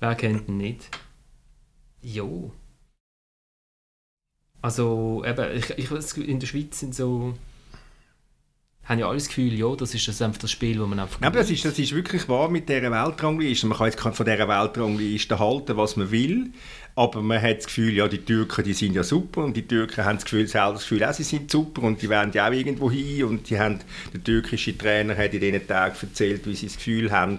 Wer 0.00 0.14
kennt 0.14 0.48
ihn 0.48 0.56
nicht? 0.56 0.88
Jo. 2.00 2.50
Also, 4.62 5.22
eben, 5.26 5.58
ich, 5.58 5.70
ich, 5.76 6.16
in 6.16 6.40
der 6.40 6.46
Schweiz 6.46 6.80
sind 6.80 6.94
so 6.94 7.34
haben 8.84 8.98
ja 8.98 9.08
alles 9.08 9.24
das 9.24 9.28
Gefühl, 9.28 9.54
ja, 9.54 9.74
das 9.74 9.94
ist 9.94 10.06
das 10.08 10.20
einfach 10.20 10.40
das 10.40 10.50
Spiel, 10.50 10.78
das 10.78 10.86
man 10.86 11.00
einfach... 11.00 11.20
Ja, 11.20 11.28
aber 11.28 11.38
das 11.38 11.50
ist, 11.50 11.64
das 11.64 11.78
ist 11.78 11.94
wirklich 11.94 12.28
wahr 12.28 12.50
mit 12.50 12.68
dieser 12.68 12.90
Weltrangliste. 12.90 13.66
Man 13.66 13.78
kann 13.78 13.86
jetzt 13.86 14.00
von 14.00 14.12
dieser 14.12 14.48
Weltrangliste 14.48 15.38
halten, 15.38 15.76
was 15.76 15.96
man 15.96 16.10
will, 16.10 16.50
aber 16.94 17.22
man 17.22 17.40
hat 17.40 17.58
das 17.58 17.66
Gefühl, 17.66 17.94
ja, 17.94 18.06
die 18.08 18.18
Türken, 18.18 18.62
die 18.62 18.74
sind 18.74 18.94
ja 18.94 19.02
super 19.02 19.42
und 19.42 19.56
die 19.56 19.66
Türken 19.66 20.04
haben 20.04 20.16
das 20.16 20.24
Gefühl, 20.24 20.46
selber 20.46 20.74
das 20.74 20.82
Gefühl, 20.82 21.04
auch, 21.04 21.14
sie 21.14 21.22
sind 21.22 21.50
super 21.50 21.82
und 21.82 22.02
die 22.02 22.08
werden 22.08 22.32
ja 22.34 22.46
auch 22.46 22.52
irgendwo 22.52 22.90
hin 22.90 23.24
und 23.24 23.48
die 23.48 23.58
haben, 23.58 23.80
der 24.12 24.22
türkische 24.22 24.76
Trainer 24.76 25.16
hat 25.16 25.32
in 25.32 25.40
diesen 25.40 25.66
Tagen 25.66 25.96
erzählt, 26.00 26.46
wie 26.46 26.54
sie 26.54 26.66
das 26.66 26.76
Gefühl 26.76 27.10
haben, 27.10 27.38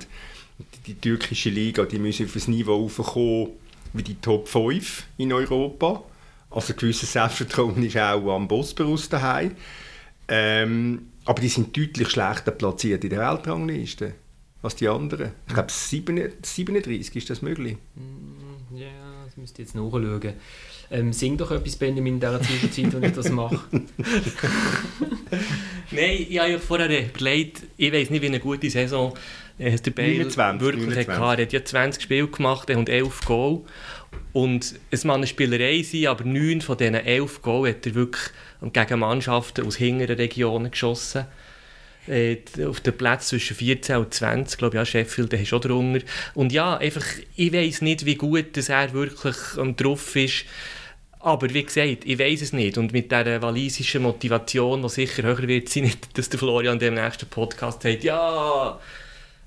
die, 0.58 0.94
die 0.94 0.96
türkische 0.96 1.50
Liga, 1.50 1.84
die 1.86 2.00
müssen 2.00 2.26
auf 2.26 2.34
das 2.34 2.48
Niveau 2.48 2.82
raufkommen 2.82 3.50
wie 3.94 4.04
die 4.04 4.16
Top 4.16 4.48
5 4.48 5.06
in 5.18 5.32
Europa. 5.32 6.04
Also 6.50 6.74
ein 6.74 6.78
gewisses 6.78 7.14
Selbstvertrauen 7.14 7.82
ist 7.84 7.98
auch 7.98 8.36
am 8.36 8.48
Bosporus 8.48 9.10
daheim. 9.10 9.52
Ähm, 10.28 11.08
aber 11.26 11.42
die 11.42 11.50
sind 11.50 11.76
deutlich 11.76 12.10
schlechter 12.10 12.52
platziert 12.52 13.04
in 13.04 13.10
der 13.10 13.20
Weltrangliste 13.20 14.14
als 14.62 14.76
die 14.76 14.88
anderen. 14.88 15.32
Ich 15.48 15.54
glaube, 15.54 15.72
37 15.72 17.16
ist 17.16 17.30
das 17.30 17.42
möglich. 17.42 17.78
Mm, 17.96 18.76
ja, 18.78 18.88
das 19.26 19.38
müsst 19.38 19.60
ihr 19.60 19.66
jetzt 19.66 19.76
nachschauen. 19.76 20.34
Ähm, 20.92 21.14
sing 21.14 21.38
doch 21.38 21.52
etwas, 21.52 21.76
Benjamin, 21.78 22.16
in 22.16 22.20
dieser 22.20 22.42
Zwischenzeit, 22.42 22.94
wenn 22.94 23.04
ich 23.10 23.16
das 23.16 23.30
mache. 23.30 23.60
Nein, 25.92 26.28
ich 26.30 26.40
habe 26.40 26.60
vorher 26.60 27.10
überlegt, 27.10 27.64
ich 27.78 27.92
weiß 27.92 28.12
nicht, 28.12 28.22
wie 28.22 28.28
eine 28.28 28.40
gute 28.40 28.70
Saison 28.70 29.14
äh, 29.58 29.78
der 29.78 29.92
Bale 29.92 30.26
29, 30.26 30.62
wirklich 30.62 31.08
29. 31.08 31.08
hatte. 31.10 31.42
Er 31.42 31.46
hat 31.46 31.54
ja 31.54 31.66
20 31.66 32.04
Spiele 32.04 32.28
gemacht 32.28 32.70
und 32.70 32.90
11 32.90 33.22
Goal. 33.26 33.62
Und 34.34 34.76
es 34.92 35.04
mag 35.06 35.16
eine 35.16 35.28
Spielerei 35.28 35.82
sein, 35.82 36.08
aber 36.08 36.24
9 36.24 36.62
von 36.62 36.78
diesen 36.78 36.96
11 36.96 37.42
Goal 37.42 37.70
hat 37.70 37.86
er 37.86 37.96
wirklich 37.96 38.32
gegen 38.74 39.00
Mannschaften 39.00 39.66
aus 39.66 39.78
hinteren 39.78 40.18
Regionen 40.18 40.72
geschossen. 40.72 41.26
Äh, 42.08 42.38
auf 42.68 42.82
den 42.82 42.96
Platz 42.96 43.30
zwischen 43.30 43.56
14 43.56 43.96
und 43.96 44.14
20, 44.14 44.60
glaube 44.60 44.76
ich, 44.76 44.78
ja, 44.78 44.86
Sheffield, 44.86 45.34
da 45.34 45.38
hast 45.38 45.52
du 45.52 45.56
auch 45.56 45.62
drunter. 45.62 46.06
Und 46.36 46.52
ja, 46.52 46.78
einfach, 46.78 47.06
ich 47.36 47.52
weiß 47.52 47.82
nicht, 47.82 48.06
wie 48.06 48.16
gut 48.16 48.56
dass 48.56 48.70
er 48.70 48.94
wirklich 48.94 49.36
ähm, 49.58 49.76
drauf 49.76 50.16
ist. 50.16 50.46
Aber 51.20 51.52
wie 51.52 51.64
gesagt, 51.64 52.06
ich 52.06 52.20
weiß 52.20 52.44
es 52.44 52.54
nicht. 52.54 52.78
Und 52.78 52.94
mit 52.94 53.12
dieser 53.12 53.42
walisischen 53.42 54.04
Motivation, 54.04 54.84
die 54.84 54.90
sicher 54.90 55.24
höher 55.24 55.48
wird 55.48 55.70
sein, 55.70 55.92
dass 56.14 56.30
der 56.30 56.38
Florian 56.38 56.78
dem 56.78 56.94
nächsten 56.94 57.26
Podcast 57.26 57.82
sagt, 57.82 58.04
ja, 58.04 58.80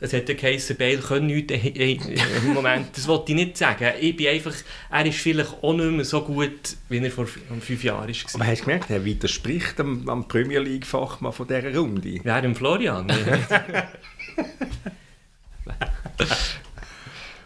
es 0.01 0.13
ja 0.13 0.21
geheißen, 0.21 0.77
Bale 0.77 0.99
kann 0.99 1.27
nichts 1.27 1.53
im 1.53 2.55
Moment. 2.55 2.97
Das 2.97 3.09
wollte 3.09 3.33
ich 3.33 3.37
nicht 3.37 3.57
sagen. 3.57 3.91
Ich 4.01 4.17
bin 4.17 4.29
einfach, 4.29 4.55
er 4.91 5.07
ist 5.07 5.19
vielleicht 5.19 5.57
auch 5.61 5.73
nicht 5.73 5.91
mehr 5.91 6.05
so 6.05 6.23
gut, 6.23 6.77
wie 6.89 6.99
er 6.99 7.11
vor 7.11 7.27
fünf 7.27 7.83
Jahren 7.83 8.09
war. 8.09 8.35
Aber 8.35 8.47
hast 8.47 8.61
du 8.61 8.65
gemerkt, 8.65 8.91
er 8.91 9.05
widerspricht 9.05 9.81
am, 9.81 10.09
am 10.09 10.29
Premier 10.29 10.61
League-Fachmann 10.61 11.33
von 11.33 11.49
dieser 11.49 11.75
Runde? 11.77 12.21
Wer, 12.23 12.43
dem 12.43 12.55
Florian? 12.55 13.13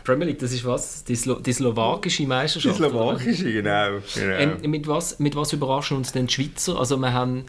Premier 0.04 0.26
League, 0.26 0.40
das 0.40 0.52
ist 0.52 0.64
was? 0.64 1.04
Die, 1.04 1.16
Slo 1.16 1.36
die 1.36 1.52
slowakische 1.52 2.26
Meisterschaft? 2.26 2.74
Die 2.74 2.78
slowakische, 2.78 3.52
genau. 3.52 4.00
genau. 4.14 4.36
Ähm, 4.36 4.70
mit, 4.70 4.86
was, 4.86 5.18
mit 5.20 5.36
was 5.36 5.52
überraschen 5.52 5.96
uns 5.96 6.12
denn 6.12 6.26
die 6.26 6.34
Schweizer? 6.34 6.78
Also 6.78 6.96
wir 6.98 7.12
haben, 7.12 7.44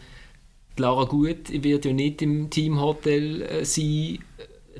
Lara 0.76 1.04
Gut 1.04 1.50
wird 1.50 1.84
ja 1.84 1.92
nicht 1.92 2.22
im 2.22 2.50
Teamhotel 2.50 3.42
äh, 3.42 3.64
sein. 3.64 4.20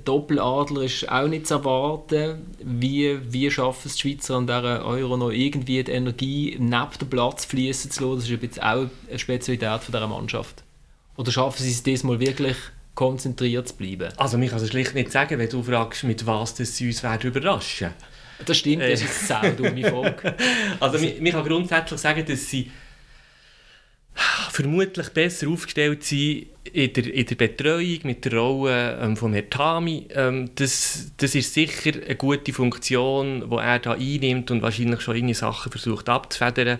Doppeladler 0.05 0.83
ist 0.83 1.09
auch 1.09 1.29
nicht 1.29 1.47
zu 1.47 1.55
erwarten. 1.55 2.55
Wie, 2.59 3.19
wie 3.33 3.51
schaffen 3.51 3.83
es 3.87 3.97
die 3.97 4.03
Schweizer 4.03 4.37
an 4.37 4.47
dieser 4.47 4.85
Euro 4.85 5.17
noch 5.17 5.31
irgendwie 5.31 5.83
die 5.83 5.93
Energie 5.93 6.57
neben 6.59 6.99
dem 7.01 7.11
Platz 7.11 7.45
fließen 7.45 7.91
zu 7.91 8.05
lassen? 8.05 8.17
Das 8.17 8.25
ist 8.25 8.43
jetzt 8.43 8.63
auch 8.63 8.87
eine 9.09 9.19
Spezialität 9.19 9.83
von 9.83 9.93
dieser 9.93 10.09
Mannschaft. 10.09 10.63
Oder 11.17 11.31
schaffen 11.31 11.63
sie 11.63 11.71
es 11.71 11.83
diesmal 11.83 12.19
wirklich 12.19 12.57
konzentriert 12.95 13.69
zu 13.69 13.77
bleiben? 13.77 14.13
Also 14.17 14.39
mich 14.39 14.51
kann 14.51 14.61
es 14.61 14.69
schlicht 14.69 14.95
nicht 14.95 15.13
sagen, 15.13 15.39
wenn 15.39 15.49
du 15.49 15.63
fragst, 15.63 16.05
mit 16.05 16.27
was 16.27 16.55
das 16.55 16.77
sie 16.77 16.89
uns 16.89 17.03
werden 17.03 17.31
überraschen 17.31 17.91
Das 18.45 18.57
stimmt, 18.57 18.83
das 18.83 19.01
ist 19.01 19.31
eine 19.31 19.43
sehr 19.43 19.53
dumme 19.53 19.91
Frage. 19.91 20.35
also 20.81 20.99
ich 20.99 21.33
kann 21.33 21.45
grundsätzlich 21.45 22.01
sagen, 22.01 22.25
dass 22.27 22.51
sie 22.51 22.71
vermutlich 24.51 25.09
besser 25.11 25.49
aufgestellt 25.49 26.05
sind 26.05 26.47
in 26.73 26.93
der, 26.93 27.13
in 27.13 27.27
der 27.27 27.35
Betreuung 27.35 27.99
mit 28.05 28.25
der 28.25 28.35
Rolle 28.35 28.99
ähm, 29.01 29.17
von 29.17 29.33
Herrn 29.33 29.51
Tami. 29.51 30.07
Ähm, 30.11 30.51
das, 30.55 31.13
das 31.17 31.35
ist 31.35 31.55
sicher 31.55 31.93
eine 32.05 32.17
gute 32.17 32.53
Funktion, 32.53 33.49
die 33.51 33.57
er 33.57 33.79
da 33.79 33.93
einnimmt 33.93 34.51
und 34.51 34.63
wahrscheinlich 34.63 35.01
schon 35.01 35.17
irgendwie 35.17 35.35
Sachen 35.35 35.71
versucht 35.71 36.09
abzufedern. 36.09 36.79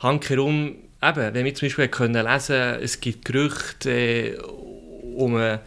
Hankerum, 0.00 0.76
eben, 1.02 1.34
wenn 1.34 1.44
wir 1.44 1.54
zum 1.54 1.66
Beispiel 1.66 1.88
können 1.88 2.26
lesen 2.26 2.76
es 2.82 3.00
gibt 3.00 3.24
Gerüchte 3.24 3.90
äh, 3.90 4.38
um 4.38 5.36
eine 5.36 5.60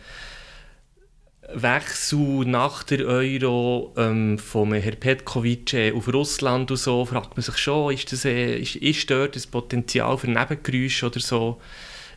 Wechsel 1.53 2.45
nach 2.45 2.83
der 2.83 3.05
Euro 3.05 3.93
ähm, 3.95 4.37
von 4.37 4.73
Herrn 4.73 4.99
Petkovic 4.99 5.73
äh, 5.73 5.91
auf 5.93 6.11
Russland 6.11 6.71
und 6.71 6.77
so, 6.77 7.05
fragt 7.05 7.37
man 7.37 7.43
sich 7.43 7.57
schon, 7.57 7.93
ist, 7.93 8.11
das, 8.11 8.25
äh, 8.25 8.57
ist, 8.57 8.75
ist 8.75 9.09
dort 9.09 9.35
das 9.35 9.47
Potenzial 9.47 10.17
für 10.17 10.29
Nebengeräusche 10.29 11.05
oder 11.05 11.19
so? 11.19 11.61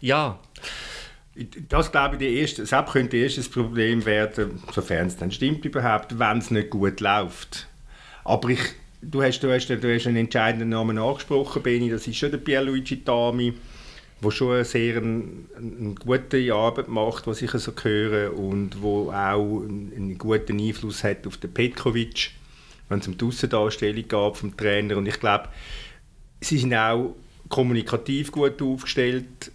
Ja. 0.00 0.38
Das 1.68 1.92
glaube 1.92 2.16
ich, 2.16 2.18
die 2.18 2.38
erste, 2.38 2.64
das 2.64 2.92
könnte 2.92 3.16
erstes 3.16 3.48
Problem 3.48 4.04
werden, 4.04 4.60
sofern 4.72 5.06
es 5.06 5.16
dann 5.16 5.30
stimmt 5.30 5.64
überhaupt, 5.64 6.18
wenn 6.18 6.38
es 6.38 6.50
nicht 6.50 6.70
gut 6.70 7.00
läuft. 7.00 7.68
Aber 8.24 8.48
ich, 8.48 8.60
du, 9.00 9.22
hast, 9.22 9.40
du, 9.40 9.52
hast, 9.52 9.68
du 9.68 9.94
hast 9.94 10.06
einen 10.06 10.16
entscheidenden 10.16 10.70
Namen 10.70 10.98
angesprochen, 10.98 11.62
Beni, 11.62 11.88
das 11.88 12.06
ist 12.08 12.16
schon 12.16 12.32
der 12.32 12.38
Pierluigi 12.38 13.04
Tami 13.04 13.54
wo 14.20 14.30
schon 14.30 14.54
eine 14.54 14.64
sehr 14.64 14.98
eine, 14.98 15.24
eine 15.56 15.94
gute 15.94 16.54
Arbeit 16.54 16.88
macht, 16.88 17.26
was 17.26 17.42
ich 17.42 17.50
so 17.52 17.72
höre, 17.82 18.36
und 18.36 18.82
wo 18.82 19.10
auch 19.10 19.62
einen, 19.62 20.16
guten 20.18 20.60
Einfluss 20.60 21.04
hat 21.04 21.26
auf 21.26 21.38
den 21.38 21.52
Petkovic, 21.52 22.32
wenn 22.88 23.00
es 23.00 23.08
um 23.08 23.16
die 23.16 23.24
Aussendarstellung 23.24 24.06
geht 24.06 24.36
vom 24.36 24.56
Trainer. 24.56 24.96
Und 24.96 25.06
ich 25.06 25.18
glaube, 25.18 25.48
sie 26.40 26.58
sind 26.58 26.74
auch 26.74 27.14
kommunikativ 27.48 28.30
gut 28.30 28.60
aufgestellt 28.60 29.52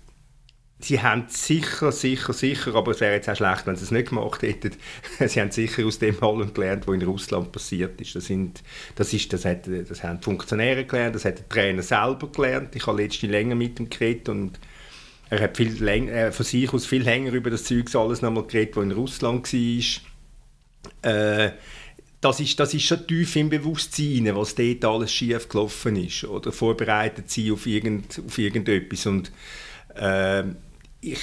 sie 0.80 1.02
haben 1.02 1.26
sicher, 1.30 1.92
sicher, 1.92 2.34
sicher, 2.34 2.76
aber 2.76 2.92
es 2.92 3.00
wäre 3.00 3.14
jetzt 3.14 3.30
auch 3.30 3.36
schlecht, 3.36 3.66
wenn 3.66 3.76
sie 3.76 3.86
es 3.86 3.92
nicht 3.92 4.10
gemacht 4.10 4.42
hätten, 4.42 4.72
sie 5.28 5.42
haben 5.42 5.52
sicher 5.52 5.86
aus 5.86 6.00
dem 6.00 6.22
allem 6.22 6.54
gelernt, 6.54 6.88
was 6.88 6.96
in 6.96 7.02
Russland 7.04 7.52
passiert 7.52 8.00
ist. 8.02 8.16
Das, 8.16 8.26
sind, 8.26 8.62
das, 8.96 9.14
ist, 9.14 9.32
das, 9.32 9.46
hat, 9.46 9.68
das 9.68 10.04
haben 10.04 10.20
die 10.20 10.24
Funktionäre 10.24 10.86
gelernt, 10.86 11.16
das 11.16 11.26
hat 11.26 11.40
der 11.40 11.50
Trainer 11.50 11.82
selber 11.82 12.28
gelernt. 12.32 12.76
Ich 12.76 12.86
habe 12.88 13.02
letztens 13.02 13.32
länger 13.32 13.56
mit 13.56 13.80
ihm 13.80 13.90
geredet 13.90 14.30
und 14.30 14.60
er 15.30 15.42
hat 15.42 15.58
viel 15.58 15.72
länger, 15.84 16.12
äh, 16.12 16.32
von 16.32 16.46
sich 16.46 16.72
aus 16.72 16.86
viel 16.86 17.04
länger 17.04 17.32
über 17.32 17.50
das 17.50 17.64
Zeug 17.64 17.94
alles 17.96 18.22
nochmal 18.22 18.46
geredet, 18.46 18.76
was 18.76 18.84
in 18.84 18.92
Russland 18.92 19.52
war. 19.52 21.12
Äh, 21.12 21.52
das 22.22 22.40
ist, 22.40 22.60
das 22.60 22.74
ist 22.74 22.84
schon 22.84 23.06
tief 23.06 23.36
im 23.36 23.50
Bewusstsein, 23.50 24.36
was 24.36 24.56
dort 24.56 24.86
alles 24.86 25.14
schief 25.14 25.48
gelaufen 25.48 25.96
ist 25.96 26.24
oder 26.24 26.52
vorbereitet 26.52 27.30
sein 27.30 27.52
auf, 27.52 27.66
irgend, 27.68 28.22
auf 28.26 28.38
irgendetwas. 28.38 29.06
Und 29.06 29.32
äh, 29.96 30.44
ich, 31.02 31.20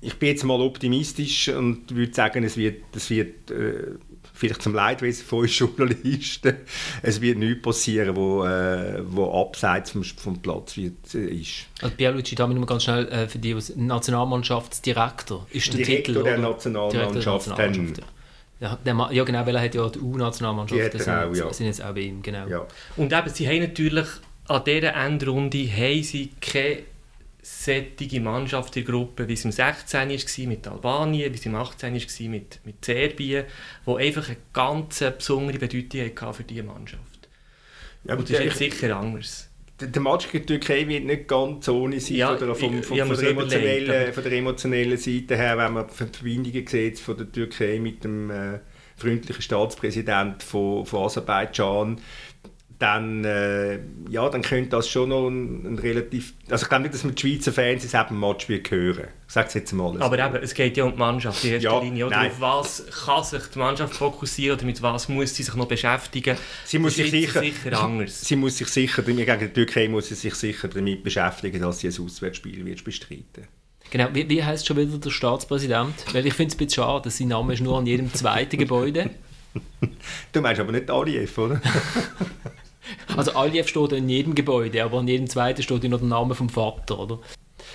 ich 0.00 0.14
bin 0.18 0.28
jetzt 0.28 0.44
mal 0.44 0.60
optimistisch 0.60 1.48
und 1.48 1.94
würde 1.94 2.14
sagen, 2.14 2.44
es 2.44 2.56
wird, 2.56 2.84
es 2.94 3.10
wird 3.10 3.50
äh, 3.50 3.96
vielleicht 4.34 4.62
zum 4.62 4.74
Leidwesen 4.74 5.26
von 5.26 5.40
uns 5.40 5.58
Journalisten, 5.58 6.56
es 7.02 7.20
wird 7.20 7.38
nichts 7.38 7.62
passieren, 7.62 8.14
wo, 8.14 8.44
äh, 8.44 9.02
wo 9.04 9.40
abseits 9.40 9.90
vom, 9.90 10.04
vom 10.04 10.40
Platz 10.40 10.76
wird, 10.76 11.14
äh, 11.14 11.26
ist. 11.26 11.66
Also 11.80 11.94
Pierluigi, 11.96 12.34
da 12.34 12.46
nur 12.46 12.66
ganz 12.66 12.84
schnell 12.84 13.08
äh, 13.08 13.28
für 13.28 13.38
die 13.38 13.56
Nationalmannschaftsdirektor 13.76 15.46
ist 15.50 15.72
der 15.72 15.84
Direktor 15.84 16.14
Titel, 16.14 16.22
der 16.22 16.38
Nationalmannschaft. 16.38 17.24
Der 17.24 17.32
Nationalmannschaft 17.32 18.02
ja. 18.60 18.76
Der, 18.84 19.08
ja, 19.12 19.24
genau, 19.24 19.46
weil 19.46 19.54
er 19.54 19.62
hat 19.62 19.74
ja 19.74 19.88
die 19.88 20.00
U-Nationalmannschaft. 20.00 20.94
Die 20.94 20.98
sind, 20.98 21.14
auch, 21.14 21.34
ja. 21.34 21.52
sind 21.52 21.66
jetzt 21.66 21.82
auch 21.82 21.94
bei 21.94 22.00
ihm, 22.00 22.22
genau. 22.22 22.46
Ja. 22.48 22.66
Und 22.96 23.12
eben, 23.12 23.28
sie 23.30 23.46
haben 23.46 23.60
natürlich 23.60 24.08
an 24.48 24.64
dieser 24.64 24.94
Endrunde 24.94 25.58
haben 25.70 26.02
sie 26.02 26.30
keine 26.40 26.78
sättige 27.48 28.20
Mannschaft 28.20 28.76
in 28.76 28.84
der 28.84 28.92
Gruppe, 28.92 29.26
wie 29.26 29.32
es 29.32 29.44
im 29.44 29.52
16. 29.52 30.10
war 30.10 30.46
mit 30.46 30.68
Albanien, 30.68 31.32
wie 31.32 31.38
es 31.38 31.46
im 31.46 31.54
18. 31.54 31.94
war 31.94 32.28
mit, 32.28 32.60
mit 32.64 32.84
Serbien, 32.84 33.44
wo 33.84 33.96
einfach 33.96 34.28
eine 34.28 34.36
ganz 34.52 35.02
besondere 35.16 35.58
Bedeutung 35.58 36.20
hatte 36.20 36.34
für 36.34 36.44
diese 36.44 36.62
Mannschaft. 36.62 37.28
Ja, 38.04 38.14
Und 38.14 38.30
das 38.30 38.40
ist 38.40 38.58
sicher 38.58 38.96
anders. 38.96 39.48
Der, 39.80 39.88
der 39.88 40.02
Match 40.02 40.30
gegen 40.30 40.46
die 40.46 40.58
Türkei 40.58 40.88
wird 40.88 41.04
nicht 41.04 41.28
ganz 41.28 41.68
ohne 41.68 42.00
sein, 42.00 42.16
ja, 42.16 42.36
von, 42.36 42.54
vom, 42.54 42.82
vom, 42.82 42.98
von, 42.98 43.16
der 43.16 43.30
emotionellen, 43.30 44.12
von 44.12 44.22
der 44.24 44.32
emotionellen 44.32 44.98
Seite 44.98 45.36
her, 45.36 45.56
wenn 45.56 45.72
man 45.72 45.86
die 45.86 45.94
Verbindungen 45.94 46.66
sieht 46.66 46.98
von 46.98 47.16
der 47.16 47.30
Türkei 47.30 47.78
mit 47.78 48.02
dem 48.02 48.30
äh, 48.30 48.58
freundlichen 48.96 49.42
Staatspräsidenten 49.42 50.40
von, 50.40 50.84
von 50.84 51.04
Aserbaidschan 51.04 52.00
dann, 52.78 53.24
äh, 53.24 53.80
ja, 54.08 54.28
dann 54.28 54.42
könnte 54.42 54.70
das 54.70 54.88
schon 54.88 55.08
noch 55.08 55.28
ein, 55.28 55.66
ein 55.66 55.78
relativ... 55.78 56.34
Also 56.48 56.64
ich 56.64 56.68
glaube 56.68 56.82
nicht, 56.82 56.94
dass 56.94 57.02
man 57.02 57.14
die 57.16 57.20
Schweizer 57.20 57.52
Fans 57.52 57.82
in 57.82 57.90
diesem 57.90 58.20
Match 58.20 58.48
hören 58.48 59.08
Ich 59.26 59.32
sage 59.32 59.48
es 59.48 59.54
jetzt 59.54 59.72
mal. 59.72 60.00
Aber 60.00 60.18
eben, 60.18 60.36
es 60.36 60.54
geht 60.54 60.76
ja 60.76 60.84
um 60.84 60.92
die 60.92 60.98
Mannschaft 60.98 61.42
in 61.44 61.54
erster 61.54 61.70
ja, 61.70 61.80
Linie. 61.80 62.06
Oder? 62.06 62.26
Auf 62.26 62.40
was 62.40 62.86
kann 63.04 63.24
sich 63.24 63.42
die 63.52 63.58
Mannschaft 63.58 63.94
fokussieren 63.94 64.56
oder 64.56 64.66
mit 64.66 64.80
was 64.80 65.08
muss 65.08 65.34
sie 65.34 65.42
sich 65.42 65.54
noch 65.56 65.66
beschäftigen? 65.66 66.36
Sie 66.64 66.78
muss 66.78 66.94
sich 66.94 67.10
sicher, 67.10 67.40
sicher 67.40 67.80
anders. 67.80 68.20
Sie 68.20 68.36
muss 68.36 68.58
sich 68.58 68.68
sicher, 68.68 69.02
gegen 69.02 69.38
die 69.38 69.48
Türkei 69.48 69.88
muss 69.88 70.08
sie 70.08 70.14
sich 70.14 70.34
sicher 70.36 70.68
damit 70.68 71.02
beschäftigen, 71.02 71.60
dass 71.60 71.80
sie 71.80 71.88
ein 71.88 72.04
Auswärtsspiel 72.04 72.64
wird 72.64 72.84
bestreiten 72.84 73.48
Genau, 73.90 74.08
wie, 74.12 74.28
wie 74.28 74.44
heißt 74.44 74.66
schon 74.66 74.76
wieder 74.76 74.98
der 74.98 75.10
Staatspräsident? 75.10 75.94
Weil 76.12 76.26
ich 76.26 76.34
finde 76.34 76.50
es 76.50 76.54
ein 76.54 76.58
bisschen 76.58 76.84
schade, 76.84 77.04
dass 77.04 77.18
sein 77.18 77.28
Name 77.28 77.54
ist 77.54 77.60
nur 77.60 77.78
an 77.78 77.86
jedem 77.86 78.12
zweiten 78.14 78.58
Gebäude. 78.58 79.10
Du 80.32 80.40
meinst 80.40 80.60
aber 80.60 80.70
nicht 80.70 80.90
Aliyev, 80.90 81.38
oder? 81.38 81.60
Also 83.16 83.32
Aliyev 83.32 83.68
steht 83.68 83.92
in 83.92 84.08
jedem 84.08 84.34
Gebäude, 84.34 84.82
aber 84.82 85.00
in 85.00 85.08
jedem 85.08 85.26
zweiten 85.28 85.62
steht 85.62 85.84
noch 85.84 85.98
der 85.98 86.08
Name 86.08 86.34
vom 86.34 86.48
Vater, 86.48 86.98
oder? 86.98 87.18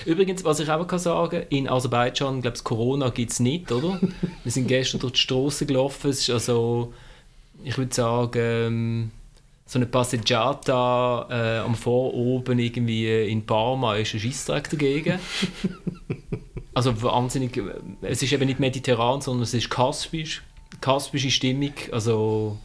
Übrigens, 0.05 0.43
was 0.43 0.59
ich 0.59 0.69
auch 0.69 0.87
kann 0.87 1.43
in 1.49 1.69
Aserbaidschan, 1.69 2.41
glaube 2.41 2.57
ich, 2.57 2.63
Corona 2.63 3.09
gibt 3.09 3.31
es 3.31 3.39
nicht, 3.39 3.71
oder? 3.71 3.99
Wir 4.43 4.51
sind 4.51 4.67
gestern 4.67 4.99
durch 4.99 5.13
die 5.13 5.19
Straße 5.19 5.65
gelaufen, 5.65 6.09
es 6.09 6.21
ist 6.21 6.29
also, 6.29 6.93
ich 7.63 7.77
würde 7.77 7.93
sagen, 7.93 8.39
ähm, 8.39 9.11
so 9.65 9.79
eine 9.79 9.85
Passeggiata 9.85 11.27
äh, 11.29 11.59
am 11.59 11.75
Voroben 11.75 12.59
irgendwie 12.59 13.29
in 13.29 13.45
Parma 13.45 13.95
ist 13.95 14.13
ein 14.13 14.19
Scheissdreck 14.19 14.69
dagegen. 14.69 15.19
also 16.73 17.01
wahnsinnig, 17.01 17.55
äh, 17.57 17.61
es 18.01 18.21
ist 18.21 18.33
eben 18.33 18.45
nicht 18.45 18.59
mediterran, 18.59 19.21
sondern 19.21 19.43
es 19.43 19.53
ist 19.53 19.69
kaspisch, 19.69 20.43
kaspische 20.81 21.31
Stimmung, 21.31 21.73
also 21.91 22.57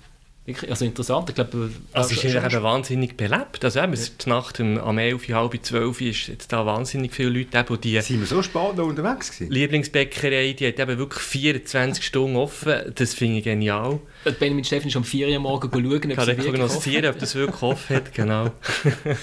also 0.69 0.85
interessant. 0.85 1.29
Ich 1.29 1.35
glaube, 1.35 1.71
also 1.93 2.15
es 2.15 2.25
ist 2.25 2.35
eben 2.35 2.63
wahnsinnig 2.63 3.17
belebt. 3.17 3.65
Also 3.65 3.81
eben, 3.81 3.94
ja. 3.94 4.01
die 4.25 4.29
Nacht 4.29 4.61
um 4.61 4.99
11, 4.99 5.29
halb 5.31 5.59
12 5.61 6.01
ist 6.01 6.29
jetzt 6.29 6.53
da 6.53 6.65
wahnsinnig 6.65 7.15
viele 7.15 7.31
Leute, 7.31 7.65
die 7.69 7.79
die 7.79 8.01
Sind 8.01 8.21
wir 8.21 8.27
so 8.27 8.42
spät 8.42 8.77
noch 8.77 8.87
unterwegs 8.87 9.33
gewesen? 9.33 9.53
Lieblingsbäckerei, 9.53 10.53
die 10.53 10.69
hat 10.69 10.79
eben 10.79 10.99
wirklich 10.99 11.23
24 11.23 12.05
Stunden 12.05 12.37
offen. 12.37 12.92
Das 12.94 13.15
finde 13.15 13.38
ich 13.38 13.44
genial. 13.44 14.01
Benjamin 14.38 14.65
Steffen 14.65 14.88
ist 14.88 14.96
um 14.96 15.05
4 15.05 15.29
Uhr 15.29 15.38
morgen 15.38 15.71
schauen, 15.71 16.13
ob 16.13 16.17
Kann 16.17 16.29
ich 16.29 16.38
prognostizieren, 16.38 17.11
ob 17.11 17.19
das 17.19 17.35
wirklich 17.35 17.63
offen 17.63 17.96
hat, 17.96 18.15
genau. 18.19 18.51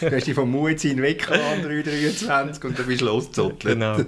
du 0.01 0.11
hast 0.11 0.27
dich 0.27 0.33
vom 0.33 0.51
Muezzin 0.51 1.01
weg 1.01 1.29
an 1.31 1.63
3,23 1.63 2.65
und 2.65 2.79
dann 2.79 2.85
bist 2.85 3.01
du 3.01 3.05
losgezottelt. 3.05 3.73
Genau. 3.73 3.97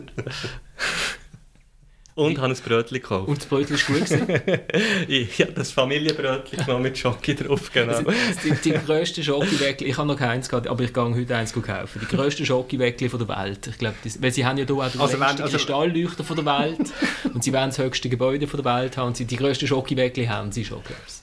Und 2.18 2.40
habe 2.40 2.52
ein 2.54 2.58
Brötchen 2.60 2.96
gekauft. 3.00 3.28
Und 3.28 3.38
das 3.38 3.46
Brötchen 3.46 3.78
war 3.78 4.00
gut. 4.00 4.10
Gewesen. 4.10 4.28
ich 5.08 5.40
habe 5.42 5.52
das 5.54 5.72
Familienbrötchen 5.72 6.66
genommen 6.66 6.84
mit 6.84 6.98
Schoki 6.98 7.36
drauf, 7.36 7.72
genau. 7.72 7.94
Also, 7.94 8.12
die, 8.44 8.52
die 8.64 8.72
grössten 8.72 9.24
Schokiwäckchen, 9.24 9.88
ich 9.88 9.98
habe 9.98 10.08
noch 10.08 10.18
keins 10.18 10.50
gehabt, 10.50 10.68
aber 10.68 10.84
ich 10.84 10.94
gehe 10.94 11.04
heute 11.16 11.36
eins 11.36 11.54
kaufen. 11.54 12.02
Die 12.02 12.16
grössten 12.16 12.46
Schokiwäckchen 12.46 13.10
von 13.10 13.20
der 13.20 13.28
Welt. 13.38 13.68
Ich 13.68 13.78
glaube, 13.78 13.96
weil 14.20 14.32
sie 14.32 14.46
haben 14.46 14.58
ja 14.58 14.66
hier 14.66 14.76
auch 14.76 14.90
den 14.92 15.00
Also 15.00 15.14
wenn- 15.14 15.20
längsten 15.20 15.44
also- 15.44 15.58
Kristallleuchter 15.58 16.24
von 16.24 16.36
der 16.38 16.46
Welt 16.46 16.92
und 17.34 17.44
sie 17.44 17.54
wollen 17.54 17.70
das 17.70 17.78
höchste 17.78 18.10
Gebäude 18.10 18.48
von 18.48 18.64
der 18.64 18.74
Welt 18.82 18.98
haben 18.98 19.08
und 19.08 19.18
sie 19.18 19.26
die 19.26 19.36
grössten 19.38 19.68
Schokiwäckchen 19.68 20.28
haben 20.30 20.52
sie 20.52 20.66
schon, 20.66 20.82
glaube 20.84 21.00
ich. 21.08 21.14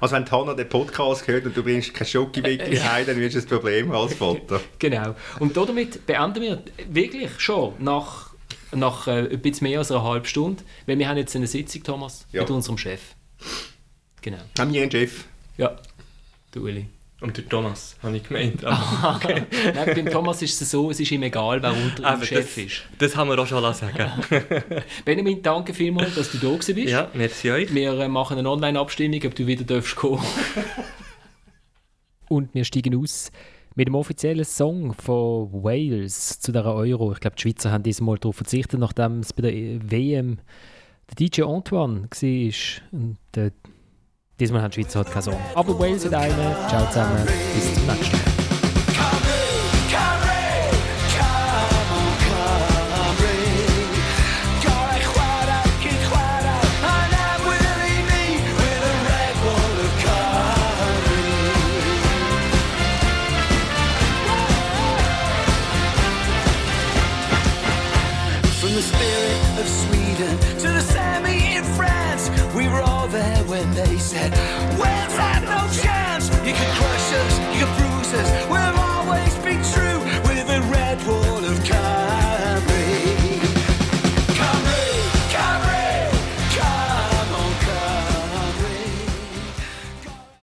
Also 0.00 0.14
wenn 0.14 0.24
die 0.26 0.30
Hanna 0.30 0.52
den 0.54 0.68
Podcast 0.68 1.26
hört 1.26 1.46
und 1.46 1.56
du 1.56 1.62
bringst 1.62 1.94
kein 1.94 2.06
Schokiwickel 2.06 2.84
heim, 2.84 3.06
dann 3.06 3.16
wirst 3.16 3.34
du 3.34 3.40
ein 3.40 3.46
Problem 3.46 3.92
haben 3.92 4.02
als 4.02 4.14
Vater. 4.14 4.60
Genau. 4.78 5.14
Und 5.40 5.56
damit 5.56 6.06
beenden 6.06 6.42
wir 6.42 6.62
wirklich 6.90 7.30
schon 7.38 7.72
nach, 7.78 8.25
nach 8.76 9.06
äh, 9.08 9.28
ein 9.30 9.40
bisschen 9.40 9.68
mehr 9.68 9.78
als 9.80 9.90
einer 9.90 10.02
halben 10.04 10.26
Stunde, 10.26 10.62
weil 10.86 10.98
wir 10.98 11.08
haben 11.08 11.16
jetzt 11.16 11.34
eine 11.36 11.46
Sitzung, 11.46 11.82
Thomas, 11.82 12.26
Ja. 12.32 12.42
mit 12.42 12.50
unserem 12.50 12.78
Chef. 12.78 13.00
Genau. 14.22 14.38
Haben 14.58 14.72
wir 14.72 14.82
einen 14.82 14.90
Chef? 14.90 15.24
Ja, 15.56 15.76
du 16.52 16.64
Uli. 16.64 16.86
Und 17.22 17.34
der 17.38 17.48
Thomas, 17.48 17.96
habe 18.02 18.18
ich 18.18 18.24
gemeint. 18.28 18.62
Aber 18.64 19.18
Nein, 19.28 19.46
beim 19.94 20.10
Thomas 20.10 20.42
ist 20.42 20.60
es 20.60 20.70
so, 20.70 20.90
es 20.90 21.00
ist 21.00 21.10
ihm 21.10 21.22
egal, 21.22 21.62
wer 21.62 21.72
unter 21.72 22.00
ihm 22.00 22.04
Aber 22.04 22.24
Chef 22.26 22.54
das, 22.54 22.64
ist. 22.64 22.82
das 22.98 23.16
haben 23.16 23.30
wir 23.30 23.38
auch 23.38 23.46
schon 23.46 23.62
sagen 23.72 24.10
Benjamin, 25.06 25.42
danke 25.42 25.72
vielmals, 25.72 26.14
dass 26.14 26.30
du 26.30 26.36
da 26.38 26.48
gewesen 26.48 26.74
bist. 26.74 26.90
Ja, 26.90 27.10
merci 27.14 27.50
euch. 27.50 27.74
Wir 27.74 27.98
äh, 27.98 28.08
machen 28.08 28.38
eine 28.38 28.50
Online-Abstimmung, 28.50 29.22
ob 29.24 29.34
du 29.34 29.46
wieder 29.46 29.64
darfst 29.64 29.96
kommen. 29.96 30.22
Und 32.28 32.52
wir 32.54 32.64
steigen 32.64 32.96
aus 32.96 33.30
mit 33.76 33.88
dem 33.88 33.94
offiziellen 33.94 34.44
Song 34.44 34.94
von 34.94 35.52
Wales 35.52 36.40
zu 36.40 36.50
der 36.50 36.64
Euro. 36.64 37.12
Ich 37.12 37.20
glaube, 37.20 37.36
die 37.36 37.42
Schweizer 37.42 37.70
haben 37.70 37.84
diesmal 37.84 38.16
darauf 38.18 38.36
verzichtet, 38.36 38.80
nachdem 38.80 39.20
es 39.20 39.32
bei 39.32 39.42
der 39.42 39.52
WM 39.52 40.38
der 41.10 41.28
DJ 41.28 41.42
Antoine 41.42 42.08
war. 42.10 42.98
Und 42.98 43.18
äh, 43.36 43.50
diesmal 44.40 44.62
haben 44.62 44.70
die 44.70 44.82
Schweizer 44.82 45.00
halt 45.00 45.10
keinen 45.10 45.22
Song. 45.22 45.36
Aber 45.54 45.78
Wales 45.78 46.06
hat 46.06 46.14
einen. 46.14 46.54
Ciao 46.68 46.86
zusammen. 46.88 47.26
Bis 47.54 47.74
zum 47.74 47.86
nächsten 47.86 48.16
Mal. 48.16 48.35